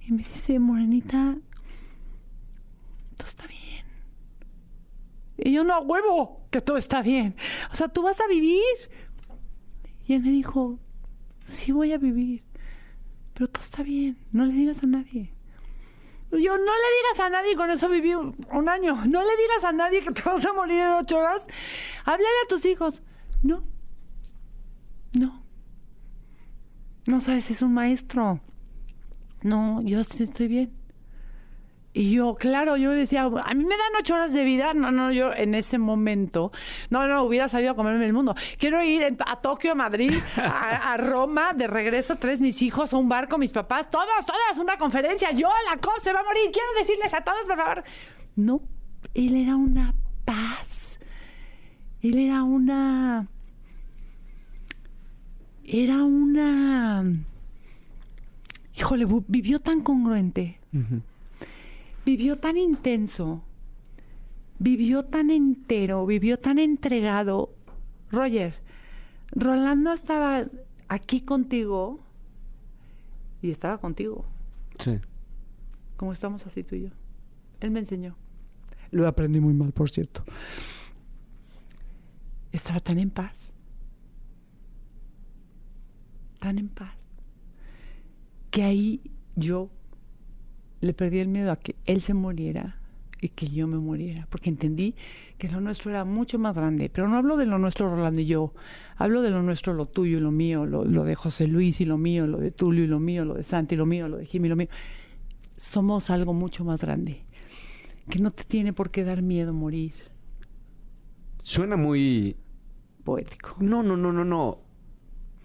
y 0.00 0.12
me 0.12 0.22
dice, 0.22 0.58
Morenita, 0.58 1.36
todo 3.16 3.28
está 3.28 3.46
bien. 3.46 3.87
Y 5.38 5.52
yo, 5.52 5.64
no, 5.64 5.80
huevo, 5.80 6.46
que 6.50 6.60
todo 6.60 6.76
está 6.76 7.00
bien. 7.00 7.36
O 7.72 7.76
sea, 7.76 7.88
tú 7.88 8.02
vas 8.02 8.20
a 8.20 8.26
vivir. 8.26 8.62
Y 10.06 10.14
él 10.14 10.22
me 10.22 10.30
dijo, 10.30 10.78
sí 11.46 11.72
voy 11.72 11.92
a 11.92 11.98
vivir, 11.98 12.42
pero 13.34 13.48
todo 13.48 13.62
está 13.62 13.82
bien, 13.82 14.18
no 14.32 14.44
le 14.46 14.52
digas 14.52 14.82
a 14.82 14.86
nadie. 14.86 15.32
Yo, 16.30 16.58
no 16.58 16.58
le 16.58 16.88
digas 16.98 17.26
a 17.26 17.30
nadie, 17.30 17.56
con 17.56 17.70
eso 17.70 17.88
viví 17.88 18.14
un, 18.14 18.36
un 18.52 18.68
año. 18.68 18.96
No 19.06 19.22
le 19.22 19.36
digas 19.36 19.64
a 19.64 19.72
nadie 19.72 20.02
que 20.02 20.10
te 20.10 20.22
vas 20.22 20.44
a 20.44 20.52
morir 20.52 20.78
en 20.80 20.90
ocho 20.90 21.18
horas. 21.18 21.46
Háblale 22.04 22.28
a 22.44 22.48
tus 22.48 22.66
hijos. 22.66 23.00
No. 23.42 23.62
No. 25.18 25.42
No 27.06 27.20
sabes, 27.22 27.50
es 27.50 27.62
un 27.62 27.72
maestro. 27.72 28.40
No, 29.42 29.80
yo 29.82 30.00
estoy 30.00 30.48
bien. 30.48 30.77
Y 31.98 32.12
yo, 32.12 32.36
claro, 32.36 32.76
yo 32.76 32.92
decía, 32.92 33.24
a 33.24 33.54
mí 33.54 33.64
me 33.64 33.76
dan 33.76 33.96
ocho 33.98 34.14
horas 34.14 34.32
de 34.32 34.44
vida. 34.44 34.72
No, 34.72 34.92
no, 34.92 35.10
yo 35.10 35.34
en 35.34 35.56
ese 35.56 35.78
momento, 35.78 36.52
no, 36.90 37.08
no, 37.08 37.24
hubiera 37.24 37.48
salido 37.48 37.72
a 37.72 37.74
comerme 37.74 38.06
el 38.06 38.12
mundo. 38.12 38.36
Quiero 38.56 38.80
ir 38.84 39.16
a 39.26 39.40
Tokio, 39.40 39.72
a 39.72 39.74
Madrid, 39.74 40.12
a, 40.36 40.92
a 40.92 40.96
Roma, 40.96 41.54
de 41.54 41.66
regreso, 41.66 42.14
tres 42.14 42.40
mis 42.40 42.62
hijos, 42.62 42.92
un 42.92 43.08
barco, 43.08 43.36
mis 43.36 43.50
papás, 43.50 43.90
todos, 43.90 44.24
todas, 44.24 44.58
una 44.58 44.78
conferencia. 44.78 45.32
Yo, 45.32 45.48
la 45.68 45.76
COP 45.78 45.98
se 46.00 46.12
va 46.12 46.20
a 46.20 46.22
morir. 46.22 46.52
Quiero 46.52 46.68
decirles 46.78 47.12
a 47.14 47.22
todos, 47.22 47.42
por 47.48 47.56
favor. 47.56 47.82
No, 48.36 48.60
él 49.12 49.34
era 49.34 49.56
una 49.56 49.92
paz. 50.24 51.00
Él 52.00 52.16
era 52.16 52.44
una. 52.44 53.26
Era 55.64 56.04
una. 56.04 57.04
Híjole, 58.76 59.04
vivió 59.26 59.58
tan 59.58 59.80
congruente 59.80 60.60
Ujú. 60.72 61.02
Vivió 62.08 62.38
tan 62.38 62.56
intenso, 62.56 63.42
vivió 64.58 65.04
tan 65.04 65.28
entero, 65.30 66.06
vivió 66.06 66.38
tan 66.38 66.58
entregado. 66.58 67.54
Roger, 68.10 68.54
Rolando 69.32 69.92
estaba 69.92 70.46
aquí 70.88 71.20
contigo 71.20 72.00
y 73.42 73.50
estaba 73.50 73.76
contigo, 73.76 74.24
Sí. 74.78 74.98
como 75.98 76.14
estamos 76.14 76.46
así 76.46 76.62
tú 76.64 76.76
y 76.76 76.84
yo. 76.84 76.88
Él 77.60 77.72
me 77.72 77.80
enseñó. 77.80 78.16
Lo 78.90 79.06
aprendí 79.06 79.38
muy 79.38 79.52
mal, 79.52 79.72
por 79.72 79.90
cierto. 79.90 80.24
Estaba 82.52 82.80
tan 82.80 82.98
en 82.98 83.10
paz. 83.10 83.52
Tan 86.40 86.56
en 86.58 86.68
paz. 86.70 87.10
Que 88.50 88.62
ahí 88.62 89.02
yo 89.36 89.68
le 90.80 90.92
perdí 90.94 91.18
el 91.18 91.28
miedo 91.28 91.50
a 91.52 91.56
que 91.56 91.76
él 91.86 92.00
se 92.00 92.14
muriera 92.14 92.76
y 93.20 93.30
que 93.30 93.48
yo 93.48 93.66
me 93.66 93.78
muriera, 93.78 94.28
porque 94.30 94.48
entendí 94.48 94.94
que 95.38 95.48
lo 95.48 95.60
nuestro 95.60 95.90
era 95.90 96.04
mucho 96.04 96.38
más 96.38 96.54
grande. 96.54 96.88
Pero 96.88 97.08
no 97.08 97.16
hablo 97.16 97.36
de 97.36 97.46
lo 97.46 97.58
nuestro, 97.58 97.90
Rolando 97.90 98.20
y 98.20 98.26
yo. 98.26 98.54
Hablo 98.96 99.22
de 99.22 99.30
lo 99.30 99.42
nuestro, 99.42 99.74
lo 99.74 99.86
tuyo 99.86 100.18
y 100.18 100.20
lo 100.20 100.30
mío, 100.30 100.66
lo, 100.66 100.84
lo 100.84 101.02
de 101.04 101.16
José 101.16 101.48
Luis 101.48 101.80
y 101.80 101.84
lo 101.84 101.98
mío, 101.98 102.26
lo 102.28 102.38
de 102.38 102.52
Tulio 102.52 102.84
y 102.84 102.86
lo 102.86 103.00
mío, 103.00 103.24
lo 103.24 103.34
de 103.34 103.42
Santi 103.42 103.74
y 103.74 103.78
lo 103.78 103.86
mío, 103.86 104.08
lo 104.08 104.18
de 104.18 104.26
Jimmy 104.26 104.46
y 104.46 104.50
lo 104.50 104.56
mío. 104.56 104.68
Somos 105.56 106.10
algo 106.10 106.32
mucho 106.32 106.64
más 106.64 106.80
grande, 106.80 107.24
que 108.08 108.20
no 108.20 108.30
te 108.30 108.44
tiene 108.44 108.72
por 108.72 108.90
qué 108.90 109.02
dar 109.02 109.22
miedo 109.22 109.52
morir. 109.52 109.94
Suena 111.42 111.76
muy... 111.76 112.36
Poético, 113.02 113.56
No, 113.60 113.82
no, 113.82 113.96
no, 113.96 114.12
no, 114.12 114.24
no. 114.24 114.58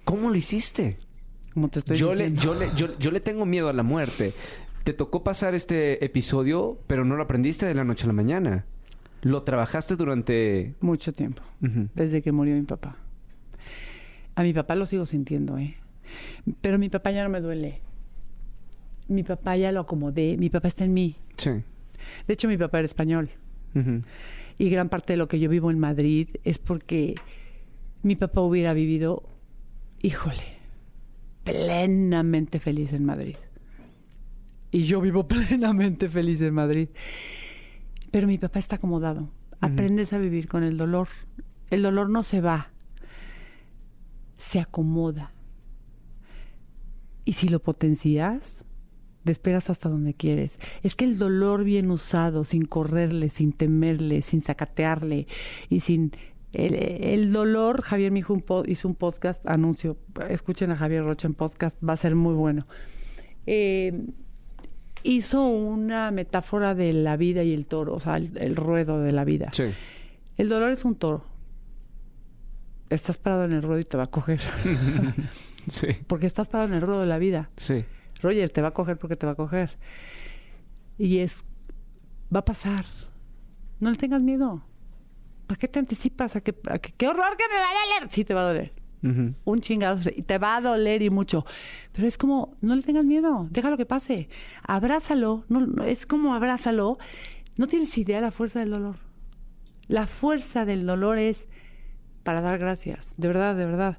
¿Cómo 0.04 0.30
lo 0.30 0.36
hiciste? 0.36 1.00
como 1.54 1.70
te 1.70 1.80
estoy 1.80 1.96
Yo 1.98 2.14
le, 2.16 2.30
diciendo. 2.32 2.42
yo, 2.42 2.60
le, 2.60 2.76
yo, 2.76 3.00
yo 3.00 3.12
le 3.12 3.20
tengo 3.20 3.46
miedo 3.46 3.70
a 3.70 3.74
la 3.74 3.84
muerte. 3.84 4.34
Te 4.84 4.94
tocó 4.94 5.24
pasar 5.24 5.56
este 5.56 6.04
episodio, 6.04 6.80
pero 6.88 7.06
no 7.06 7.16
lo 7.16 7.24
aprendiste 7.24 7.66
de 7.66 7.74
la 7.74 7.86
noche 7.86 8.04
a 8.04 8.08
la 8.08 8.14
mañana. 8.14 8.66
Lo 9.22 9.44
trabajaste 9.44 9.96
durante... 9.96 10.74
Mucho 10.82 11.14
tiempo. 11.14 11.42
Desde 11.96 12.22
que 12.22 12.34
murió 12.34 12.56
mi 12.56 12.64
papá. 12.64 12.98
A 14.36 14.44
mi 14.44 14.52
papá 14.54 14.76
lo 14.76 14.86
sigo 14.86 15.06
sintiendo, 15.06 15.58
¿eh? 15.58 15.78
Pero 16.60 16.78
mi 16.78 16.90
papá 16.90 17.12
ya 17.12 17.24
no 17.24 17.30
me 17.30 17.40
duele. 17.40 17.80
Mi 19.08 19.24
papá 19.24 19.56
ya 19.56 19.72
lo 19.72 19.82
acomodé. 19.82 20.36
Mi 20.38 20.50
papá 20.50 20.68
está 20.68 20.84
en 20.84 20.94
mí. 20.94 21.16
Sí. 21.38 21.52
De 22.28 22.34
hecho, 22.34 22.50
mi 22.50 22.58
papá 22.58 22.80
era 22.80 22.86
español. 22.86 23.30
Y 24.58 24.70
gran 24.70 24.90
parte 24.90 25.14
de 25.14 25.18
lo 25.18 25.30
que 25.30 25.40
yo 25.40 25.50
vivo 25.50 25.72
en 25.72 25.80
Madrid 25.80 26.28
es 26.44 26.60
porque 26.60 27.16
mi 28.02 28.18
papá 28.18 28.42
hubiera 28.42 28.74
vivido, 28.74 29.24
híjole, 30.02 30.44
plenamente 31.46 32.60
feliz 32.60 32.92
en 32.92 33.06
Madrid. 33.06 33.38
Y 34.74 34.86
yo 34.86 35.00
vivo 35.00 35.28
plenamente 35.28 36.10
feliz 36.10 36.42
en 36.42 36.56
Madrid. 36.56 36.90
Pero 38.12 38.28
mi 38.28 38.38
papá 38.38 38.60
está 38.60 38.76
acomodado. 38.76 39.30
Aprendes 39.62 40.12
a 40.12 40.18
vivir 40.18 40.50
con 40.50 40.64
el 40.64 40.76
dolor. 40.78 41.08
El 41.70 41.84
dolor 41.84 42.10
no 42.10 42.24
se 42.24 42.42
va, 42.42 42.72
se 44.36 44.60
acomoda. 44.60 45.32
Y 47.24 47.34
si 47.34 47.48
lo 47.48 47.62
potencias, 47.62 48.66
despegas 49.24 49.70
hasta 49.70 49.88
donde 49.88 50.16
quieres. 50.16 50.60
Es 50.82 50.96
que 50.96 51.06
el 51.06 51.18
dolor 51.18 51.64
bien 51.64 51.90
usado, 51.90 52.44
sin 52.44 52.66
correrle, 52.66 53.30
sin 53.30 53.54
temerle, 53.54 54.22
sin 54.22 54.42
sacatearle 54.42 55.28
y 55.70 55.80
sin... 55.80 56.12
El, 56.52 56.76
el 56.76 57.34
dolor, 57.34 57.82
Javier 57.82 58.12
me 58.12 58.20
hizo 58.20 58.34
un, 58.34 58.44
hizo 58.68 58.88
un 58.88 58.94
podcast, 58.94 59.44
anuncio, 59.48 59.98
escuchen 60.30 60.70
a 60.70 60.76
Javier 60.76 61.04
Rocha 61.04 61.28
en 61.28 61.34
podcast, 61.34 61.76
va 61.84 61.94
a 61.94 61.98
ser 61.98 62.16
muy 62.16 62.36
bueno. 62.36 62.68
Eh, 63.48 64.06
hizo 65.04 65.46
una 65.46 66.12
metáfora 66.12 66.74
de 66.76 66.94
la 66.94 67.18
vida 67.18 67.44
y 67.44 67.54
el 67.54 67.66
toro, 67.68 67.94
o 67.96 68.00
sea, 68.00 68.18
el, 68.18 68.38
el 68.38 68.56
ruedo 68.56 69.00
de 69.02 69.12
la 69.12 69.24
vida. 69.26 69.50
Sí. 69.54 69.66
El 70.38 70.50
dolor 70.50 70.72
es 70.72 70.84
un 70.86 70.96
toro. 70.96 71.26
Estás 72.90 73.18
parado 73.18 73.46
en 73.46 73.54
el 73.54 73.62
ruedo 73.64 73.80
y 73.80 73.84
te 73.84 73.98
va 73.98 74.04
a 74.04 74.08
coger. 74.08 74.40
Sí. 75.70 75.88
porque 76.08 76.26
estás 76.28 76.50
parado 76.50 76.68
en 76.72 76.76
el 76.76 76.82
ruedo 76.82 77.00
de 77.00 77.08
la 77.08 77.18
vida. 77.18 77.50
Sí. 77.56 77.86
Roger, 78.22 78.50
te 78.50 78.62
va 78.62 78.68
a 78.68 78.74
coger 78.74 78.98
porque 78.98 79.16
te 79.16 79.26
va 79.26 79.32
a 79.32 79.36
coger. 79.36 79.78
Y 80.98 81.20
es, 81.20 81.42
va 82.36 82.40
a 82.42 82.46
pasar. 82.46 82.84
No 83.80 83.90
le 83.90 83.96
tengas 83.96 84.22
miedo. 84.22 84.62
¿Para 85.48 85.58
qué 85.58 85.70
te 85.70 85.80
anticipas 85.80 86.36
a 86.36 86.42
que, 86.42 86.54
a 86.70 86.80
que- 86.80 86.92
qué 86.92 87.08
horror 87.08 87.38
que 87.38 87.46
me 87.50 87.58
va 87.58 87.66
a 87.70 87.98
doler? 87.98 88.12
Sí, 88.12 88.26
te 88.26 88.34
va 88.34 88.42
a 88.42 88.48
doler. 88.48 88.74
Un 89.04 89.62
chingado. 89.62 90.00
Y 90.16 90.22
te 90.22 90.38
va 90.38 90.56
a 90.56 90.62
doler 90.62 91.02
y 91.02 91.10
mucho. 91.10 91.46
Pero 91.92 92.08
es 92.08 92.18
como, 92.18 92.56
no 92.62 92.76
le 92.76 92.82
tengas 92.84 93.06
miedo. 93.06 93.48
Déjalo 93.52 93.78
que 93.78 93.86
pase. 93.86 94.30
Abrázalo. 94.66 95.44
No, 95.50 95.66
no, 95.66 95.84
es 95.84 96.06
como 96.06 96.34
abrázalo. 96.34 96.98
No 97.58 97.68
tienes 97.68 97.98
idea 97.98 98.18
de 98.18 98.22
la 98.24 98.32
fuerza 98.32 98.60
del 98.60 98.72
dolor. 98.72 98.96
La 99.88 100.08
fuerza 100.08 100.66
del 100.66 100.86
dolor 100.86 101.18
es 101.18 101.48
para 102.24 102.42
dar 102.42 102.58
gracias. 102.58 103.14
De 103.18 103.28
verdad, 103.28 103.56
de 103.56 103.66
verdad. 103.66 103.98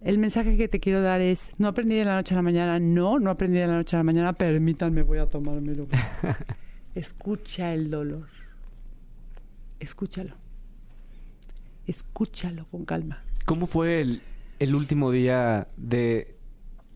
El 0.00 0.18
mensaje 0.18 0.56
que 0.56 0.66
te 0.66 0.80
quiero 0.80 1.00
dar 1.00 1.20
es, 1.20 1.52
no 1.58 1.68
aprendí 1.68 1.94
de 1.94 2.04
la 2.04 2.16
noche 2.16 2.34
a 2.34 2.36
la 2.36 2.42
mañana. 2.42 2.80
No, 2.80 3.18
no 3.18 3.30
aprendí 3.30 3.58
de 3.58 3.66
la 3.66 3.74
noche 3.74 3.94
a 3.96 4.00
la 4.00 4.04
mañana. 4.04 4.32
Permítanme, 4.32 5.02
voy 5.02 5.18
a 5.18 5.26
tomármelo. 5.26 5.86
Escucha 6.94 7.72
el 7.72 7.90
dolor. 7.90 8.28
Escúchalo. 9.78 10.34
Escúchalo 11.86 12.66
con 12.70 12.84
calma. 12.84 13.22
¿Cómo 13.44 13.66
fue 13.66 14.00
el, 14.00 14.22
el 14.58 14.74
último 14.74 15.10
día 15.10 15.68
de 15.76 16.36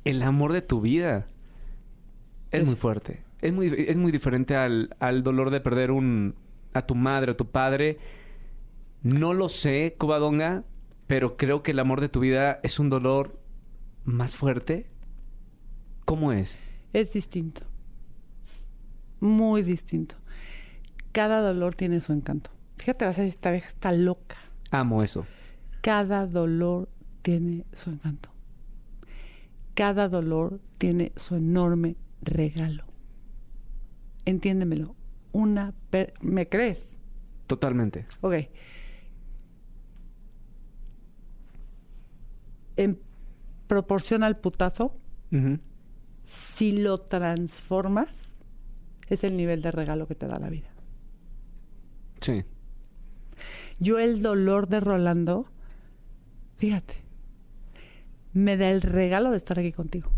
el 0.05 0.23
amor 0.23 0.53
de 0.53 0.63
tu 0.63 0.81
vida? 0.81 1.29
Es 2.51 2.63
Es- 2.63 2.67
muy 2.67 2.77
fuerte. 2.77 3.23
Es 3.41 3.53
muy, 3.53 3.67
es 3.89 3.97
muy 3.99 4.13
diferente 4.13 4.57
al, 4.57 4.97
al 4.99 5.23
dolor 5.23 5.51
de 5.51 5.61
perder 5.61 5.91
un, 5.91 6.35
a 6.73 6.87
tu 6.87 6.95
madre 6.95 7.33
o 7.33 7.37
tu 7.37 7.51
padre. 7.51 7.99
No 9.03 9.33
lo 9.35 9.49
sé, 9.49 9.95
Covadonga, 9.99 10.65
pero 11.07 11.37
creo 11.37 11.63
que 11.63 11.71
el 11.73 11.79
amor 11.79 12.01
de 12.01 12.09
tu 12.09 12.21
vida 12.21 12.61
es 12.63 12.79
un 12.79 12.91
dolor 12.91 13.41
más 14.05 14.37
fuerte. 14.37 14.87
¿Cómo 16.05 16.33
es? 16.33 16.59
Es 16.93 17.13
distinto. 17.13 17.63
Muy 19.21 19.63
distinto. 19.63 20.17
Cada 21.13 21.41
dolor 21.41 21.75
tiene 21.75 22.01
su 22.01 22.13
encanto. 22.13 22.51
Fíjate, 22.79 23.05
vas 23.07 23.19
a 23.19 23.23
decir, 23.23 23.35
esta 23.37 23.51
vieja 23.51 23.69
está 23.69 23.93
loca. 23.93 24.37
Amo 24.71 25.03
eso. 25.03 25.27
Cada 25.87 26.27
dolor 26.27 26.89
tiene 27.23 27.65
su 27.73 27.91
encanto. 27.91 28.29
Cada 29.75 30.09
dolor 30.09 30.59
tiene 30.79 31.13
su 31.15 31.37
enorme 31.37 31.95
regalo. 32.23 32.83
Entiéndemelo. 34.25 34.97
Una... 35.31 35.73
per- 35.91 36.15
¿Me 36.21 36.49
crees? 36.49 36.97
Totalmente. 37.47 38.05
Ok. 38.23 38.35
En 42.77 42.99
proporción 43.69 44.25
al 44.25 44.35
putazo, 44.35 44.93
si 46.25 46.73
lo 46.73 46.99
transformas, 46.99 48.35
es 49.09 49.23
el 49.23 49.37
nivel 49.37 49.63
de 49.63 49.71
regalo 49.71 50.09
que 50.09 50.17
te 50.17 50.27
da 50.27 50.41
la 50.41 50.51
vida. 50.51 50.69
Sí. 52.21 52.43
Yo 53.79 54.01
el 54.01 54.21
dolor 54.21 54.67
de 54.67 54.81
Rolando, 54.81 55.47
fíjate, 56.57 56.95
me 58.33 58.57
da 58.57 58.71
el 58.71 58.83
regalo 58.83 59.31
de 59.31 59.37
estar 59.37 59.59
aquí 59.59 59.73
contigo. 59.73 60.11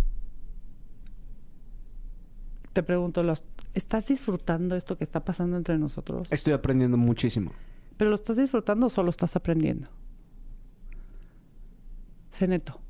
Te 2.73 2.83
pregunto, 2.83 3.23
¿los- 3.23 3.45
¿estás 3.75 4.07
disfrutando 4.07 4.77
esto 4.77 4.97
que 4.97 5.05
está 5.05 5.25
pasando 5.25 5.57
entre 5.57 5.79
nosotros? 5.79 6.29
Estoy 6.31 6.53
aprendiendo 6.53 6.97
muchísimo. 6.97 7.53
¿Pero 7.97 8.11
lo 8.11 8.17
estás 8.17 8.37
disfrutando 8.37 8.87
o 8.87 8.91
solo 8.91 9.11
estás 9.11 9.35
aprendiendo? 9.35 9.89
Sé 12.31 12.47
neto. 12.47 12.81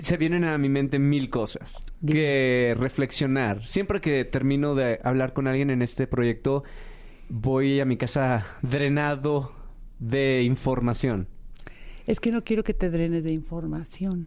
Se 0.00 0.16
vienen 0.16 0.44
a 0.44 0.56
mi 0.56 0.68
mente 0.68 0.98
mil 1.00 1.30
cosas 1.30 1.74
Dime. 2.00 2.12
que 2.18 2.74
reflexionar. 2.78 3.66
Siempre 3.66 4.00
que 4.00 4.24
termino 4.24 4.74
de 4.76 5.00
hablar 5.02 5.32
con 5.32 5.46
alguien 5.48 5.70
en 5.70 5.82
este 5.82 6.06
proyecto, 6.06 6.62
voy 7.28 7.80
a 7.80 7.84
mi 7.84 7.96
casa 7.96 8.46
drenado 8.62 9.52
de 9.98 10.42
información. 10.42 11.28
Es 12.10 12.18
que 12.18 12.32
no 12.32 12.42
quiero 12.42 12.64
que 12.64 12.74
te 12.74 12.90
drenes 12.90 13.22
de 13.22 13.32
información. 13.32 14.26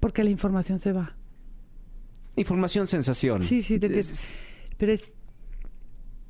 Porque 0.00 0.24
la 0.24 0.30
información 0.30 0.78
se 0.78 0.92
va. 0.92 1.14
Información, 2.36 2.86
sensación. 2.86 3.42
Sí, 3.42 3.62
sí, 3.62 3.78
te 3.78 3.86
Es- 3.98 4.08
entiendo. 4.08 4.76
Pero 4.78 4.92
es, 4.92 5.12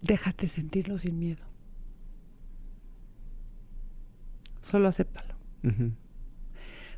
déjate 0.03 0.49
sentirlo 0.49 0.99
sin 0.99 1.21
miedo. 1.21 1.45
Solo 4.63 4.89
acéptalo. 4.89 5.35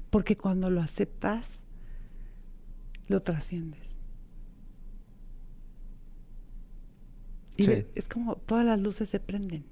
Porque 0.08 0.38
cuando 0.38 0.70
lo 0.70 0.80
aceptas, 0.80 1.58
lo 3.08 3.20
trasciendes. 3.22 3.98
Y 7.58 7.64
Sí. 7.64 7.68
ve- 7.70 7.90
es 7.96 8.08
como 8.08 8.36
todas 8.36 8.64
las 8.64 8.80
luces 8.80 9.10
se 9.10 9.20
prenden 9.20 9.64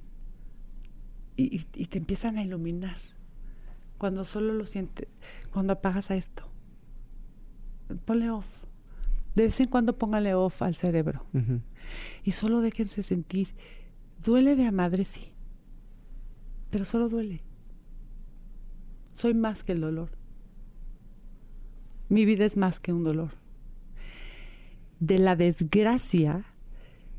y, 1.43 1.67
y- 1.75 1.87
te 1.87 1.99
empiezan 1.99 2.39
a 2.39 2.43
iluminar. 2.43 2.97
Cuando 3.99 4.25
solo 4.25 4.55
lo 4.55 4.65
sientes, 4.67 5.09
cuando 5.53 5.75
apagas 5.75 6.11
a 6.11 6.17
esto, 6.17 6.45
ponle 8.05 8.31
off. 8.31 8.47
De 9.35 9.45
vez 9.45 9.61
en 9.61 9.69
cuando 9.69 9.97
póngale 9.97 10.35
off 10.35 10.61
al 10.63 10.75
cerebro 10.75 11.25
y 12.25 12.33
solo 12.33 12.61
déjense 12.61 13.03
sentir. 13.03 13.49
Duele 14.25 14.57
de 14.57 14.67
a 14.67 14.73
madre, 14.73 15.05
sí, 15.05 15.33
pero 16.71 16.85
solo 16.85 17.09
duele. 17.09 17.41
Soy 19.15 19.35
más 19.35 19.63
que 19.65 19.73
el 19.73 19.81
dolor. 19.81 20.11
Mi 22.09 22.25
vida 22.25 22.45
es 22.45 22.57
más 22.57 22.81
que 22.81 22.93
un 22.93 23.05
dolor. 23.05 23.31
De 24.99 25.19
la 25.19 25.37
desgracia 25.37 26.45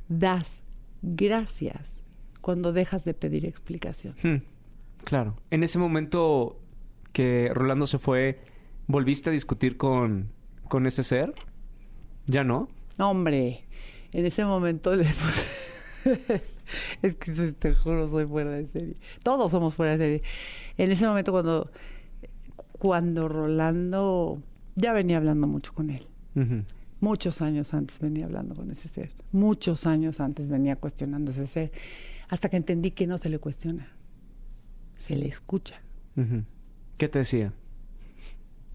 das 0.09 0.61
gracias 1.01 2.00
cuando 2.41 2.73
dejas 2.73 3.05
de 3.05 3.13
pedir 3.13 3.45
explicación. 3.45 4.15
Hmm, 4.23 4.37
Claro. 5.03 5.35
En 5.49 5.63
ese 5.63 5.79
momento 5.79 6.59
que 7.11 7.49
Rolando 7.53 7.87
se 7.87 7.97
fue, 7.97 8.39
¿volviste 8.87 9.29
a 9.29 9.33
discutir 9.33 9.77
con, 9.77 10.29
con 10.67 10.85
ese 10.85 11.03
ser? 11.03 11.33
¿Ya 12.27 12.43
no? 12.43 12.69
Hombre, 12.99 13.65
en 14.11 14.25
ese 14.25 14.45
momento 14.45 14.95
le 14.95 15.05
es 17.01 17.15
que 17.15 17.31
pues, 17.31 17.55
te 17.57 17.73
juro 17.73 18.09
soy 18.09 18.25
fuera 18.25 18.51
de 18.51 18.67
serie. 18.67 18.95
Todos 19.23 19.51
somos 19.51 19.75
fuera 19.75 19.93
de 19.93 19.97
serie. 19.97 20.21
En 20.77 20.91
ese 20.91 21.05
momento 21.05 21.31
cuando 21.31 21.71
cuando 22.73 23.27
Rolando 23.27 24.41
ya 24.75 24.93
venía 24.93 25.17
hablando 25.17 25.47
mucho 25.47 25.73
con 25.73 25.89
él. 25.89 26.07
Muchos 26.99 27.41
años 27.41 27.73
antes 27.73 27.99
venía 27.99 28.25
hablando 28.25 28.55
con 28.55 28.71
ese 28.71 28.87
ser. 28.87 29.11
Muchos 29.31 29.85
años 29.87 30.19
antes 30.19 30.49
venía 30.49 30.75
cuestionando 30.75 31.31
ese 31.31 31.47
ser. 31.47 31.71
Hasta 32.31 32.47
que 32.47 32.55
entendí 32.55 32.91
que 32.91 33.07
no 33.07 33.17
se 33.17 33.27
le 33.27 33.39
cuestiona. 33.39 33.91
Se 34.97 35.17
le 35.17 35.27
escucha. 35.27 35.81
¿Qué 36.97 37.09
te 37.09 37.19
decía? 37.19 37.53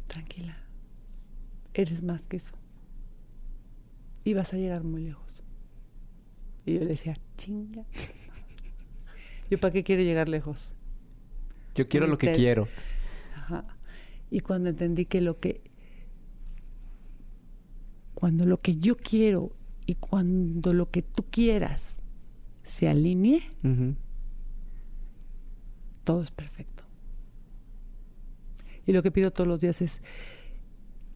Tranquila. 0.06 0.58
Eres 1.72 2.02
más 2.02 2.26
que 2.26 2.36
eso. 2.36 2.52
Y 4.24 4.34
vas 4.34 4.52
a 4.52 4.58
llegar 4.58 4.84
muy 4.84 5.04
lejos. 5.04 5.42
Y 6.66 6.74
yo 6.74 6.80
le 6.80 6.88
decía, 6.88 7.14
chinga. 7.38 7.86
¿Yo 9.50 9.58
para 9.58 9.72
qué 9.72 9.82
quiero 9.82 10.02
llegar 10.02 10.28
lejos? 10.28 10.70
Yo 11.74 11.88
quiero 11.88 12.06
lo 12.06 12.18
que 12.18 12.34
quiero. 12.34 12.68
Ajá. 13.36 13.64
Y 14.30 14.40
cuando 14.40 14.68
entendí 14.68 15.06
que 15.06 15.22
lo 15.22 15.40
que 15.40 15.62
cuando 18.12 18.44
lo 18.44 18.60
que 18.60 18.76
yo 18.76 18.96
quiero 18.96 19.52
y 19.86 19.94
cuando 19.94 20.74
lo 20.74 20.90
que 20.90 21.00
tú 21.00 21.24
quieras 21.30 21.95
se 22.66 22.88
alinee, 22.88 23.42
todo 26.04 26.22
es 26.22 26.30
perfecto. 26.30 26.84
Y 28.84 28.92
lo 28.92 29.02
que 29.02 29.10
pido 29.10 29.32
todos 29.32 29.48
los 29.48 29.60
días 29.60 29.82
es 29.82 30.00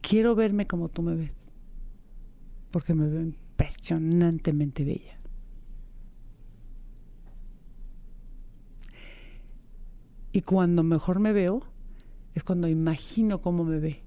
quiero 0.01 0.35
verme 0.35 0.67
como 0.67 0.89
tú 0.89 1.01
me 1.01 1.15
ves. 1.15 1.35
Porque 2.71 2.93
me 2.93 3.07
veo 3.07 3.21
impresionantemente 3.21 4.83
bella. 4.83 5.17
Y 10.33 10.41
cuando 10.41 10.83
mejor 10.83 11.19
me 11.19 11.33
veo 11.33 11.65
es 12.33 12.43
cuando 12.43 12.67
imagino 12.67 13.41
cómo 13.41 13.63
me 13.63 13.79
ve. 13.79 14.01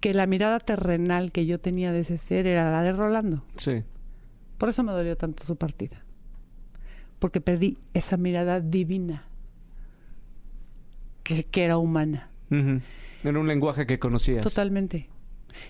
Que 0.00 0.14
la 0.14 0.26
mirada 0.26 0.60
terrenal 0.60 1.32
que 1.32 1.44
yo 1.46 1.60
tenía 1.60 1.92
de 1.92 2.00
ese 2.00 2.18
ser 2.18 2.46
era 2.46 2.70
la 2.70 2.82
de 2.82 2.92
Rolando. 2.92 3.44
Sí. 3.56 3.82
Por 4.60 4.68
eso 4.68 4.82
me 4.82 4.92
dolió 4.92 5.16
tanto 5.16 5.42
su 5.44 5.56
partida. 5.56 6.04
Porque 7.18 7.40
perdí 7.40 7.78
esa 7.94 8.18
mirada 8.18 8.60
divina 8.60 9.24
que, 11.22 11.44
que 11.44 11.64
era 11.64 11.78
humana. 11.78 12.28
Ujú. 12.50 12.82
Era 13.24 13.38
un 13.38 13.48
lenguaje 13.48 13.86
que 13.86 13.98
conocías. 13.98 14.42
Totalmente. 14.42 15.08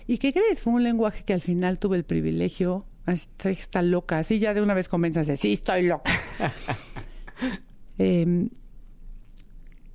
¿Y 0.07 0.17
qué 0.17 0.33
crees? 0.33 0.59
Fue 0.59 0.73
un 0.73 0.83
lenguaje 0.83 1.23
que 1.23 1.31
al 1.31 1.39
final 1.39 1.79
tuve 1.79 1.95
el 1.95 2.03
privilegio. 2.03 2.85
Así, 3.05 3.29
está 3.45 3.81
loca. 3.81 4.17
Así 4.17 4.39
ya 4.39 4.53
de 4.53 4.61
una 4.61 4.73
vez 4.73 4.89
comienzas 4.89 5.29
a 5.29 5.31
decir, 5.31 5.51
sí, 5.51 5.53
estoy 5.53 5.83
loca. 5.83 6.11
Em, 7.97 8.49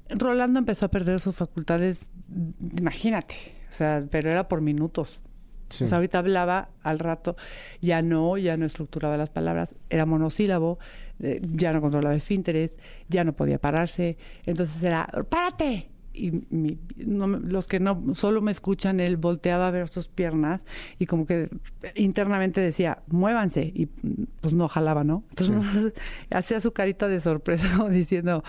Rolando 0.08 0.58
empezó 0.58 0.86
a 0.86 0.88
perder 0.88 1.20
sus 1.20 1.36
facultades, 1.36 2.06
imagínate. 2.78 3.34
O 3.72 3.74
sea, 3.74 4.06
pero 4.10 4.30
era 4.30 4.48
por 4.48 4.62
minutos. 4.62 5.20
Sí. 5.68 5.84
O 5.84 5.88
sea, 5.88 5.96
ahorita 5.98 6.18
hablaba, 6.18 6.68
al 6.82 6.98
rato 6.98 7.36
ya 7.80 8.00
no, 8.02 8.38
ya 8.38 8.56
no 8.56 8.66
estructuraba 8.66 9.16
las 9.16 9.30
palabras, 9.30 9.74
era 9.90 10.06
monosílabo, 10.06 10.78
eh, 11.20 11.40
ya 11.42 11.72
no 11.72 11.80
controlaba 11.80 12.14
esfínteres, 12.14 12.78
ya 13.08 13.24
no 13.24 13.32
podía 13.32 13.58
pararse. 13.58 14.16
Entonces 14.44 14.82
era, 14.82 15.06
¡párate! 15.28 15.88
Y 16.18 16.30
mi- 16.48 16.78
no 16.96 17.26
los 17.26 17.66
que 17.66 17.78
no 17.78 18.14
solo 18.14 18.40
me 18.40 18.50
escuchan, 18.50 19.00
él 19.00 19.16
volteaba 19.18 19.68
a 19.68 19.70
ver 19.70 19.88
sus 19.88 20.08
piernas 20.08 20.64
y 20.98 21.04
como 21.04 21.26
que 21.26 21.50
internamente 21.94 22.60
decía, 22.60 23.02
muévanse. 23.08 23.70
Y 23.74 23.86
pues 24.40 24.54
no 24.54 24.66
jalaba, 24.68 25.04
¿no? 25.04 25.24
Entonces 25.30 25.92
hacía 26.30 26.60
su 26.62 26.72
carita 26.72 27.06
de 27.08 27.20
sorpresa 27.20 27.86
diciendo, 27.90 28.44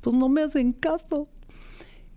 pues 0.00 0.14
no 0.16 0.28
me 0.28 0.42
hacen 0.42 0.72
caso. 0.72 1.28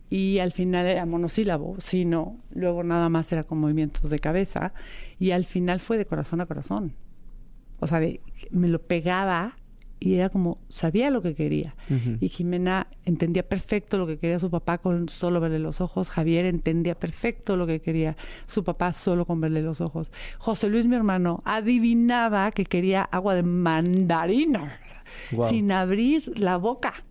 Y 0.09 0.39
al 0.39 0.51
final 0.51 0.87
era 0.87 1.05
monosílabo, 1.05 1.75
sí, 1.79 2.03
no. 2.05 2.37
Luego 2.51 2.83
nada 2.83 3.09
más 3.09 3.31
era 3.31 3.43
con 3.43 3.59
movimientos 3.59 4.09
de 4.09 4.19
cabeza. 4.19 4.73
Y 5.19 5.31
al 5.31 5.45
final 5.45 5.79
fue 5.79 5.97
de 5.97 6.05
corazón 6.05 6.41
a 6.41 6.45
corazón. 6.47 6.93
O 7.79 7.87
sea, 7.87 7.99
de- 7.99 8.19
me 8.51 8.67
lo 8.67 8.81
pegaba 8.81 9.55
y 10.01 10.15
era 10.15 10.29
como, 10.29 10.59
sabía 10.69 11.09
lo 11.09 11.21
que 11.21 11.35
quería. 11.35 11.75
Y 12.21 12.29
Jimena 12.29 12.87
entendía 13.05 13.43
perfecto 13.47 13.97
lo 13.97 14.07
que 14.07 14.17
quería 14.17 14.39
su 14.39 14.49
papá 14.49 14.77
con 14.77 15.09
solo 15.09 15.39
verle 15.41 15.59
los 15.59 15.81
ojos. 15.81 16.09
Javier 16.09 16.45
entendía 16.45 16.95
perfecto 16.95 17.55
lo 17.57 17.67
que 17.67 17.81
quería 17.81 18.15
su 18.47 18.63
papá 18.63 18.93
solo 18.93 19.25
con 19.25 19.41
verle 19.41 19.61
los 19.61 19.81
ojos. 19.81 20.11
José 20.37 20.69
Luis, 20.69 20.87
mi 20.87 20.95
hermano, 20.95 21.43
adivinaba 21.45 22.51
que 22.51 22.63
quería 22.65 23.01
agua 23.03 23.35
de 23.35 23.43
mandarina 23.43 24.79
sin 25.49 25.71
abrir 25.71 26.39
la 26.39 26.57
boca. 26.57 27.03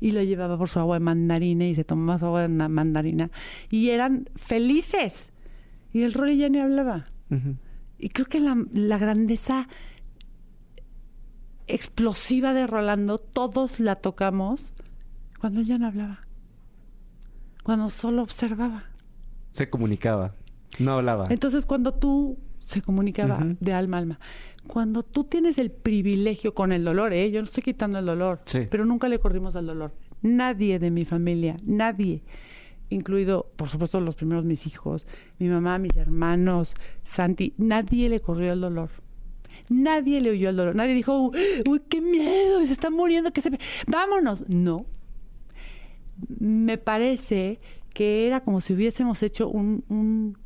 Y 0.00 0.10
lo 0.10 0.22
llevaba 0.22 0.58
por 0.58 0.68
su 0.68 0.78
agua 0.80 0.96
de 0.96 1.04
mandarina 1.04 1.66
y 1.66 1.74
se 1.74 1.84
tomaba 1.84 2.18
su 2.18 2.26
agua 2.26 2.42
de 2.42 2.48
na- 2.48 2.68
mandarina. 2.68 3.30
Y 3.70 3.90
eran 3.90 4.28
felices. 4.36 5.30
Y 5.92 6.02
el 6.02 6.12
Rolly 6.12 6.36
ya 6.36 6.48
ni 6.48 6.58
hablaba. 6.58 7.06
Y 7.98 8.08
creo 8.10 8.26
que 8.26 8.40
la, 8.40 8.56
la 8.72 8.98
grandeza 8.98 9.68
explosiva 11.66 12.52
de 12.52 12.66
Rolando, 12.66 13.18
todos 13.18 13.80
la 13.80 13.96
tocamos 13.96 14.72
cuando 15.40 15.62
ya 15.62 15.78
no 15.78 15.86
hablaba. 15.86 16.20
Cuando 17.62 17.88
solo 17.90 18.22
observaba. 18.22 18.84
Se 19.52 19.70
comunicaba. 19.70 20.34
No 20.78 20.92
hablaba. 20.94 21.26
Entonces, 21.30 21.64
cuando 21.64 21.94
tú 21.94 22.38
se 22.64 22.80
comunicaba 22.82 23.38
de 23.60 23.72
alma 23.72 23.96
a 23.96 24.00
alma, 24.00 24.20
cuando 24.66 25.02
tú 25.02 25.24
tienes 25.24 25.58
el 25.58 25.70
privilegio 25.70 26.54
con 26.54 26.72
el 26.72 26.84
dolor, 26.84 27.12
¿eh? 27.12 27.30
yo 27.30 27.40
no 27.40 27.44
estoy 27.46 27.62
quitando 27.62 27.98
el 27.98 28.06
dolor, 28.06 28.40
Sí. 28.46 28.60
pero 28.70 28.84
nunca 28.84 29.08
le 29.08 29.18
corrimos 29.18 29.54
al 29.56 29.66
dolor. 29.66 29.92
Nadie 30.22 30.78
de 30.78 30.90
mi 30.90 31.04
familia, 31.04 31.56
nadie, 31.64 32.22
incluido, 32.88 33.50
por 33.56 33.68
supuesto, 33.68 34.00
los 34.00 34.14
primeros 34.14 34.44
mis 34.44 34.66
hijos, 34.66 35.06
mi 35.38 35.48
mamá, 35.48 35.78
mis 35.78 35.94
hermanos, 35.96 36.74
Santi, 37.02 37.52
nadie 37.58 38.08
le 38.08 38.20
corrió 38.20 38.52
el 38.54 38.60
dolor. 38.62 38.88
Nadie 39.70 40.20
le 40.20 40.30
huyó 40.30 40.48
al 40.50 40.56
dolor. 40.56 40.74
Nadie 40.74 40.94
dijo, 40.94 41.30
uy, 41.68 41.80
qué 41.88 42.00
miedo, 42.00 42.64
se 42.66 42.72
está 42.72 42.90
muriendo, 42.90 43.32
que 43.32 43.40
se... 43.42 43.50
Vámonos. 43.86 44.44
No. 44.48 44.84
Me 46.38 46.78
parece 46.78 47.60
que 47.92 48.26
era 48.26 48.40
como 48.40 48.60
si 48.60 48.72
hubiésemos 48.74 49.22
hecho 49.22 49.48
un, 49.48 49.84
un- 49.88 50.36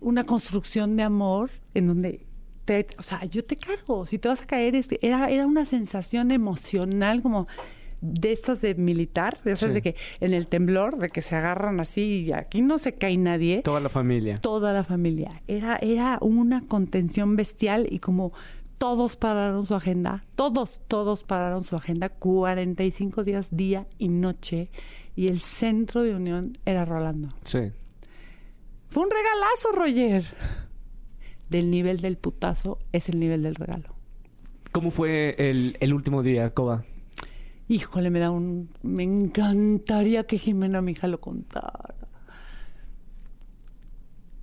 una 0.00 0.24
construcción 0.24 0.96
de 0.96 1.02
amor 1.02 1.50
en 1.74 1.86
donde 1.86 2.26
te, 2.64 2.86
o 2.98 3.02
sea, 3.02 3.24
yo 3.24 3.44
te 3.44 3.56
cargo, 3.56 4.06
si 4.06 4.18
te 4.18 4.28
vas 4.28 4.42
a 4.42 4.46
caer, 4.46 4.74
es- 4.76 4.88
era, 5.02 5.28
era 5.30 5.46
una 5.46 5.64
sensación 5.64 6.30
emocional 6.30 7.22
como 7.22 7.46
de 8.00 8.32
estas 8.32 8.62
de 8.62 8.74
militar, 8.74 9.42
de 9.44 9.52
esas 9.52 9.68
Sí. 9.68 9.74
de 9.74 9.82
que 9.82 9.96
en 10.20 10.32
el 10.32 10.46
temblor, 10.46 10.96
de 10.98 11.10
que 11.10 11.20
se 11.20 11.36
agarran 11.36 11.80
así 11.80 12.24
y 12.28 12.32
aquí 12.32 12.62
no 12.62 12.78
se 12.78 12.94
cae 12.94 13.16
nadie 13.18 13.60
Toda 13.62 13.80
la 13.80 13.90
familia. 13.90 14.36
toda 14.38 14.72
la 14.72 14.84
familia. 14.84 15.42
Era, 15.46 15.76
era 15.82 16.16
una 16.22 16.62
contención 16.62 17.36
bestial 17.36 17.86
y 17.90 17.98
como 17.98 18.32
todos 18.78 19.16
pararon 19.16 19.66
su 19.66 19.74
agenda, 19.74 20.24
todos, 20.34 20.80
todos 20.88 21.24
pararon 21.24 21.62
su 21.64 21.76
agenda, 21.76 22.08
45 22.08 23.24
días, 23.24 23.48
día 23.50 23.86
y 23.98 24.08
noche, 24.08 24.70
y 25.14 25.28
el 25.28 25.40
centro 25.40 26.02
de 26.02 26.14
unión 26.14 26.56
era 26.64 26.86
Rolando. 26.86 27.28
Sí. 27.44 27.70
Fue 28.90 29.04
un 29.04 29.10
regalazo, 29.10 29.72
Roger. 29.72 30.24
Del 31.48 31.70
nivel 31.70 32.00
del 32.00 32.16
putazo 32.16 32.78
es 32.92 33.08
el 33.08 33.18
nivel 33.18 33.42
del 33.42 33.54
regalo. 33.54 33.94
¿Cómo 34.72 34.90
fue 34.90 35.34
el, 35.38 35.76
el 35.80 35.94
último 35.94 36.22
día, 36.22 36.50
Coba? 36.54 36.84
Híjole, 37.68 38.10
me 38.10 38.18
da 38.18 38.30
un... 38.30 38.70
Me 38.82 39.04
encantaría 39.04 40.24
que 40.26 40.38
Jimena, 40.38 40.82
mi 40.82 40.92
hija, 40.92 41.06
lo 41.06 41.20
contara. 41.20 41.94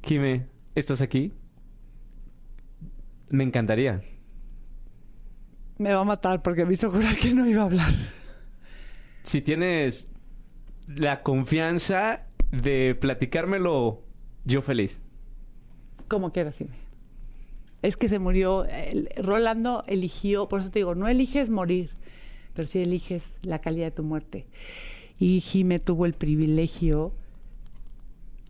Jime, 0.04 0.48
¿estás 0.76 1.02
aquí? 1.02 1.34
Me 3.30 3.44
encantaría. 3.44 4.02
Me 5.78 5.94
va 5.94 6.02
a 6.02 6.06
matar 6.06 6.42
porque 6.42 6.66
me 6.66 6.74
hizo 6.74 6.90
jurar 6.90 7.18
que 7.18 7.34
no 7.34 7.46
iba 7.46 7.64
a 7.64 7.66
hablar. 7.66 7.94
Si 9.24 9.42
tienes 9.42 10.10
la 10.88 11.22
confianza 11.22 12.28
de 12.52 12.96
platicármelo, 12.96 14.07
yo 14.48 14.62
feliz. 14.62 15.02
Como 16.08 16.32
quieras, 16.32 16.58
Jimena. 16.58 16.78
Es 17.82 17.96
que 17.98 18.10
se 18.10 18.18
murió. 18.20 18.66
el- 18.66 19.10
Rolando 19.18 19.84
eligió, 19.88 20.48
por 20.50 20.62
eso 20.62 20.72
te 20.72 20.80
digo, 20.80 20.96
no 20.96 21.08
eliges 21.08 21.50
morir, 21.50 21.92
pero 22.54 22.68
sí 22.68 22.80
eliges 22.82 23.30
la 23.44 23.60
calidad 23.60 23.86
de 23.88 23.92
tu 23.92 24.04
muerte. 24.04 24.46
Y 25.20 25.42
Jime 25.42 25.80
tuvo 25.80 26.06
el 26.06 26.14
privilegio. 26.14 27.12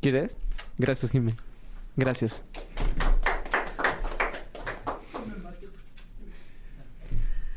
¿Quieres? 0.02 0.38
Gracias, 0.78 1.12
Jime. 1.12 1.34
Gracias. 1.96 2.44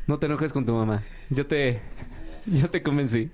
No 0.07 0.19
te 0.19 0.25
enojes 0.25 0.51
con 0.51 0.65
tu 0.65 0.73
mamá. 0.73 1.03
Yo 1.29 1.45
te, 1.47 1.81
yo 2.45 2.69
te 2.69 2.83
convencí. 2.83 3.31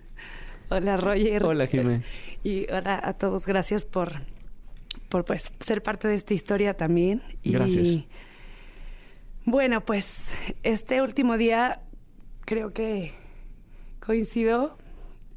Hola 0.69 0.97
Roger. 0.97 1.43
Hola, 1.45 1.67
Jimé. 1.67 2.03
Y 2.43 2.69
hola 2.71 2.99
a 3.01 3.13
todos. 3.13 3.45
Gracias 3.45 3.85
por, 3.85 4.11
por 5.09 5.25
pues, 5.25 5.51
ser 5.59 5.83
parte 5.83 6.07
de 6.07 6.15
esta 6.15 6.33
historia 6.33 6.75
también. 6.75 7.21
Y, 7.43 7.51
Gracias. 7.51 8.03
Bueno, 9.45 9.85
pues 9.85 10.33
este 10.63 11.01
último 11.01 11.37
día 11.37 11.81
creo 12.45 12.73
que 12.73 13.13
coincido 13.99 14.77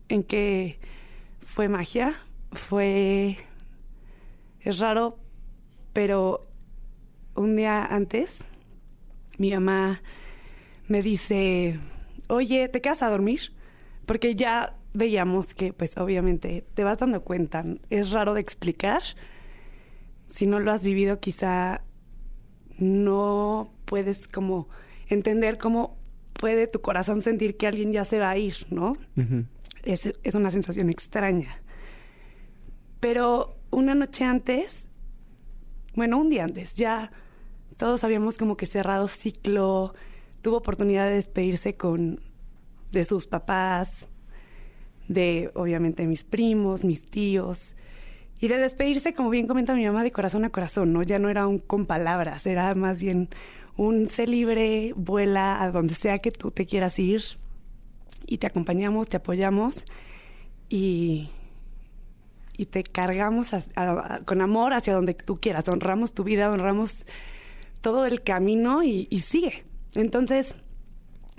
en 0.09 0.25
que 0.25 0.79
fue 1.43 1.69
magia, 1.69 2.17
fue... 2.53 3.37
Es 4.61 4.79
raro, 4.79 5.19
pero 5.93 6.49
un 7.35 7.57
día 7.57 7.85
antes 7.85 8.45
mi 9.39 9.51
mamá 9.53 10.03
me 10.87 11.01
dice, 11.01 11.79
oye, 12.29 12.69
¿te 12.69 12.83
quedas 12.83 13.03
a 13.03 13.09
dormir? 13.09 13.53
Porque 14.05 14.35
ya 14.35 14.77
veíamos 14.93 15.55
que, 15.55 15.73
pues 15.73 15.97
obviamente, 15.97 16.67
te 16.75 16.85
vas 16.85 16.99
dando 16.99 17.23
cuenta, 17.23 17.65
es 17.89 18.11
raro 18.11 18.35
de 18.35 18.41
explicar. 18.41 19.03
Si 20.31 20.47
no 20.47 20.61
lo 20.61 20.73
has 20.73 20.85
vivido, 20.85 21.21
quizá 21.21 21.83
no 22.79 23.73
puedes 23.85 24.27
como 24.29 24.69
entender 25.09 25.59
cómo 25.59 25.99
puede 26.33 26.67
tu 26.67 26.81
corazón 26.81 27.21
sentir 27.21 27.57
que 27.57 27.67
alguien 27.67 27.93
ya 27.93 28.05
se 28.05 28.19
va 28.19 28.31
a 28.31 28.39
ir, 28.39 28.55
¿no? 28.71 28.97
Es, 29.83 30.07
es 30.23 30.35
una 30.35 30.51
sensación 30.51 30.89
extraña. 30.89 31.61
Pero 33.01 33.57
una 33.71 33.95
noche 33.95 34.25
antes, 34.25 34.89
bueno, 35.95 36.19
un 36.19 36.31
día 36.31 36.45
antes, 36.45 36.75
ya 36.75 37.11
todos 37.77 38.05
habíamos 38.05 38.37
como 38.39 38.57
que 38.57 38.67
cerrado 38.67 39.09
ciclo, 39.09 39.95
tuvo 40.43 40.59
oportunidad 40.59 41.09
de 41.09 41.15
despedirse 41.15 41.77
con 41.77 42.21
de 42.93 43.05
sus 43.05 43.27
papás, 43.27 44.09
de 45.09 45.51
obviamente 45.55 46.07
mis 46.07 46.25
primos, 46.25 46.85
mis 46.85 47.05
tíos, 47.05 47.77
y 48.41 48.49
de 48.49 48.59
despedirse, 48.59 49.15
como 49.15 49.31
bien 49.31 49.47
comenta 49.47 49.75
mi 49.75 49.85
mamá, 49.85 50.03
de 50.03 50.11
corazón 50.11 50.45
a 50.45 50.51
corazón, 50.51 50.93
¿no? 50.93 51.03
Ya 51.03 51.19
no 51.19 51.29
era 51.29 51.47
un 51.47 51.59
con 51.59 51.87
palabras, 51.87 52.47
era 52.47 52.75
más 52.75 52.99
bien 52.99 53.29
un 53.77 54.09
sé 54.09 54.27
libre, 54.27 54.93
vuela 54.97 55.63
a 55.63 55.71
donde 55.71 55.95
sea 55.95 56.19
que 56.19 56.31
tú 56.31 56.51
te 56.51 56.67
quieras 56.67 56.99
ir, 56.99 57.23
y 58.27 58.39
te 58.39 58.47
acompañamos, 58.47 59.09
te 59.09 59.17
apoyamos 59.17 59.85
y, 60.69 61.29
y 62.57 62.67
te 62.67 62.85
cargamos 62.85 63.49
con 64.25 64.41
amor 64.41 64.73
hacia 64.73 64.95
donde 64.95 65.15
tú 65.15 65.39
quieras. 65.41 65.69
Honramos 65.69 66.15
tu 66.15 66.25
vida, 66.25 66.51
honramos 66.51 67.07
todo 67.81 68.07
el 68.07 68.23
camino 68.23 68.83
y, 68.83 69.09
y 69.11 69.21
sigue. 69.21 69.65
Entonces, 69.95 70.57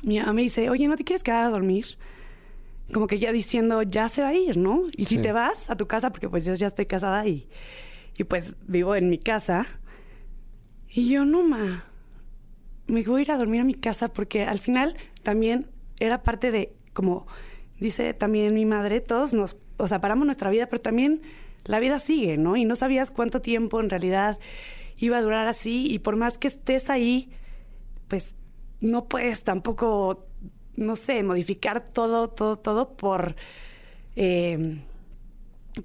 mi 0.04 0.20
mamá 0.20 0.34
me 0.34 0.42
dice, 0.42 0.70
oye, 0.70 0.88
¿no 0.88 0.98
te 0.98 1.04
quieres 1.04 1.24
quedar 1.24 1.46
a 1.46 1.50
dormir? 1.50 1.86
Como 2.94 3.08
que 3.08 3.20
ya 3.20 3.32
diciendo, 3.32 3.82
ya 3.84 4.10
se 4.10 4.22
va 4.22 4.30
a 4.30 4.34
ir, 4.34 4.58
¿no? 4.58 4.84
Y 4.96 5.06
si 5.06 5.16
Sí. 5.18 5.22
te 5.22 5.32
vas 5.32 5.70
a 5.70 5.76
tu 5.76 5.88
casa, 5.88 6.10
porque 6.12 6.28
pues 6.30 6.44
yo 6.46 6.54
ya 6.56 6.68
estoy 6.68 6.86
casada 6.86 7.26
y, 7.28 7.48
y 8.18 8.24
pues 8.26 8.54
vivo 8.68 8.96
en 8.96 9.10
mi 9.10 9.18
casa. 9.18 9.66
Y 10.90 11.10
yo, 11.10 11.24
no, 11.26 11.44
ma, 11.44 11.86
me 12.88 13.04
voy 13.04 13.20
a 13.20 13.24
ir 13.24 13.32
a 13.32 13.38
dormir 13.38 13.62
a 13.62 13.64
mi 13.64 13.76
casa 13.76 14.10
porque 14.12 14.44
al 14.44 14.60
final 14.60 14.98
también 15.24 15.68
era 16.00 16.24
parte 16.24 16.52
de, 16.52 16.74
como 16.94 17.28
dice 17.80 18.14
también 18.14 18.54
mi 18.54 18.66
madre, 18.66 19.00
todos 19.00 19.34
nos, 19.34 19.56
o 19.78 19.88
sea, 19.88 20.02
paramos 20.02 20.26
nuestra 20.26 20.50
vida, 20.50 20.68
pero 20.68 20.82
también 20.82 21.22
la 21.64 21.80
vida 21.80 22.00
sigue, 22.00 22.38
¿no? 22.38 22.58
Y 22.58 22.66
no 22.66 22.76
sabías 22.76 23.10
cuánto 23.12 23.42
tiempo 23.42 23.80
en 23.80 23.90
realidad 23.90 24.38
iba 24.98 25.18
a 25.18 25.22
durar 25.22 25.48
así 25.48 25.88
y 25.90 26.00
por 26.00 26.16
más 26.18 26.38
que 26.38 26.48
estés 26.50 26.90
ahí, 26.90 27.32
pues 28.08 28.34
no 28.82 29.06
puedes 29.06 29.44
tampoco, 29.44 30.28
no 30.82 30.96
sé, 30.96 31.24
modificar 31.24 31.82
todo, 31.82 32.30
todo, 32.30 32.58
todo 32.58 32.94
por... 32.96 33.36
eh, 34.16 34.82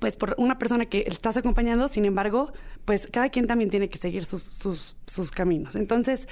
pues 0.01 0.17
por 0.17 0.35
una 0.39 0.59
persona 0.59 0.87
que 0.87 1.05
estás 1.07 1.37
acompañando, 1.37 1.87
sin 1.89 2.05
embargo, 2.05 2.53
pues 2.85 3.07
cada 3.07 3.29
quien 3.29 3.47
también 3.47 3.71
tiene 3.71 3.89
que 3.89 3.99
seguir 3.99 4.25
sus, 4.25 4.43
sus, 4.43 4.97
sus 5.07 5.31
caminos. 5.31 5.77
Entonces, 5.77 6.27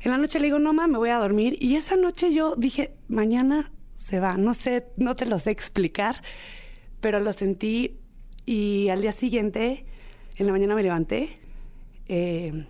en 0.00 0.12
la 0.12 0.18
noche 0.18 0.38
le 0.38 0.46
digo, 0.46 0.58
no, 0.58 0.72
ma, 0.72 0.86
me 0.86 0.98
voy 0.98 1.10
a 1.10 1.18
dormir. 1.18 1.56
Y 1.60 1.74
esa 1.74 1.96
noche 1.96 2.32
yo 2.32 2.54
dije, 2.56 2.94
mañana 3.08 3.72
se 3.96 4.20
va. 4.20 4.36
No 4.36 4.54
sé, 4.54 4.86
no 4.96 5.16
te 5.16 5.26
lo 5.26 5.38
sé 5.38 5.50
explicar, 5.50 6.22
pero 7.00 7.18
lo 7.20 7.32
sentí. 7.32 7.98
Y 8.46 8.90
al 8.90 9.00
día 9.00 9.12
siguiente, 9.12 9.86
en 10.36 10.46
la 10.46 10.52
mañana 10.52 10.74
me 10.74 10.82
levanté, 10.82 11.38
eh, 12.06 12.64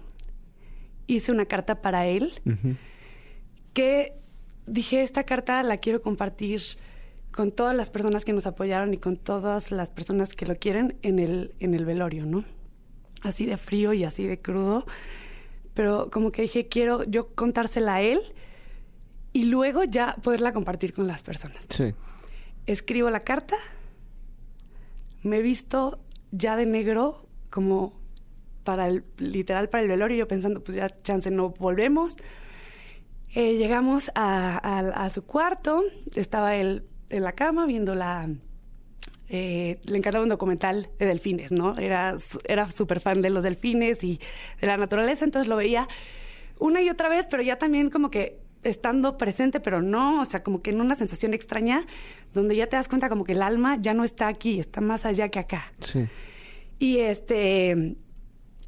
hice 1.07 1.33
una 1.33 1.45
carta 1.47 1.83
para 1.83 2.07
él 2.07 2.41
que 3.75 4.15
dije, 4.67 5.03
esta 5.03 5.25
carta 5.25 5.63
la 5.63 5.79
quiero 5.79 6.03
compartir 6.03 6.63
con 7.31 7.51
todas 7.51 7.75
las 7.75 7.91
personas 7.91 8.25
que 8.25 8.33
nos 8.33 8.47
apoyaron 8.47 8.95
y 8.95 8.99
con 8.99 9.17
todas 9.17 9.71
las 9.73 9.91
personas 9.91 10.35
que 10.35 10.47
lo 10.47 10.57
quieren 10.57 10.97
en 11.03 11.19
el, 11.19 11.55
en 11.59 11.75
el 11.75 11.85
velorio, 11.85 12.27
¿no? 12.27 12.45
Así 13.23 13.47
de 13.47 13.57
frío 13.57 13.93
y 13.93 14.05
así 14.05 14.25
de 14.27 14.41
crudo. 14.41 14.87
Pero 15.75 16.11
como 16.11 16.31
que 16.31 16.43
dije, 16.43 16.69
quiero 16.69 17.03
yo 17.05 17.35
contársela 17.35 17.97
a 17.97 18.03
él 18.03 18.21
y 19.33 19.47
luego 19.47 19.83
ya 19.83 20.15
poderla 20.23 20.53
compartir 20.53 20.93
con 20.93 21.09
las 21.09 21.23
personas. 21.23 21.67
Sí. 21.71 21.93
Escribo 22.67 23.11
la 23.11 23.21
carta, 23.21 23.57
me 25.23 25.39
he 25.39 25.43
visto 25.43 25.99
ya 26.31 26.57
de 26.57 26.67
negro 26.67 27.27
como 27.51 27.95
para 28.63 28.87
el, 28.87 29.05
literal 29.19 29.69
para 29.69 29.83
el 29.83 29.89
velorio, 29.89 30.17
yo 30.19 30.29
pensando, 30.29 30.63
pues 30.63 30.79
ya 30.79 30.89
chance 31.03 31.31
no 31.31 31.51
volvemos. 31.51 32.17
Eh, 33.35 33.57
llegamos 33.57 34.11
a, 34.15 34.57
a- 34.59 35.05
a 35.05 35.11
su 35.11 35.25
cuarto, 35.25 35.83
estaba 36.15 36.57
él 36.57 36.85
en 37.11 37.23
la 37.25 37.33
cama 37.33 37.67
viendo 37.67 37.95
la... 37.95 38.29
eh, 39.29 39.81
le 39.85 39.99
encantaba 39.99 40.23
un 40.23 40.29
documental 40.31 40.89
de 40.99 41.07
delfines, 41.07 41.51
¿no? 41.51 41.77
Era 41.77 42.17
era 42.47 42.71
súper 42.71 43.01
fan 43.01 43.23
de 43.23 43.31
los 43.31 43.43
delfines 43.43 44.05
y 44.05 44.21
de 44.61 44.67
la 44.67 44.77
naturaleza, 44.77 45.25
entonces 45.25 45.49
lo 45.49 45.57
veía 45.57 45.89
una 46.61 46.81
y 46.81 46.89
otra 46.91 47.09
vez, 47.09 47.27
pero 47.29 47.43
ya 47.43 47.59
también 47.59 47.91
como 47.91 48.11
que 48.11 48.39
estando 48.63 49.19
presente, 49.19 49.61
pero 49.61 49.83
no, 49.83 50.21
o 50.21 50.25
sea, 50.25 50.43
como 50.43 50.63
que 50.63 50.71
en 50.71 50.81
una 50.81 50.95
sensación 50.95 51.35
extraña, 51.35 51.87
donde 52.33 52.55
ya 52.57 52.67
te 52.69 52.77
das 52.77 52.89
cuenta 52.89 53.09
como 53.09 53.25
que 53.25 53.33
el 53.33 53.43
alma 53.43 53.77
ya 53.81 53.93
no 53.95 54.05
está 54.05 54.29
aquí, 54.29 54.61
está 54.61 54.81
más 54.81 55.05
allá 55.05 55.29
que 55.29 55.39
acá. 55.41 55.73
Sí. 55.81 56.07
Y 56.79 56.99
este, 56.99 57.97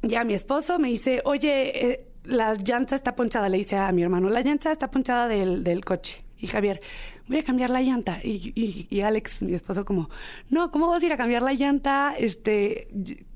ya 0.03 0.23
mi 0.23 0.33
esposo 0.33 0.77
me 0.77 0.89
dice, 0.89 1.21
oye, 1.25 1.91
eh, 1.91 2.06
la 2.27 2.53
llanta 2.53 2.95
está 2.95 3.15
ponchada. 3.15 3.49
Le 3.49 3.57
dice 3.57 3.75
a 3.77 3.91
mi 3.91 4.03
hermano, 4.03 4.29
la 4.29 4.41
llanta 4.41 4.71
está 4.71 4.91
ponchada 4.91 5.27
del, 5.27 5.63
del 5.63 5.83
coche. 5.83 6.23
Y 6.39 6.45
Javier, 6.47 6.81
voy 7.27 7.37
a 7.39 7.43
cambiar 7.43 7.71
la 7.71 7.81
llanta. 7.81 8.19
Y, 8.23 8.51
y- 8.53 8.87
y 8.95 9.01
Alex, 9.01 9.41
mi 9.41 9.53
esposo, 9.55 9.85
como, 9.85 10.09
no, 10.51 10.69
¿cómo 10.71 10.87
vas 10.87 11.01
a 11.01 11.05
ir 11.07 11.13
a 11.13 11.17
cambiar 11.17 11.41
la 11.41 11.53
llanta? 11.53 12.13
Este, 12.17 12.87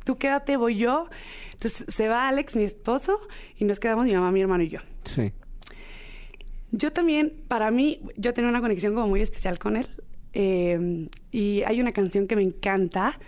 tú 0.04 0.18
quédate, 0.18 0.56
voy 0.56 0.78
yo. 0.78 1.08
Entonces 1.54 1.86
se 1.88 2.08
va 2.08 2.28
Alex, 2.28 2.56
mi 2.56 2.64
esposo, 2.64 3.18
y 3.58 3.66
nos 3.66 3.80
quedamos 3.80 4.06
mi 4.06 4.14
mamá, 4.14 4.32
mi 4.32 4.42
hermano 4.42 4.64
y 4.64 4.70
yo. 4.70 4.80
Sí. 5.04 5.32
Yo 6.72 6.94
también, 6.94 7.34
para 7.48 7.72
mí, 7.72 8.02
yo 8.18 8.34
tenía 8.34 8.50
una 8.50 8.62
conexión 8.62 8.94
como 8.94 9.08
muy 9.08 9.22
especial 9.22 9.58
con 9.60 9.78
él. 9.78 9.88
Eh, 10.34 11.08
y 11.32 11.64
hay 11.64 11.82
una 11.82 11.92
canción 11.92 12.28
que 12.28 12.36
me 12.36 12.44
encanta 12.44 13.20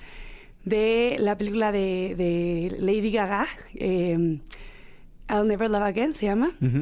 de 0.63 1.17
la 1.19 1.37
película 1.37 1.71
de, 1.73 2.13
de 2.15 2.75
Lady 2.79 3.11
Gaga, 3.11 3.47
eh, 3.75 4.39
I'll 5.33 5.47
Never 5.47 5.69
Love 5.69 5.83
Again 5.83 6.13
se 6.13 6.27
llama. 6.27 6.55
Ujú. 6.61 6.81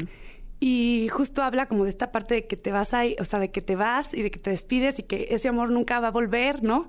Y 0.59 1.07
justo 1.09 1.41
habla 1.41 1.67
como 1.67 1.85
de 1.85 1.89
esta 1.89 2.11
parte 2.11 2.35
de 2.35 2.47
que 2.47 2.55
te 2.55 2.71
vas 2.71 2.93
ahí, 2.93 3.15
o 3.19 3.25
sea, 3.25 3.39
de 3.39 3.49
que 3.49 3.61
te 3.61 3.75
vas 3.75 4.13
y 4.13 4.21
de 4.21 4.29
que 4.29 4.37
te 4.37 4.51
despides 4.51 4.99
y 4.99 5.03
que 5.03 5.27
ese 5.31 5.47
amor 5.47 5.71
nunca 5.71 5.99
va 5.99 6.09
a 6.09 6.11
volver, 6.11 6.61
¿no? 6.61 6.87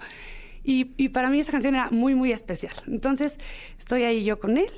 Y, 0.62 0.92
y 0.96 1.08
para 1.08 1.30
mí 1.30 1.40
esa 1.40 1.52
canción 1.52 1.74
era 1.74 1.88
muy, 1.90 2.14
muy 2.14 2.32
especial. 2.32 2.74
Entonces, 2.86 3.38
estoy 3.78 4.02
ahí 4.02 4.24
yo 4.24 4.38
con 4.38 4.58
él, 4.58 4.70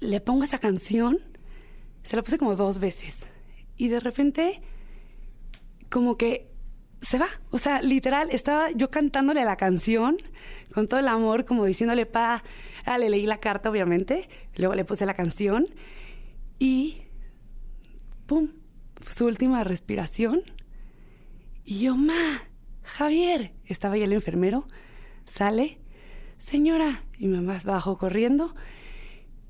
le 0.00 0.20
pongo 0.20 0.44
esa 0.44 0.58
canción, 0.58 1.20
se 2.02 2.16
la 2.16 2.22
puse 2.22 2.36
como 2.36 2.54
dos 2.54 2.78
veces. 2.78 3.26
Y 3.78 3.88
de 3.88 4.00
repente, 4.00 4.60
como 5.88 6.16
que 6.16 6.50
se 7.02 7.18
va. 7.18 7.28
O 7.50 7.58
sea, 7.58 7.82
literal, 7.82 8.28
estaba 8.30 8.70
yo 8.70 8.90
cantándole 8.90 9.44
la 9.44 9.56
canción 9.56 10.16
con 10.72 10.88
todo 10.88 11.00
el 11.00 11.08
amor, 11.08 11.44
como 11.44 11.64
diciéndole, 11.64 12.06
pa, 12.06 12.42
ah, 12.84 12.98
le 12.98 13.10
leí 13.10 13.26
la 13.26 13.38
carta, 13.38 13.70
obviamente, 13.70 14.28
luego 14.56 14.74
le 14.74 14.84
puse 14.84 15.06
la 15.06 15.14
canción 15.14 15.66
y, 16.58 17.02
¡pum!, 18.26 18.50
su 19.08 19.26
última 19.26 19.62
respiración. 19.64 20.42
Y 21.64 21.80
yo, 21.80 21.96
ma, 21.96 22.42
Javier, 22.82 23.52
estaba 23.64 23.94
ahí 23.94 24.02
el 24.02 24.12
enfermero, 24.12 24.66
sale, 25.26 25.78
señora, 26.38 27.02
y 27.18 27.26
mamá 27.28 27.60
bajó 27.64 27.98
corriendo 27.98 28.54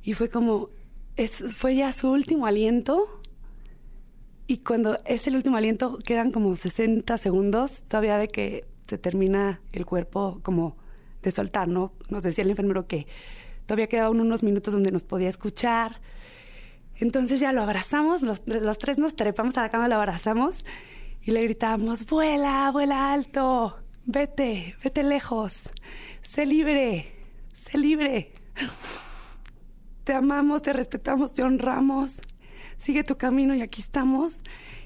y 0.03 0.14
fue 0.14 0.30
como, 0.30 0.70
es, 1.16 1.44
fue 1.57 1.76
ya 1.76 1.92
su 1.92 2.11
último 2.11 2.47
aliento 2.47 3.20
y 4.47 4.59
cuando 4.59 4.97
es 5.05 5.26
el 5.26 5.34
último 5.34 5.57
aliento, 5.57 5.99
quedan 5.99 6.30
como 6.30 6.55
60 6.55 7.18
segundos 7.18 7.82
todavía 7.88 8.16
de 8.16 8.28
que 8.28 8.64
se 8.86 8.97
termina 8.97 9.61
el 9.72 9.84
cuerpo 9.84 10.38
como 10.42 10.76
de 11.22 11.32
soltar, 11.32 11.66
¿no? 11.66 11.92
Nos 12.09 12.22
decía 12.22 12.44
el 12.44 12.51
enfermero 12.51 12.86
que 12.86 13.09
todavía 13.66 13.88
quedaban 13.88 14.20
unos 14.20 14.44
minutos 14.44 14.72
donde 14.72 14.92
nos 14.92 15.03
podía 15.03 15.28
escuchar. 15.28 16.01
Entonces 16.94 17.40
ya 17.40 17.53
lo 17.53 17.62
abrazamos, 17.62 18.22
los, 18.22 18.42
los 18.47 18.78
tres 18.78 18.99
nos 18.99 19.16
trepamos 19.16 19.57
a 19.57 19.62
la 19.62 19.70
cama, 19.70 19.88
lo 19.88 19.97
abrazamos 19.97 20.64
y 21.22 21.32
le 21.32 21.42
gritamos, 21.42 22.07
vuela, 22.07 22.70
vuela 22.70 23.12
alto, 23.12 23.76
vete, 24.05 24.76
vete 24.82 25.03
lejos, 25.03 25.70
sé 26.22 26.47
libre, 26.47 27.12
sé 27.53 27.78
libre. 27.78 28.32
Te 30.05 30.14
amamos, 30.14 30.62
te 30.62 30.72
respetamos, 30.72 31.32
te 31.32 31.42
honramos 31.42 32.20
sigue 32.78 33.04
tu 33.04 33.16
camino 33.16 33.54
y 33.54 33.62
aquí 33.62 33.80
estamos. 33.80 34.38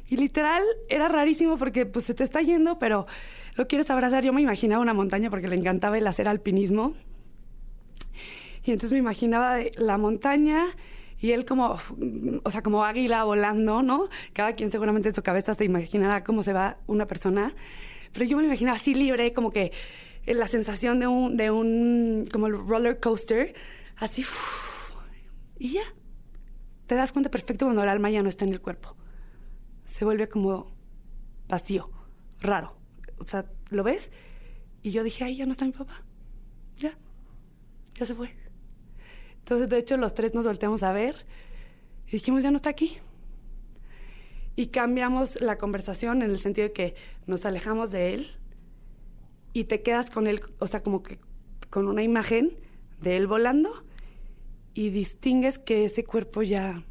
Y 0.08 0.16
literal 0.16 0.62
era 0.88 1.08
rarísimo 1.08 1.56
porque 1.56 1.86
pues 1.86 2.04
se 2.04 2.14
te 2.14 2.24
está 2.24 2.42
yendo, 2.42 2.78
pero 2.78 3.06
lo 3.54 3.68
quieres 3.68 3.90
abrazar. 3.90 4.24
Yo 4.24 4.32
me 4.32 4.42
imaginaba 4.42 4.82
una 4.82 4.94
montaña 4.94 5.30
porque 5.30 5.48
le 5.48 5.56
encantaba 5.56 5.98
el 5.98 6.06
hacer 6.06 6.28
alpinismo. 6.28 6.94
Y 8.64 8.72
entonces 8.72 8.92
me 8.92 8.98
imaginaba 8.98 9.58
la 9.78 9.98
montaña 9.98 10.66
y 11.18 11.32
él 11.32 11.44
como, 11.44 11.78
o 12.42 12.50
sea, 12.50 12.62
como 12.62 12.84
águila 12.84 13.24
volando, 13.24 13.82
¿no? 13.82 14.08
Cada 14.32 14.54
quien 14.54 14.70
seguramente 14.70 15.08
en 15.08 15.14
su 15.14 15.22
cabeza 15.22 15.54
se 15.54 15.64
imaginará 15.64 16.24
cómo 16.24 16.42
se 16.42 16.52
va 16.52 16.78
una 16.86 17.06
persona. 17.06 17.54
Pero 18.12 18.24
yo 18.24 18.36
me 18.36 18.44
imaginaba 18.44 18.76
así 18.76 18.94
libre, 18.94 19.32
como 19.32 19.50
que 19.50 19.72
la 20.26 20.48
sensación 20.48 21.00
de 21.00 21.06
un, 21.06 21.36
de 21.36 21.50
un, 21.50 22.26
como 22.32 22.46
el 22.46 22.54
roller 22.54 23.00
coaster, 23.00 23.54
así, 23.96 24.24
y 25.58 25.72
ya, 25.72 25.82
te 26.90 26.96
das 26.96 27.12
cuenta 27.12 27.30
perfecto 27.30 27.66
cuando 27.66 27.84
el 27.84 27.88
alma 27.88 28.10
ya 28.10 28.20
no 28.20 28.28
está 28.28 28.44
en 28.44 28.52
el 28.52 28.60
cuerpo. 28.60 28.96
Se 29.86 30.04
vuelve 30.04 30.28
como 30.28 30.72
vacío, 31.46 31.88
raro. 32.40 32.76
O 33.18 33.22
sea, 33.22 33.46
¿lo 33.68 33.84
ves? 33.84 34.10
Y 34.82 34.90
yo 34.90 35.04
dije, 35.04 35.22
ay, 35.22 35.36
ya 35.36 35.46
no 35.46 35.52
está 35.52 35.64
mi 35.64 35.70
papá. 35.70 36.02
Ya, 36.78 36.98
ya 37.94 38.06
se 38.06 38.16
fue. 38.16 38.34
Entonces, 39.38 39.68
de 39.68 39.78
hecho, 39.78 39.96
los 39.98 40.14
tres 40.14 40.34
nos 40.34 40.46
volteamos 40.46 40.82
a 40.82 40.92
ver 40.92 41.14
y 42.08 42.10
dijimos, 42.14 42.42
ya 42.42 42.50
no 42.50 42.56
está 42.56 42.70
aquí. 42.70 42.98
Y 44.56 44.66
cambiamos 44.66 45.40
la 45.40 45.58
conversación 45.58 46.22
en 46.22 46.32
el 46.32 46.40
sentido 46.40 46.66
de 46.66 46.72
que 46.72 46.96
nos 47.24 47.46
alejamos 47.46 47.92
de 47.92 48.14
él 48.14 48.30
y 49.52 49.62
te 49.62 49.82
quedas 49.82 50.10
con 50.10 50.26
él, 50.26 50.40
o 50.58 50.66
sea, 50.66 50.82
como 50.82 51.04
que 51.04 51.20
con 51.70 51.86
una 51.86 52.02
imagen 52.02 52.50
de 53.00 53.16
él 53.16 53.28
volando 53.28 53.84
y 54.74 54.90
distingues 54.90 55.58
que 55.58 55.84
ese 55.84 56.04
cuerpo 56.04 56.42
ya 56.42 56.84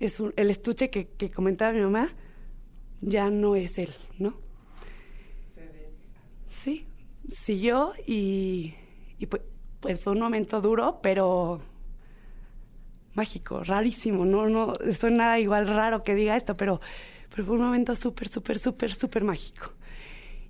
es 0.00 0.20
el 0.20 0.50
estuche 0.50 0.90
que, 0.90 1.30
comentaba 1.30 1.72
mi 1.72 1.80
mamá, 1.80 2.10
ya 3.00 3.30
no 3.30 3.56
es 3.56 3.78
él, 3.78 3.94
¿no? 4.18 4.34
Sí, 6.48 6.86
siguió 7.30 7.92
y, 8.06 8.74
y 9.18 9.26
pues, 9.26 9.42
pues, 9.80 10.00
fue 10.00 10.12
un 10.12 10.20
momento 10.20 10.60
duro, 10.60 11.00
pero 11.02 11.60
mágico, 13.14 13.62
rarísimo, 13.62 14.24
no, 14.24 14.48
no, 14.48 14.72
suena 14.92 15.38
igual 15.38 15.68
raro 15.68 16.02
que 16.02 16.14
diga 16.14 16.36
esto, 16.36 16.54
pero, 16.54 16.80
pero 17.30 17.44
fue 17.44 17.56
un 17.56 17.62
momento 17.62 17.94
súper, 17.94 18.28
súper, 18.28 18.58
súper, 18.58 18.94
súper 18.94 19.24
mágico 19.24 19.72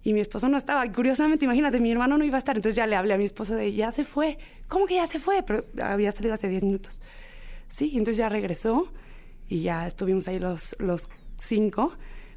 y 0.07 0.13
mi 0.13 0.21
esposo 0.21 0.49
no 0.49 0.57
estaba. 0.57 0.89
Curiosamente, 0.93 1.47
imagínate, 1.47 1.81
mi 1.81 1.91
hermano 1.91 2.17
no 2.17 2.25
iba 2.25 2.37
a 2.37 2.39
estar, 2.39 2.55
entonces 2.55 2.77
ya 2.77 2.87
le 2.87 2.95
hablé 2.95 3.15
a 3.15 3.19
mi 3.19 3.25
esposo 3.25 3.57
de, 3.57 3.73
ya 3.73 3.91
se 3.91 4.05
fue. 4.05 4.39
¿Cómo 4.69 4.87
que 4.87 4.95
ya 4.95 5.09
se 5.09 5.19
fue? 5.19 5.43
Pero 5.43 5.65
había 5.83 6.13
salido 6.13 6.33
hace 6.33 6.49
10 6.49 6.63
minutos. 6.63 7.01
Sí, 7.71 7.91
entonces 7.95 8.19
ya 8.19 8.29
regresó 8.29 8.87
y 9.49 9.63
ya 9.63 9.85
estuvimos 9.85 10.29
ahí 10.29 10.39
los, 10.39 10.77
los 10.79 11.09
cinco, 11.39 11.93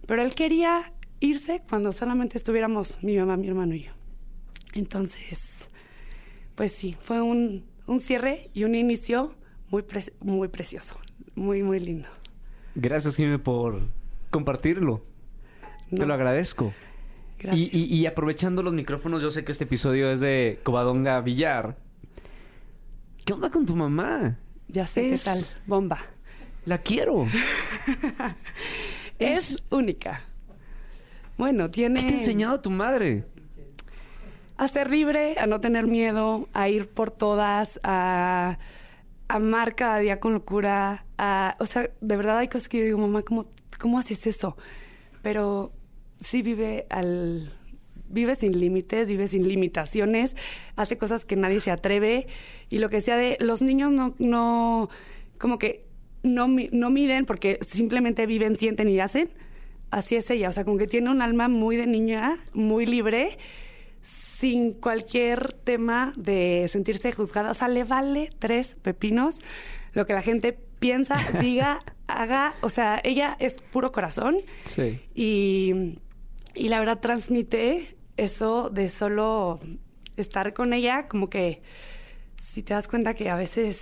pero 0.07 0.24
él 0.24 0.34
quería 0.34 0.91
irse 1.20 1.61
cuando 1.70 1.91
solamente 1.91 2.39
estuviéramos 2.39 2.97
mi 3.03 3.15
mamá, 3.17 3.38
mi 3.38 3.47
hermano 3.47 3.76
y 3.76 3.84
yo. 3.84 3.91
Entonces, 4.74 5.39
pues 6.55 6.72
sí, 6.72 6.97
fue 6.99 7.22
un, 7.22 7.65
un 7.86 7.99
cierre 7.99 8.49
y 8.55 8.63
un 8.63 8.74
inicio 8.74 9.36
muy, 9.70 9.86
muy 10.22 10.47
precioso, 10.47 10.95
muy, 11.36 11.61
muy 11.61 11.80
lindo. 11.80 12.07
Gracias, 12.74 13.15
Jimmy, 13.15 13.38
por 13.38 13.80
compartirlo. 14.32 15.05
Te 15.95 16.07
lo 16.07 16.15
agradezco. 16.15 16.74
Y, 17.53 18.05
aprovechando 18.05 18.61
los 18.63 18.73
micrófonos, 18.73 19.21
yo 19.21 19.31
sé 19.31 19.45
que 19.45 19.51
este 19.51 19.63
episodio 19.63 20.11
es 20.11 20.19
de 20.19 20.59
Covadonga 20.63 21.21
Villar. 21.21 21.77
¿Qué 23.23 23.33
onda 23.33 23.49
con 23.49 23.65
tu 23.65 23.75
mamá? 23.75 24.37
Ya 24.67 24.85
sé 24.87 25.09
qué 25.09 25.17
tal. 25.17 25.39
Bomba. 25.65 25.99
La 26.65 26.79
quiero. 26.79 27.25
es, 29.19 29.63
única. 29.69 30.21
Bueno, 31.37 31.71
tiene. 31.71 32.01
¿Qué 32.01 32.07
te 32.07 32.13
ha 32.15 32.17
enseñado 32.17 32.59
tu 32.59 32.69
madre? 32.69 33.25
A 34.57 34.67
ser 34.67 34.91
libre, 34.91 35.35
a 35.39 35.47
no 35.47 35.61
tener 35.61 35.87
miedo, 35.87 36.49
a 36.51 36.67
ir 36.67 36.89
por 36.89 37.11
todas, 37.11 37.79
a 37.83 38.59
amar 39.29 39.75
cada 39.75 39.99
día 39.99 40.19
con 40.19 40.33
locura. 40.33 41.05
A, 41.17 41.55
o 41.59 41.65
sea, 41.65 41.89
de 42.01 42.17
verdad 42.17 42.39
hay 42.39 42.49
cosas 42.49 42.67
que 42.67 42.79
yo 42.79 42.83
digo, 42.83 42.97
mamá, 42.97 43.21
¿cómo, 43.21 43.45
cómo 43.79 43.97
haces 43.97 44.27
eso? 44.27 44.57
Pero 45.21 45.71
sí 46.22 46.41
vive 46.41 46.86
al 46.89 47.53
vive 48.07 48.36
sin 48.36 48.59
límites, 48.59 49.07
vive 49.07 49.28
sin 49.28 49.47
limitaciones, 49.47 50.36
hace 50.76 50.97
cosas 50.97 51.26
que 51.26 51.36
nadie 51.36 51.59
se 51.59 51.72
atreve 51.72 52.28
y 52.70 52.80
lo 52.80 52.89
que 52.89 53.01
sea 53.01 53.17
de 53.17 53.38
los 53.39 53.61
niños 53.61 53.91
no 53.91 54.15
no 54.17 54.89
como 55.38 55.57
que 55.57 55.86
no 56.24 56.47
no 56.47 56.89
miden 56.89 57.26
porque 57.26 57.59
simplemente 57.61 58.26
viven, 58.26 58.57
sienten 58.57 58.89
y 58.89 58.99
hacen. 58.99 59.30
Así 59.91 60.15
es 60.15 60.30
ella, 60.30 60.49
o 60.49 60.51
sea, 60.51 60.65
como 60.65 60.78
que 60.78 60.86
tiene 60.86 61.09
un 61.09 61.22
alma 61.22 61.47
muy 61.47 61.76
de 61.76 61.88
niña, 61.88 62.38
muy 62.53 62.86
libre, 62.86 63.39
sin 64.39 64.74
cualquier 64.74 65.53
tema 65.53 66.13
de 66.15 66.67
sentirse 66.70 67.11
juzgada. 67.11 67.49
O 67.49 67.53
sea, 67.55 67.67
le 67.67 67.84
vale 67.86 68.30
tres 68.38 68.76
pepinos 68.82 69.39
lo 69.93 70.05
que 70.05 70.13
la 70.13 70.22
gente 70.22 70.57
piensa, 70.80 71.17
diga, 71.41 71.80
haga. 72.07 72.53
O 72.61 72.70
sea, 72.70 73.01
ella 73.03 73.36
es 73.39 73.55
puro 73.72 73.91
corazón. 73.91 74.38
Sí. 74.76 75.01
Y 75.15 75.99
y 76.60 76.68
la 76.68 76.80
verdad 76.80 76.99
transmite 76.99 77.95
eso 78.18 78.70
de 78.70 78.89
solo 78.89 79.60
estar 80.18 80.53
con 80.53 80.74
ella, 80.74 81.07
como 81.07 81.28
que 81.28 81.62
si 82.41 82.64
te 82.64 82.74
das 82.74 82.88
cuenta 82.89 83.14
que 83.14 83.30
a 83.30 83.38
veces 83.38 83.80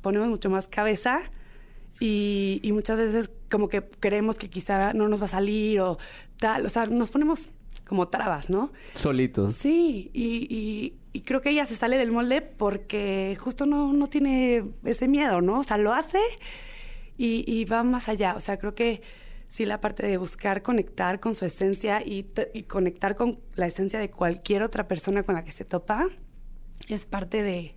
ponemos 0.00 0.28
mucho 0.28 0.48
más 0.48 0.68
cabeza 0.68 1.22
y, 1.98 2.60
muchas 2.72 2.98
veces 2.98 3.30
como 3.50 3.68
que 3.68 3.82
creemos 3.82 4.36
que 4.36 4.48
quizá 4.48 4.92
no 4.92 5.08
nos 5.08 5.20
va 5.20 5.24
a 5.24 5.28
salir 5.28 5.80
o 5.80 5.98
tal, 6.38 6.66
o 6.66 6.68
sea, 6.68 6.86
nos 6.86 7.10
ponemos 7.10 7.48
como 7.84 8.08
trabas, 8.08 8.48
¿no? 8.48 8.72
Solitos. 8.94 9.54
Sí, 9.54 10.10
y, 10.12 10.94
y, 11.12 11.20
creo 11.22 11.40
que 11.42 11.50
ella 11.50 11.66
se 11.66 11.74
sale 11.74 11.96
del 11.98 12.12
molde 12.12 12.42
porque 12.42 13.36
justo 13.40 13.66
no, 13.66 13.92
no 13.92 14.06
tiene 14.06 14.64
ese 14.84 15.08
miedo, 15.08 15.40
¿no? 15.40 15.60
O 15.60 15.64
sea, 15.64 15.78
lo 15.78 15.92
hace 15.92 16.20
y, 17.18 17.44
y 17.46 17.64
va 17.64 17.82
más 17.82 18.08
allá, 18.08 18.34
o 18.36 18.40
sea, 18.40 18.56
creo 18.58 18.76
que 18.76 19.02
sí 19.48 19.64
la 19.64 19.80
parte 19.80 20.06
de 20.06 20.16
buscar 20.16 20.62
conectar 20.62 21.20
con 21.20 21.34
su 21.34 21.44
esencia 21.44 22.02
y, 22.04 22.24
conectar 22.66 23.14
con 23.14 23.38
la 23.54 23.66
esencia 23.66 23.98
de 23.98 24.10
cualquier 24.10 24.62
otra 24.62 24.88
persona 24.88 25.22
con 25.22 25.34
la 25.34 25.44
que 25.44 25.52
se 25.52 25.64
topa 25.64 26.08
es 26.88 27.06
parte 27.06 27.42
de 27.42 27.74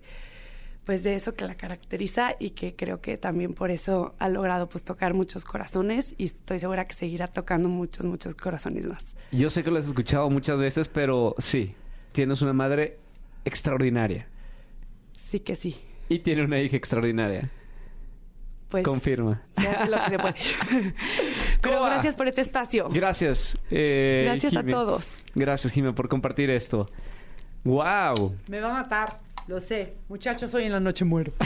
pues 0.84 1.02
de 1.02 1.14
eso 1.14 1.34
que 1.34 1.46
la 1.46 1.54
caracteriza 1.54 2.34
y 2.38 2.50
que 2.50 2.74
creo 2.74 3.02
que 3.02 3.18
también 3.18 3.52
por 3.52 3.70
eso 3.70 4.14
ha 4.18 4.30
logrado 4.30 4.70
pues 4.70 4.84
tocar 4.84 5.12
muchos 5.12 5.44
corazones 5.44 6.14
y 6.16 6.24
estoy 6.24 6.58
segura 6.58 6.86
que 6.86 6.94
seguirá 6.94 7.28
tocando 7.28 7.68
muchos 7.68 8.06
muchos 8.06 8.34
corazones 8.34 8.86
más. 8.86 9.14
Yo 9.30 9.50
sé 9.50 9.62
que 9.62 9.70
lo 9.70 9.76
has 9.76 9.86
escuchado 9.86 10.30
muchas 10.30 10.56
veces, 10.56 10.88
pero 10.88 11.34
sí, 11.36 11.74
tienes 12.12 12.40
una 12.40 12.54
madre 12.54 12.96
extraordinaria. 13.44 14.28
Sí 15.14 15.40
que 15.40 15.56
sí. 15.56 15.76
Y 16.08 16.20
tiene 16.20 16.42
una 16.42 16.58
hija 16.58 16.78
extraordinaria. 16.78 17.50
Pues 18.68 18.84
Confirma. 18.84 19.42
se 19.58 19.66
hace 19.68 19.90
lo 19.90 19.96
que 20.04 20.10
se 20.10 20.18
puede. 20.18 20.34
Pero 21.62 21.84
gracias 21.84 22.16
por 22.16 22.28
este 22.28 22.40
espacio. 22.42 22.88
Gracias. 22.92 23.58
eh, 23.70 24.22
Gracias 24.26 24.54
a 24.56 24.62
todos. 24.62 25.08
Gracias, 25.34 25.72
Jimé, 25.72 25.92
por 25.92 26.08
compartir 26.08 26.50
esto. 26.50 26.88
¡Wow! 27.64 28.34
Me 28.48 28.60
va 28.60 28.70
a 28.70 28.82
matar, 28.82 29.18
lo 29.46 29.60
sé. 29.60 29.94
Muchachos, 30.08 30.52
hoy 30.54 30.64
en 30.64 30.72
la 30.72 30.80
noche 30.80 31.04
muero. 31.04 31.32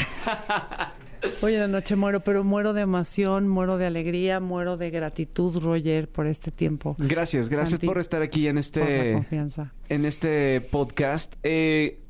Hoy 1.41 1.55
en 1.55 1.61
la 1.61 1.69
noche 1.69 1.95
muero, 1.95 2.19
pero 2.19 2.43
muero 2.43 2.73
de 2.73 2.81
emoción, 2.81 3.47
muero 3.47 3.79
de 3.79 3.87
alegría, 3.87 4.41
muero 4.41 4.77
de 4.77 4.91
gratitud, 4.91 5.57
Roger, 5.63 6.09
por 6.09 6.27
este 6.27 6.51
tiempo. 6.51 6.97
Gracias, 6.99 7.49
gracias 7.49 7.71
Santi, 7.71 7.87
por 7.87 7.99
estar 8.01 8.23
aquí 8.23 8.49
en 8.49 8.55
Por 8.57 8.57
la 8.57 8.61
este, 8.89 9.13
confianza. 9.13 9.73
en 9.89 10.05
este 10.05 10.61
podcast. 10.63 11.35
Eh, 11.45 12.01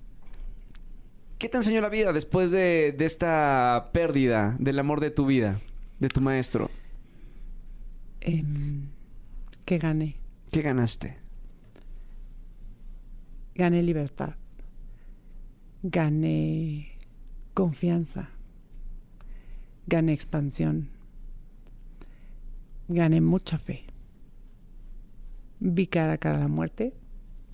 ¿Qué 1.42 1.48
te 1.48 1.56
enseñó 1.56 1.80
la 1.80 1.88
vida 1.88 2.12
después 2.12 2.52
de, 2.52 2.94
de 2.96 3.04
esta 3.04 3.90
pérdida 3.92 4.54
del 4.60 4.78
amor 4.78 5.00
de 5.00 5.10
tu 5.10 5.26
vida, 5.26 5.60
de 5.98 6.08
tu 6.08 6.20
maestro? 6.20 6.70
Em, 8.20 8.86
que 9.64 9.78
gané. 9.78 10.14
¿Qué 10.52 10.62
ganaste? 10.62 11.16
Gané 13.56 13.82
libertad. 13.82 14.36
Gané 15.82 16.96
confianza. 17.54 18.28
Gané 19.88 20.12
expansión. 20.12 20.90
Gané 22.86 23.20
mucha 23.20 23.58
fe. 23.58 23.82
Vi 25.58 25.88
cara 25.88 26.12
a 26.12 26.18
cara 26.18 26.38
la 26.38 26.46
muerte. 26.46 26.94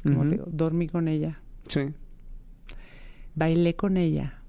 Como 0.02 0.24
te 0.24 0.32
digo, 0.32 0.44
dormí 0.46 0.88
con 0.88 1.08
ella. 1.08 1.40
Sí. 1.68 1.94
Bailé 3.38 3.76
con 3.76 3.96
ella. 3.96 4.42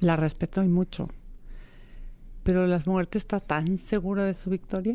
La 0.00 0.16
respeto 0.16 0.62
y 0.62 0.68
mucho. 0.68 1.08
Pero 2.42 2.66
la 2.66 2.82
muerte 2.86 3.16
está 3.18 3.40
tan 3.40 3.78
segura 3.78 4.24
de 4.24 4.34
su 4.34 4.50
victoria 4.50 4.94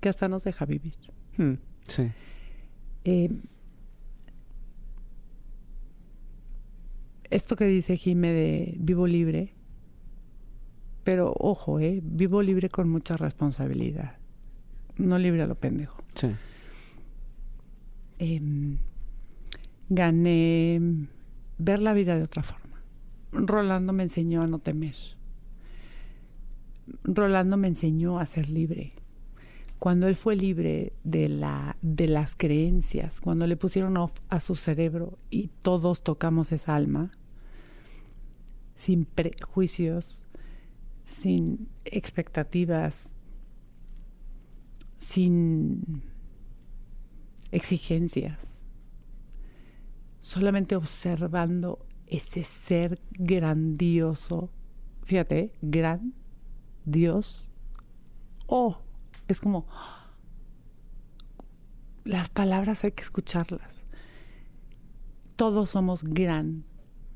que 0.00 0.08
hasta 0.08 0.28
nos 0.28 0.44
deja 0.44 0.64
vivir. 0.66 0.94
Hmm, 1.38 1.54
Sí. 1.86 2.10
Eh, 3.04 3.30
esto 7.30 7.56
que 7.56 7.66
dice 7.66 7.96
Jime 7.96 8.32
de 8.32 8.74
vivo 8.78 9.06
libre, 9.06 9.52
pero 11.04 11.34
ojo, 11.38 11.80
eh, 11.80 12.00
vivo 12.02 12.42
libre 12.42 12.68
con 12.70 12.88
mucha 12.88 13.16
responsabilidad, 13.16 14.16
no 14.96 15.18
libre 15.18 15.42
a 15.42 15.46
lo 15.46 15.54
pendejo. 15.56 16.02
Sí. 16.14 16.28
Em, 18.18 18.78
gané 19.88 20.80
ver 21.64 21.80
la 21.80 21.94
vida 21.94 22.16
de 22.16 22.22
otra 22.22 22.42
forma. 22.42 22.82
Rolando 23.32 23.92
me 23.92 24.02
enseñó 24.02 24.42
a 24.42 24.46
no 24.46 24.58
temer. 24.58 24.94
Rolando 27.02 27.56
me 27.56 27.68
enseñó 27.68 28.18
a 28.18 28.26
ser 28.26 28.48
libre. 28.48 28.92
Cuando 29.78 30.06
él 30.06 30.16
fue 30.16 30.36
libre 30.36 30.92
de, 31.02 31.28
la, 31.28 31.76
de 31.82 32.06
las 32.06 32.36
creencias, 32.36 33.20
cuando 33.20 33.46
le 33.46 33.56
pusieron 33.56 33.96
off 33.96 34.12
a 34.28 34.40
su 34.40 34.54
cerebro 34.54 35.18
y 35.30 35.48
todos 35.62 36.02
tocamos 36.02 36.52
esa 36.52 36.74
alma, 36.74 37.10
sin 38.76 39.04
prejuicios, 39.04 40.22
sin 41.04 41.68
expectativas, 41.84 43.12
sin 44.98 46.02
exigencias, 47.50 48.53
solamente 50.24 50.74
observando 50.74 51.86
ese 52.06 52.44
ser 52.44 52.98
grandioso, 53.10 54.48
fíjate, 55.02 55.52
gran 55.60 56.14
Dios, 56.86 57.50
oh, 58.46 58.78
es 59.28 59.38
como 59.38 59.66
las 62.04 62.30
palabras 62.30 62.84
hay 62.84 62.92
que 62.92 63.02
escucharlas. 63.02 63.82
Todos 65.36 65.70
somos 65.70 66.02
gran 66.02 66.64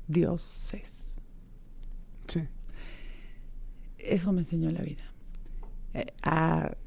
dioses. 0.07 1.15
Sí. 2.27 2.41
Eso 3.97 4.31
me 4.33 4.41
enseñó 4.41 4.69
la 4.69 4.83
vida. 4.83 5.11
Eh, 5.95 6.13
a 6.21 6.77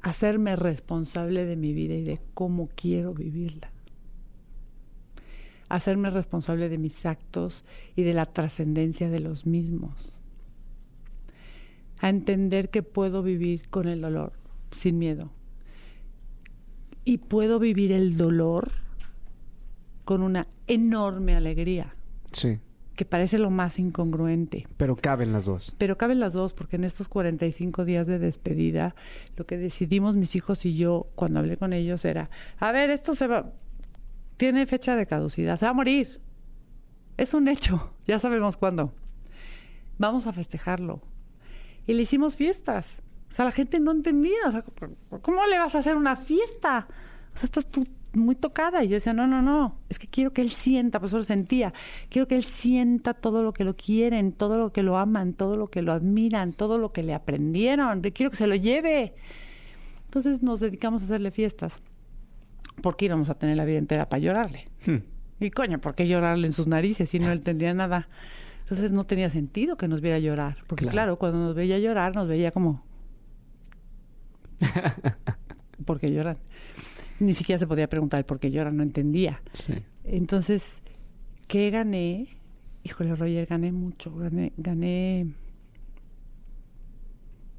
hacerme 0.00 0.56
responsable 0.56 1.46
de 1.46 1.54
mi 1.54 1.72
vida 1.72 1.94
y 1.94 2.02
de 2.02 2.18
cómo 2.34 2.68
quiero 2.74 3.14
vivirla. 3.14 3.71
Hacerme 5.72 6.10
responsable 6.10 6.68
de 6.68 6.76
mis 6.76 7.06
actos 7.06 7.64
y 7.96 8.02
de 8.02 8.12
la 8.12 8.26
trascendencia 8.26 9.08
de 9.08 9.20
los 9.20 9.46
mismos. 9.46 10.12
A 11.98 12.10
entender 12.10 12.68
que 12.68 12.82
puedo 12.82 13.22
vivir 13.22 13.70
con 13.70 13.88
el 13.88 14.02
dolor 14.02 14.34
sin 14.72 14.98
miedo. 14.98 15.30
Y 17.06 17.16
puedo 17.18 17.58
vivir 17.58 17.90
el 17.90 18.18
dolor 18.18 18.70
con 20.04 20.22
una 20.22 20.46
enorme 20.66 21.34
alegría, 21.36 21.94
Sí. 22.32 22.58
que 22.94 23.06
parece 23.06 23.38
lo 23.38 23.48
más 23.50 23.78
incongruente. 23.78 24.66
Pero 24.76 24.94
caben 24.94 25.32
las 25.32 25.46
dos. 25.46 25.74
Pero 25.78 25.96
caben 25.96 26.20
las 26.20 26.34
dos, 26.34 26.52
porque 26.52 26.76
en 26.76 26.84
estos 26.84 27.08
45 27.08 27.86
días 27.86 28.06
de 28.06 28.18
despedida, 28.18 28.94
lo 29.38 29.46
que 29.46 29.56
decidimos 29.56 30.16
mis 30.16 30.36
hijos 30.36 30.66
y 30.66 30.74
yo 30.76 31.06
cuando 31.14 31.40
hablé 31.40 31.56
con 31.56 31.72
ellos 31.72 32.04
era, 32.04 32.28
a 32.58 32.72
ver, 32.72 32.90
esto 32.90 33.14
se 33.14 33.26
va, 33.26 33.52
tiene 34.36 34.66
fecha 34.66 34.96
de 34.96 35.06
caducidad, 35.06 35.58
se 35.58 35.66
va 35.66 35.70
a 35.70 35.74
morir. 35.74 36.20
Es 37.16 37.34
un 37.34 37.48
hecho, 37.48 37.94
ya 38.06 38.18
sabemos 38.18 38.56
cuándo. 38.56 38.92
Vamos 39.98 40.26
a 40.26 40.32
festejarlo. 40.32 41.00
Y 41.86 41.94
le 41.94 42.02
hicimos 42.02 42.36
fiestas. 42.36 42.98
O 43.30 43.34
sea, 43.34 43.44
la 43.44 43.52
gente 43.52 43.80
no 43.80 43.92
entendía. 43.92 44.46
O 44.46 44.50
sea, 44.50 44.64
¿cómo 45.20 45.46
le 45.46 45.58
vas 45.58 45.74
a 45.74 45.78
hacer 45.78 45.96
una 45.96 46.16
fiesta? 46.16 46.86
O 47.34 47.38
sea, 47.38 47.46
estás 47.46 47.66
tú 47.66 47.84
muy 48.14 48.34
tocada. 48.34 48.84
Y 48.84 48.88
yo 48.88 48.94
decía, 48.94 49.12
no, 49.12 49.26
no, 49.26 49.42
no. 49.42 49.78
Es 49.88 49.98
que 49.98 50.06
quiero 50.06 50.32
que 50.32 50.42
él 50.42 50.50
sienta, 50.50 50.98
por 50.98 51.08
eso 51.08 51.18
lo 51.18 51.24
sentía. 51.24 51.72
Quiero 52.08 52.28
que 52.28 52.34
él 52.34 52.44
sienta 52.44 53.14
todo 53.14 53.42
lo 53.42 53.52
que 53.52 53.64
lo 53.64 53.76
quieren, 53.76 54.32
todo 54.32 54.58
lo 54.58 54.72
que 54.72 54.82
lo 54.82 54.96
aman, 54.98 55.34
todo 55.34 55.56
lo 55.56 55.68
que 55.68 55.82
lo 55.82 55.92
admiran, 55.92 56.52
todo 56.52 56.78
lo 56.78 56.92
que 56.92 57.02
le 57.02 57.14
aprendieron. 57.14 58.02
Quiero 58.02 58.30
que 58.30 58.36
se 58.36 58.46
lo 58.46 58.54
lleve. 58.54 59.14
Entonces 60.04 60.42
nos 60.42 60.60
dedicamos 60.60 61.02
a 61.02 61.04
hacerle 61.06 61.30
fiestas. 61.30 61.80
Porque 62.80 63.04
íbamos 63.06 63.28
a 63.28 63.34
tener 63.34 63.56
la 63.56 63.64
vida 63.64 63.78
entera 63.78 64.08
para 64.08 64.20
llorarle. 64.20 64.68
Hmm. 64.86 64.98
Y 65.40 65.50
coño, 65.50 65.80
¿por 65.80 65.94
qué 65.94 66.06
llorarle 66.06 66.46
en 66.46 66.52
sus 66.52 66.66
narices 66.66 67.10
si 67.10 67.18
no 67.18 67.30
entendía 67.30 67.74
nada? 67.74 68.08
Entonces 68.62 68.92
no 68.92 69.04
tenía 69.04 69.28
sentido 69.28 69.76
que 69.76 69.88
nos 69.88 70.00
viera 70.00 70.18
llorar. 70.18 70.58
Porque 70.66 70.84
Claro. 70.84 70.92
claro, 70.94 71.18
cuando 71.18 71.38
nos 71.38 71.54
veía 71.54 71.78
llorar, 71.78 72.14
nos 72.14 72.28
veía 72.28 72.52
como... 72.52 72.84
¿Por 75.84 75.98
qué 75.98 76.12
lloran? 76.12 76.38
Ni 77.18 77.34
siquiera 77.34 77.58
se 77.58 77.66
podía 77.66 77.88
preguntar 77.88 78.18
el 78.18 78.24
por 78.24 78.38
qué 78.38 78.50
lloran, 78.50 78.76
no 78.76 78.82
entendía. 78.82 79.42
Sí. 79.52 79.74
Entonces, 80.04 80.64
¿qué 81.48 81.70
gané? 81.70 82.28
Híjole, 82.84 83.14
Roger, 83.14 83.46
gané 83.46 83.72
mucho. 83.72 84.14
Gané, 84.14 84.52
gané, 84.56 85.26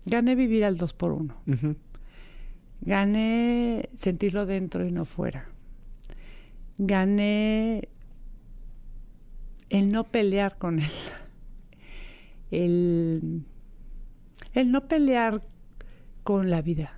gané 0.05 0.35
vivir 0.35 0.65
al 0.65 0.77
dos 0.77 0.93
por 0.93 1.11
uno. 1.11 1.35
Gané 2.85 3.89
sentirlo 3.97 4.45
dentro 4.45 4.85
y 4.85 4.91
no 4.91 5.05
fuera. 5.05 5.47
Gané 6.77 7.87
el 9.69 9.89
no 9.89 10.03
pelear 10.03 10.57
con 10.57 10.79
él. 10.79 10.91
El, 12.51 13.45
el 14.53 14.71
no 14.71 14.87
pelear 14.87 15.41
con 16.23 16.49
la 16.49 16.61
vida. 16.61 16.93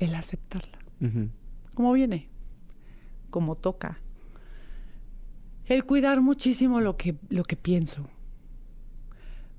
El 0.00 0.14
aceptarla. 0.14 0.78
Ujú. 1.00 1.28
Como 1.74 1.92
viene. 1.92 2.28
Como 3.30 3.56
toca. 3.56 4.00
El 5.66 5.84
cuidar 5.84 6.22
muchísimo 6.22 6.80
lo 6.80 6.96
que, 6.96 7.16
lo 7.28 7.44
que 7.44 7.56
pienso. 7.56 8.08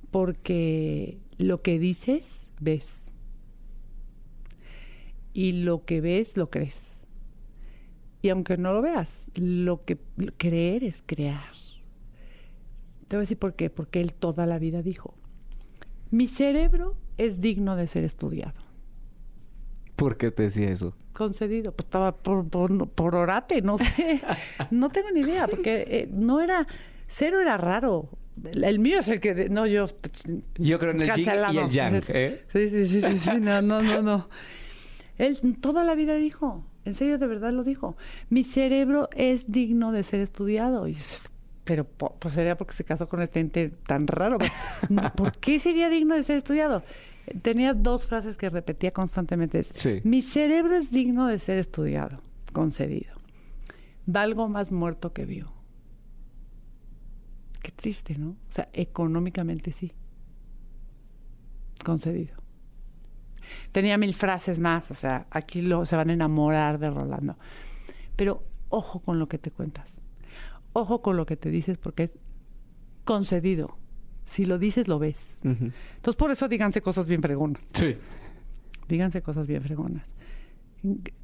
Porque 0.10 1.20
lo 1.38 1.62
que 1.62 1.78
dices, 1.78 2.50
ves 2.60 3.09
y 5.40 5.54
lo 5.54 5.86
que 5.86 6.02
ves 6.02 6.36
lo 6.36 6.50
crees. 6.50 7.00
Y 8.22 8.28
aunque 8.28 8.58
no 8.58 8.74
lo 8.74 8.82
veas, 8.82 9.32
lo 9.36 9.86
que 9.86 9.98
creer 10.36 10.84
es 10.84 11.02
crear. 11.06 11.54
Te 13.08 13.16
voy 13.16 13.20
a 13.20 13.22
decir 13.22 13.38
por 13.38 13.54
qué. 13.54 13.70
Porque 13.70 14.02
él 14.02 14.14
toda 14.16 14.46
la 14.46 14.60
vida 14.60 14.82
dijo, 14.82 15.14
mi 16.12 16.28
cerebro 16.28 16.98
es 17.18 17.40
digno 17.40 17.78
de 17.78 17.88
ser 17.88 18.04
estudiado. 18.04 18.60
¿Por 19.96 20.18
qué 20.18 20.30
te 20.30 20.44
decía 20.44 20.72
eso? 20.72 20.94
Concedido, 21.14 21.72
pues 21.72 21.86
estaba 21.86 22.18
por, 22.18 22.50
por, 22.50 22.90
por 22.90 23.16
orate, 23.16 23.62
no 23.62 23.78
sé. 23.78 24.20
No 24.72 24.90
tengo 24.90 25.10
ni 25.12 25.22
idea, 25.22 25.48
porque 25.48 25.86
eh, 25.88 26.10
no 26.12 26.42
era, 26.42 26.68
cero 27.08 27.40
era 27.40 27.56
raro. 27.56 28.10
El, 28.44 28.80
mío 28.80 29.00
es 29.00 29.08
el 29.08 29.22
que, 29.22 29.34
de- 29.34 29.48
no, 29.48 29.66
yo... 29.68 29.88
Yo 30.58 30.80
creo 30.80 30.92
en 30.92 31.02
el 31.02 31.14
yin 31.14 31.30
y 31.54 31.58
el 31.60 31.70
yang, 31.70 32.04
¿eh? 32.10 32.44
Sí, 32.52 32.68
sí, 32.68 32.88
sí, 32.90 33.02
sí, 33.02 33.20
sí, 33.20 33.32
no, 33.40 33.62
no, 33.62 33.82
no, 33.82 34.02
no. 34.02 34.28
Él 35.20 35.58
toda 35.60 35.84
la 35.84 35.96
vida 35.96 36.16
dijo, 36.16 36.66
en 36.86 36.94
serio, 36.96 37.20
de 37.20 37.28
verdad 37.28 37.52
lo 37.52 37.64
dijo. 37.64 37.96
Mi 38.30 38.44
cerebro 38.44 39.10
es 39.16 39.52
digno 39.52 39.92
de 39.92 40.04
ser 40.04 40.22
estudiado. 40.22 40.88
Y 40.88 40.94
es, 40.94 41.22
pero 41.66 41.84
pues 41.86 42.34
sería 42.34 42.56
porque 42.56 42.74
se 42.74 42.86
casó 42.86 43.08
con 43.08 43.22
este 43.22 43.42
ente 43.42 43.70
tan 43.70 44.08
raro. 44.08 44.38
¿Por 45.16 45.34
qué 45.34 45.60
sería 45.60 45.90
digno 45.90 46.16
de 46.16 46.24
ser 46.24 46.38
estudiado? 46.38 46.84
Tenía 47.42 47.74
dos 47.74 48.08
frases 48.08 48.38
que 48.38 48.50
repetía 48.50 48.92
constantemente. 48.92 49.64
Sí. 49.64 50.00
Mi 50.04 50.22
cerebro 50.22 50.76
es 50.76 50.90
digno 50.90 51.28
de 51.28 51.38
ser 51.38 51.60
estudiado, 51.60 52.22
concedido. 52.54 53.14
Valgo 54.06 54.48
más 54.48 54.72
muerto 54.72 55.14
que 55.14 55.26
vivo. 55.26 55.54
Qué 57.62 57.72
triste, 57.72 58.18
¿no? 58.18 58.30
O 58.30 58.52
sea, 58.52 58.70
económicamente 58.74 59.74
sí. 59.74 59.92
Concedido. 61.84 62.40
Tenía 63.72 63.98
mil 63.98 64.14
frases 64.14 64.60
más, 64.60 64.90
o 64.92 64.96
sea, 64.96 65.26
aquí 65.32 65.62
lo, 65.62 65.86
se 65.86 65.96
van 65.96 66.10
a 66.10 66.14
enamorar 66.14 66.80
de 66.80 66.90
Rolando. 66.90 67.38
Pero 68.16 68.44
ojo 68.70 69.00
con 69.00 69.20
lo 69.20 69.28
que 69.28 69.38
te 69.38 69.52
cuentas. 69.52 70.02
Ojo 70.74 71.02
con 71.02 71.18
lo 71.18 71.26
que 71.26 71.36
te 71.36 71.50
dices 71.50 71.78
porque 71.78 72.04
es 72.04 72.12
concedido. 73.06 73.78
Si 74.26 74.46
lo 74.46 74.60
dices, 74.60 74.88
lo 74.88 75.00
ves. 75.00 75.38
Entonces, 75.44 76.16
por 76.16 76.30
eso 76.30 76.48
díganse 76.48 76.82
cosas 76.82 77.08
bien 77.08 77.22
fregonas. 77.22 77.66
Sí. 77.74 77.96
Díganse 78.88 79.22
cosas 79.24 79.48
bien 79.48 79.64
fregonas. 79.64 80.06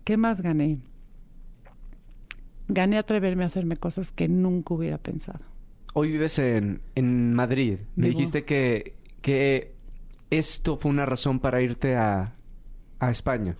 ¿Qué 0.03 0.17
más 0.17 0.41
gané? 0.41 0.80
Gané 2.67 2.97
atreverme 2.97 3.43
a 3.43 3.47
hacerme 3.47 3.78
cosas 3.78 4.11
que 4.11 4.28
nunca 4.28 4.73
hubiera 4.73 4.97
pensado. 4.97 5.41
Hoy 5.93 6.11
vives 6.11 6.39
en, 6.39 6.82
en 6.95 7.34
Madrid. 7.34 7.78
Me 7.95 8.07
Vivo. 8.07 8.17
dijiste 8.17 8.43
que, 8.43 8.95
que 9.21 9.74
esto 10.38 10.77
fue 10.77 10.91
una 10.91 11.05
razón 11.05 11.39
para 11.39 11.61
irte 11.61 11.95
a, 11.95 12.36
a 12.99 13.11
España. 13.11 13.55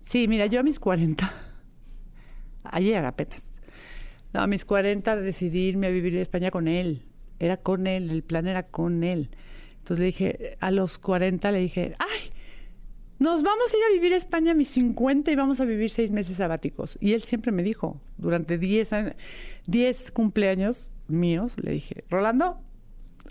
Sí, 0.00 0.28
mira, 0.28 0.46
yo 0.46 0.60
a 0.60 0.62
mis 0.62 0.78
40, 0.78 1.32
ayer 2.64 3.04
apenas, 3.04 3.50
no, 4.34 4.40
a 4.42 4.46
mis 4.46 4.64
40 4.64 5.16
decidí 5.16 5.60
irme 5.60 5.86
a 5.86 5.90
vivir 5.90 6.14
en 6.14 6.22
España 6.22 6.50
con 6.50 6.68
él. 6.68 7.02
Era 7.38 7.56
con 7.56 7.86
él, 7.86 8.10
el 8.10 8.22
plan 8.22 8.46
era 8.46 8.64
con 8.64 9.04
él. 9.04 9.30
Entonces 9.78 10.00
le 10.00 10.06
dije, 10.06 10.56
a 10.60 10.70
los 10.70 10.98
40 10.98 11.52
le 11.52 11.60
dije, 11.60 11.94
¡ay! 11.98 12.30
Nos 13.18 13.42
vamos 13.42 13.72
a 13.72 13.76
ir 13.76 13.82
a 13.84 13.92
vivir 13.92 14.12
a 14.12 14.16
España 14.16 14.52
a 14.52 14.54
mis 14.54 14.68
50 14.68 15.30
y 15.30 15.36
vamos 15.36 15.60
a 15.60 15.64
vivir 15.64 15.88
seis 15.88 16.10
meses 16.10 16.36
sabáticos. 16.36 16.98
Y 17.00 17.12
él 17.12 17.22
siempre 17.22 17.52
me 17.52 17.62
dijo, 17.62 18.00
durante 18.18 18.58
10 18.58 18.92
años, 18.92 19.14
10 19.66 20.10
cumpleaños 20.10 20.90
míos, 21.06 21.52
le 21.62 21.72
dije, 21.72 22.04
Rolando, 22.10 22.58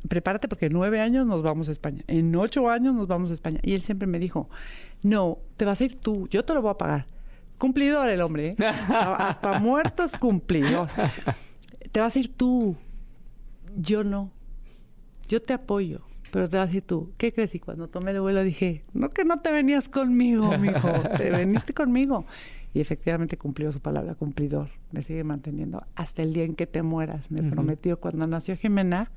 prepárate 0.07 0.47
porque 0.47 0.67
en 0.67 0.73
nueve 0.73 0.99
años 0.99 1.25
nos 1.25 1.43
vamos 1.43 1.69
a 1.69 1.71
España. 1.71 2.03
En 2.07 2.35
ocho 2.35 2.69
años 2.69 2.93
nos 2.93 3.07
vamos 3.07 3.31
a 3.31 3.33
España. 3.33 3.59
Y 3.63 3.73
él 3.73 3.81
siempre 3.81 4.07
me 4.07 4.19
dijo, 4.19 4.49
no, 5.01 5.39
te 5.57 5.65
vas 5.65 5.81
a 5.81 5.85
ir 5.85 5.95
tú, 5.95 6.27
yo 6.29 6.43
te 6.45 6.53
lo 6.53 6.61
voy 6.61 6.71
a 6.71 6.77
pagar. 6.77 7.07
Cumplidor 7.57 8.09
el 8.09 8.21
hombre, 8.21 8.55
¿eh? 8.57 8.65
Hasta 8.65 9.59
muertos 9.59 10.13
cumplidor. 10.17 10.89
Te 11.91 11.99
vas 11.99 12.15
a 12.15 12.19
ir 12.19 12.33
tú, 12.35 12.75
yo 13.77 14.03
no. 14.03 14.31
Yo 15.27 15.41
te 15.41 15.53
apoyo, 15.53 16.01
pero 16.31 16.49
te 16.49 16.57
vas 16.57 16.71
a 16.71 16.75
ir 16.75 16.81
tú. 16.81 17.13
¿Qué 17.17 17.31
crees? 17.31 17.55
Y 17.55 17.59
cuando 17.59 17.87
tomé 17.87 18.11
el 18.11 18.19
vuelo 18.19 18.43
dije, 18.43 18.83
no 18.93 19.09
que 19.09 19.23
no 19.23 19.37
te 19.37 19.51
venías 19.51 19.87
conmigo, 19.87 20.57
mijo, 20.57 20.91
te 21.17 21.29
veniste 21.31 21.73
conmigo. 21.73 22.25
Y 22.73 22.81
efectivamente 22.81 23.37
cumplió 23.37 23.71
su 23.71 23.79
palabra, 23.79 24.15
cumplidor. 24.15 24.69
Me 24.91 25.03
sigue 25.03 25.23
manteniendo 25.23 25.85
hasta 25.95 26.23
el 26.23 26.33
día 26.33 26.43
en 26.43 26.55
que 26.55 26.65
te 26.65 26.81
mueras. 26.81 27.29
Me 27.29 27.43
prometió 27.43 27.99
cuando 27.99 28.25
nació 28.25 28.57
Jimena, 28.57 29.11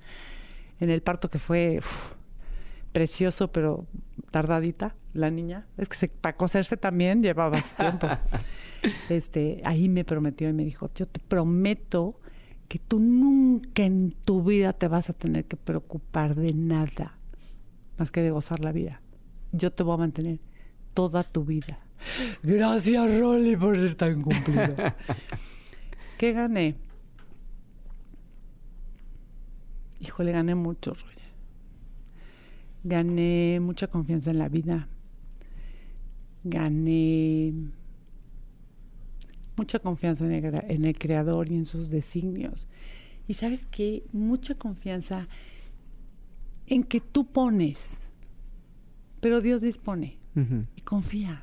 en 0.81 0.91
el 0.91 1.03
parto 1.03 1.31
que 1.31 1.39
fue 1.39 1.79
uf, 1.79 2.14
precioso, 2.93 3.49
pero 3.53 3.87
tardadita, 4.31 4.95
la 5.12 5.31
niña. 5.31 5.66
Es 5.77 5.89
que 5.89 5.97
se- 5.97 6.09
para 6.09 6.37
coserse 6.37 6.77
también 6.77 7.22
llevaba 7.22 7.61
su 7.61 7.74
tiempo. 7.77 8.07
este, 9.09 9.61
ahí 9.64 9.89
me 9.89 10.05
prometió 10.05 10.49
y 10.49 10.53
me 10.53 10.64
dijo, 10.64 10.91
yo 10.95 11.07
te 11.07 11.20
prometo 11.20 12.20
que 12.68 12.79
tú 12.79 12.99
nunca 12.99 13.85
en 13.85 14.12
tu 14.24 14.43
vida 14.43 14.72
te 14.72 14.89
vas 14.89 15.09
a 15.09 15.12
tener 15.12 15.45
que 15.45 15.57
preocupar 15.57 16.35
de 16.35 16.53
nada 16.53 17.16
más 17.99 18.11
que 18.11 18.22
de 18.22 18.31
gozar 18.31 18.61
la 18.61 18.72
vida. 18.72 19.01
Yo 19.53 19.72
te 19.72 19.83
voy 19.83 19.95
a 19.95 19.99
mantener 19.99 20.41
toda 20.95 21.22
tu 21.22 21.45
vida. 21.45 21.79
Gracias, 22.43 23.18
Rolly, 23.18 23.57
por 23.57 23.77
ser 23.77 23.95
tan 23.95 24.20
cumplido. 24.22 24.74
¿Qué 26.18 26.33
gané? 26.33 26.77
Híjole, 30.01 30.32
gané 30.32 30.55
mucho, 30.55 30.92
Roger. 30.92 31.16
Gané 32.84 33.59
mucha 33.61 33.86
confianza 33.88 34.30
en 34.30 34.38
la 34.38 34.49
vida. 34.49 34.88
Gané 36.44 37.53
mucha 39.57 39.78
confianza 39.78 40.24
en 40.26 40.32
el, 40.32 40.64
en 40.68 40.84
el 40.84 40.99
creador 40.99 41.51
y 41.51 41.57
en 41.57 41.66
sus 41.66 41.90
designios. 41.90 42.68
Y 43.26 43.34
sabes 43.34 43.66
qué? 43.66 44.05
Mucha 44.12 44.55
confianza 44.55 45.26
en 46.66 46.84
que 46.84 47.01
tú 47.01 47.26
pones, 47.26 48.01
pero 49.20 49.40
Dios 49.40 49.61
dispone 49.61 50.18
y 50.76 50.80
confía. 50.82 51.42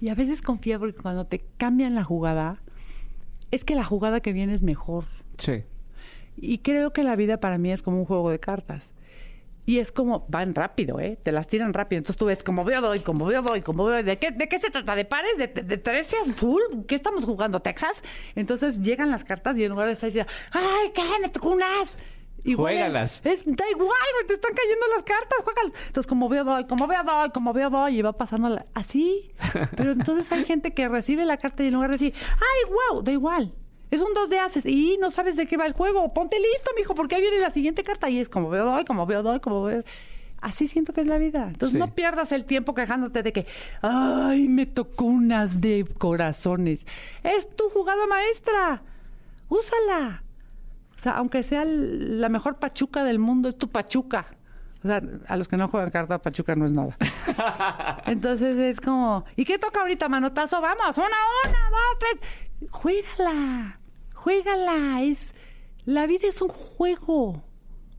Y 0.00 0.08
a 0.08 0.14
veces 0.14 0.42
confía 0.42 0.78
porque 0.78 1.00
cuando 1.00 1.26
te 1.26 1.42
cambian 1.56 1.94
la 1.94 2.04
jugada, 2.04 2.62
es 3.50 3.64
que 3.64 3.74
la 3.74 3.84
jugada 3.84 4.20
que 4.20 4.32
viene 4.32 4.54
es 4.54 4.62
mejor. 4.62 5.06
Sí. 5.38 5.62
Y 6.40 6.58
creo 6.58 6.92
que 6.92 7.02
la 7.02 7.16
vida 7.16 7.38
para 7.38 7.58
mí 7.58 7.70
es 7.72 7.82
como 7.82 7.98
un 7.98 8.04
juego 8.04 8.30
de 8.30 8.40
cartas. 8.40 8.94
Y 9.66 9.78
es 9.78 9.92
como, 9.92 10.24
van 10.28 10.54
rápido, 10.54 10.98
¿eh? 10.98 11.16
Te 11.22 11.30
las 11.32 11.46
tiran 11.46 11.72
rápido. 11.74 11.98
Entonces 11.98 12.16
tú 12.16 12.26
ves 12.26 12.42
como 12.42 12.64
veo 12.64 12.80
doy, 12.80 13.00
como 13.00 13.26
veo 13.26 13.42
doy, 13.42 13.60
como 13.60 13.84
veo. 13.84 14.02
¿De 14.02 14.18
qué, 14.18 14.30
de 14.32 14.48
qué 14.48 14.58
se 14.58 14.70
trata? 14.70 14.96
¿De 14.96 15.04
pares? 15.04 15.36
¿De, 15.36 15.46
de, 15.48 15.62
de 15.62 15.76
tercias 15.76 16.28
full? 16.34 16.60
¿Qué 16.88 16.94
estamos 16.96 17.24
jugando? 17.24 17.60
¿Texas? 17.60 18.02
Entonces 18.34 18.80
llegan 18.80 19.10
las 19.10 19.22
cartas 19.22 19.56
y 19.58 19.64
en 19.64 19.70
lugar 19.70 19.86
de 19.86 19.92
estar 19.92 20.08
diciendo, 20.08 20.32
¡ay, 20.52 20.90
qué! 20.94 21.02
¡Me 21.20 21.28
tocó 21.28 21.50
un 21.50 21.62
as! 21.62 21.98
Igual 22.42 22.72
Juégalas. 22.72 23.20
Es, 23.26 23.44
da 23.44 23.64
igual, 23.70 23.90
te 24.26 24.32
están 24.32 24.52
cayendo 24.54 24.86
las 24.96 25.04
cartas, 25.04 25.38
juégalas. 25.44 25.72
Entonces, 25.88 26.08
como 26.08 26.28
veo 26.30 26.42
doy, 26.42 26.64
como 26.64 26.86
veo 26.86 27.04
doy, 27.04 27.28
como 27.30 27.52
veo 27.52 27.68
doy, 27.68 27.98
y 27.98 28.02
va 28.02 28.14
pasando 28.14 28.48
la- 28.48 28.66
así. 28.72 29.30
Pero 29.76 29.92
entonces 29.92 30.32
hay 30.32 30.44
gente 30.46 30.72
que 30.72 30.88
recibe 30.88 31.26
la 31.26 31.36
carta 31.36 31.62
y 31.62 31.66
en 31.66 31.74
lugar 31.74 31.90
de 31.90 31.98
decir, 31.98 32.14
¡ay, 32.16 32.72
wow! 32.92 33.02
Da 33.02 33.12
igual. 33.12 33.52
Es 33.90 34.00
un 34.02 34.14
dos 34.14 34.30
de 34.30 34.38
haces 34.38 34.64
y 34.66 34.98
no 35.00 35.10
sabes 35.10 35.36
de 35.36 35.46
qué 35.46 35.56
va 35.56 35.66
el 35.66 35.72
juego. 35.72 36.12
Ponte 36.14 36.36
listo, 36.38 36.70
mijo, 36.76 36.94
porque 36.94 37.16
ahí 37.16 37.20
viene 37.22 37.38
la 37.40 37.50
siguiente 37.50 37.82
carta 37.82 38.08
y 38.08 38.18
es 38.20 38.28
como 38.28 38.48
veo 38.50 38.64
doy, 38.64 38.84
como 38.84 39.06
veo 39.06 39.22
doy, 39.22 39.40
como 39.40 39.62
veo. 39.64 39.82
Así 40.40 40.66
siento 40.68 40.92
que 40.92 41.02
es 41.02 41.06
la 41.06 41.18
vida. 41.18 41.48
Entonces 41.48 41.72
Sí. 41.72 41.78
no 41.78 41.94
pierdas 41.94 42.32
el 42.32 42.44
tiempo 42.46 42.74
quejándote 42.74 43.22
de 43.22 43.32
que, 43.32 43.46
ay, 43.82 44.48
me 44.48 44.64
tocó 44.66 45.04
unas 45.04 45.60
de 45.60 45.84
corazones. 45.98 46.86
Es 47.22 47.54
tu 47.56 47.68
jugada 47.68 48.06
maestra. 48.06 48.82
Úsala. 49.48 50.22
O 50.96 50.98
sea, 51.02 51.12
aunque 51.16 51.42
sea 51.42 51.64
la 51.66 52.28
mejor 52.28 52.56
pachuca 52.58 53.04
del 53.04 53.18
mundo, 53.18 53.48
es 53.48 53.58
tu 53.58 53.68
pachuca. 53.68 54.26
O 54.82 54.86
sea, 54.88 55.02
a 55.28 55.36
los 55.36 55.46
que 55.48 55.56
no 55.58 55.68
juegan 55.68 55.90
carta, 55.90 56.18
pachuca 56.22 56.54
no 56.56 56.64
es 56.64 56.72
nada. 56.72 56.96
Entonces 58.06 58.56
es 58.56 58.80
como, 58.80 59.24
¿y 59.36 59.44
qué 59.44 59.58
toca 59.58 59.80
ahorita, 59.80 60.08
manotazo? 60.08 60.60
Vamos, 60.60 60.96
una, 60.96 61.06
una, 61.06 61.70
dos, 61.70 61.98
tres. 61.98 62.70
Juégala, 62.70 63.79
juégala. 64.22 65.02
Es, 65.02 65.34
la 65.84 66.06
vida 66.06 66.28
es 66.28 66.40
un 66.42 66.48
juego, 66.48 67.42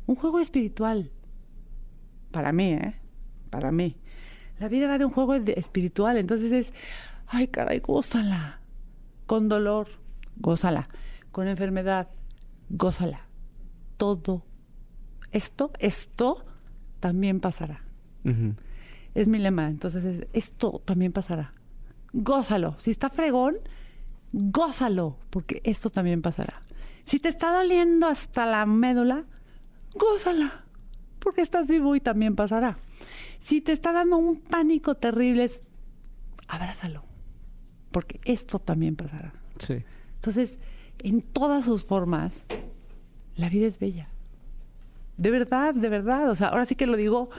un 0.05 0.15
juego 0.15 0.39
espiritual. 0.39 1.11
Para 2.31 2.51
mí, 2.51 2.73
¿eh? 2.73 2.95
Para 3.49 3.71
mí. 3.71 3.97
La 4.59 4.67
vida 4.67 4.87
va 4.87 4.97
de 4.97 5.05
un 5.05 5.11
juego 5.11 5.33
espiritual, 5.35 6.17
entonces 6.17 6.51
es, 6.51 6.73
ay, 7.27 7.47
caray, 7.47 7.79
gózala. 7.79 8.59
Con 9.25 9.49
dolor, 9.49 9.87
gózala. 10.37 10.87
Con 11.31 11.47
enfermedad, 11.47 12.09
gózala. 12.69 13.27
Todo. 13.97 14.43
Esto, 15.31 15.71
esto 15.79 16.41
también 16.99 17.39
pasará. 17.39 17.83
Es 19.15 19.27
mi 19.27 19.39
lema. 19.39 19.67
Entonces, 19.67 20.03
es- 20.05 20.27
esto 20.33 20.81
también 20.85 21.11
pasará. 21.11 21.53
Gózalo. 22.13 22.75
Si 22.79 22.91
está 22.91 23.09
fregón, 23.09 23.55
gózalo, 24.33 25.17
porque 25.29 25.61
esto 25.63 25.89
también 25.89 26.21
pasará. 26.21 26.61
Si 27.05 27.19
te 27.19 27.29
está 27.29 27.53
doliendo 27.55 28.07
hasta 28.07 28.45
la 28.45 28.65
médula, 28.65 29.25
gózala, 29.95 30.63
porque 31.19 31.41
estás 31.41 31.67
vivo 31.67 31.95
y 31.95 31.99
también 31.99 32.35
pasará. 32.35 32.77
Si 33.39 33.61
te 33.61 33.71
está 33.71 33.91
dando 33.91 34.17
un 34.17 34.39
pánico 34.39 34.95
terrible, 34.95 35.45
es- 35.45 35.63
abrázalo, 36.47 37.03
porque 37.91 38.19
esto 38.23 38.59
también 38.59 38.95
pasará. 38.95 39.33
Sí. 39.59 39.83
Entonces, 40.15 40.57
en 40.99 41.21
todas 41.21 41.65
sus 41.65 41.83
formas, 41.83 42.45
la 43.35 43.49
vida 43.49 43.67
es 43.67 43.79
bella. 43.79 44.07
De 45.17 45.31
verdad, 45.31 45.73
de 45.73 45.89
verdad. 45.89 46.29
O 46.29 46.35
sea, 46.35 46.47
ahora 46.49 46.65
sí 46.65 46.75
que 46.75 46.85
lo 46.87 46.95
digo 46.95 47.29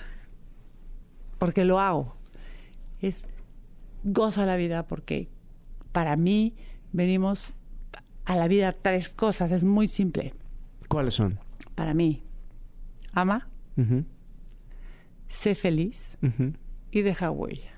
porque 1.39 1.65
lo 1.65 1.81
hago. 1.81 2.17
Es 3.01 3.27
goza 4.05 4.47
la 4.47 4.57
vida 4.57 4.87
porque 4.87 5.29
para 5.93 6.17
mí 6.17 6.55
venimos 6.93 7.55
a 8.25 8.37
la 8.37 8.49
vida 8.49 8.73
tres 8.73 9.09
cosas. 9.11 9.51
Es 9.51 9.65
muy 9.65 9.89
simple. 9.89 10.35
¿Cuáles 10.89 11.15
son? 11.15 11.39
Para 11.75 11.95
mí, 11.95 12.23
ama, 13.13 13.49
sé 15.29 15.55
feliz 15.55 16.17
y 16.91 17.03
deja 17.03 17.31
huella. 17.31 17.73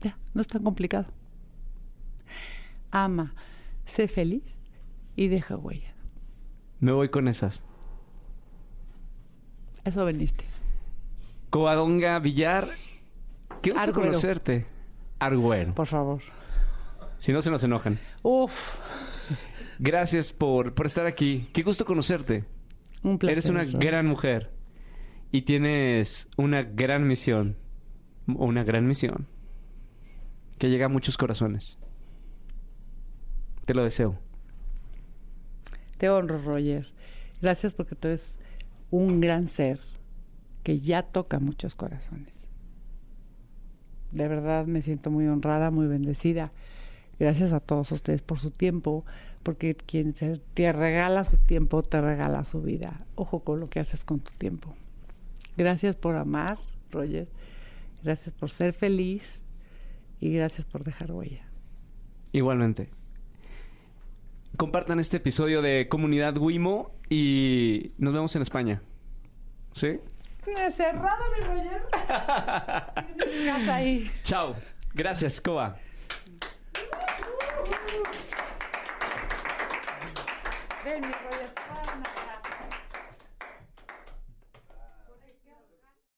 Ya, 0.00 0.18
no 0.32 0.40
es 0.40 0.46
tan 0.46 0.62
complicado. 0.62 1.06
Ama, 2.90 3.34
sé 3.84 4.08
feliz 4.08 4.44
y 5.16 5.28
deja 5.28 5.56
huella. 5.56 5.92
Me 6.78 6.92
voy 6.92 7.10
con 7.10 7.28
esas. 7.28 7.62
Eso 9.84 10.04
veniste. 10.04 10.44
Coadonga 11.50 12.18
Villar, 12.20 12.68
qué 13.60 13.72
gusto 13.72 13.92
conocerte. 13.92 14.66
Argüero. 15.20 15.74
Por 15.74 15.86
favor. 15.86 16.20
Si 17.18 17.32
no 17.32 17.42
se 17.42 17.50
nos 17.50 17.62
enojan. 17.62 17.98
Uf, 18.22 18.52
Gracias 19.78 20.30
por, 20.32 20.74
por 20.74 20.84
estar 20.86 21.06
aquí. 21.06 21.48
Qué 21.54 21.62
gusto 21.62 21.86
conocerte. 21.86 22.44
un 23.02 23.18
placer. 23.18 23.32
Eres 23.38 23.46
una 23.48 23.64
gran 23.64 24.06
mujer. 24.06 24.50
Y 25.32 25.42
tienes 25.42 26.28
una 26.36 26.62
gran 26.62 27.06
misión. 27.06 27.56
Una 28.26 28.62
gran 28.62 28.86
misión. 28.86 29.26
Que 30.58 30.68
llega 30.68 30.86
a 30.86 30.88
muchos 30.90 31.16
corazones. 31.16 31.78
Te 33.64 33.72
lo 33.74 33.82
deseo. 33.84 34.18
Te 35.96 36.10
honro, 36.10 36.42
Roger. 36.42 36.92
Gracias 37.40 37.72
porque 37.72 37.94
tú 37.94 38.08
eres 38.08 38.34
un 38.90 39.20
gran 39.20 39.48
ser 39.48 39.80
que 40.62 40.78
ya 40.78 41.02
toca 41.04 41.38
muchos 41.38 41.74
corazones. 41.74 42.49
De 44.12 44.28
verdad 44.28 44.66
me 44.66 44.82
siento 44.82 45.10
muy 45.10 45.26
honrada, 45.26 45.70
muy 45.70 45.86
bendecida. 45.86 46.52
Gracias 47.18 47.52
a 47.52 47.60
todos 47.60 47.92
ustedes 47.92 48.22
por 48.22 48.38
su 48.38 48.50
tiempo, 48.50 49.04
porque 49.42 49.74
quien 49.74 50.14
se- 50.14 50.40
te 50.54 50.72
regala 50.72 51.24
su 51.24 51.36
tiempo, 51.36 51.82
te 51.82 52.00
regala 52.00 52.44
su 52.44 52.62
vida. 52.62 53.04
Ojo 53.14 53.40
con 53.40 53.60
lo 53.60 53.68
que 53.68 53.78
haces 53.80 54.04
con 54.04 54.20
tu 54.20 54.32
tiempo. 54.32 54.74
Gracias 55.56 55.96
por 55.96 56.16
amar, 56.16 56.58
Roger. 56.90 57.28
Gracias 58.02 58.34
por 58.34 58.50
ser 58.50 58.72
feliz 58.72 59.42
y 60.18 60.32
gracias 60.32 60.66
por 60.66 60.82
dejar 60.84 61.12
huella. 61.12 61.44
Igualmente. 62.32 62.88
Compartan 64.56 64.98
este 65.00 65.18
episodio 65.18 65.62
de 65.62 65.88
Comunidad 65.88 66.36
Wimo 66.36 66.90
y 67.08 67.92
nos 67.98 68.12
vemos 68.12 68.34
en 68.36 68.42
España. 68.42 68.82
¿Sí? 69.72 69.98
Cerrado, 70.42 71.24
mi 71.36 71.44
Roger. 71.44 71.82
Casa 73.46 73.74
ahí. 73.74 74.10
Chao. 74.22 74.56
Gracias, 74.94 75.40
Coba. 75.40 75.76
Ven, 80.84 81.00
mi 81.00 81.12
Roger. 81.12 81.39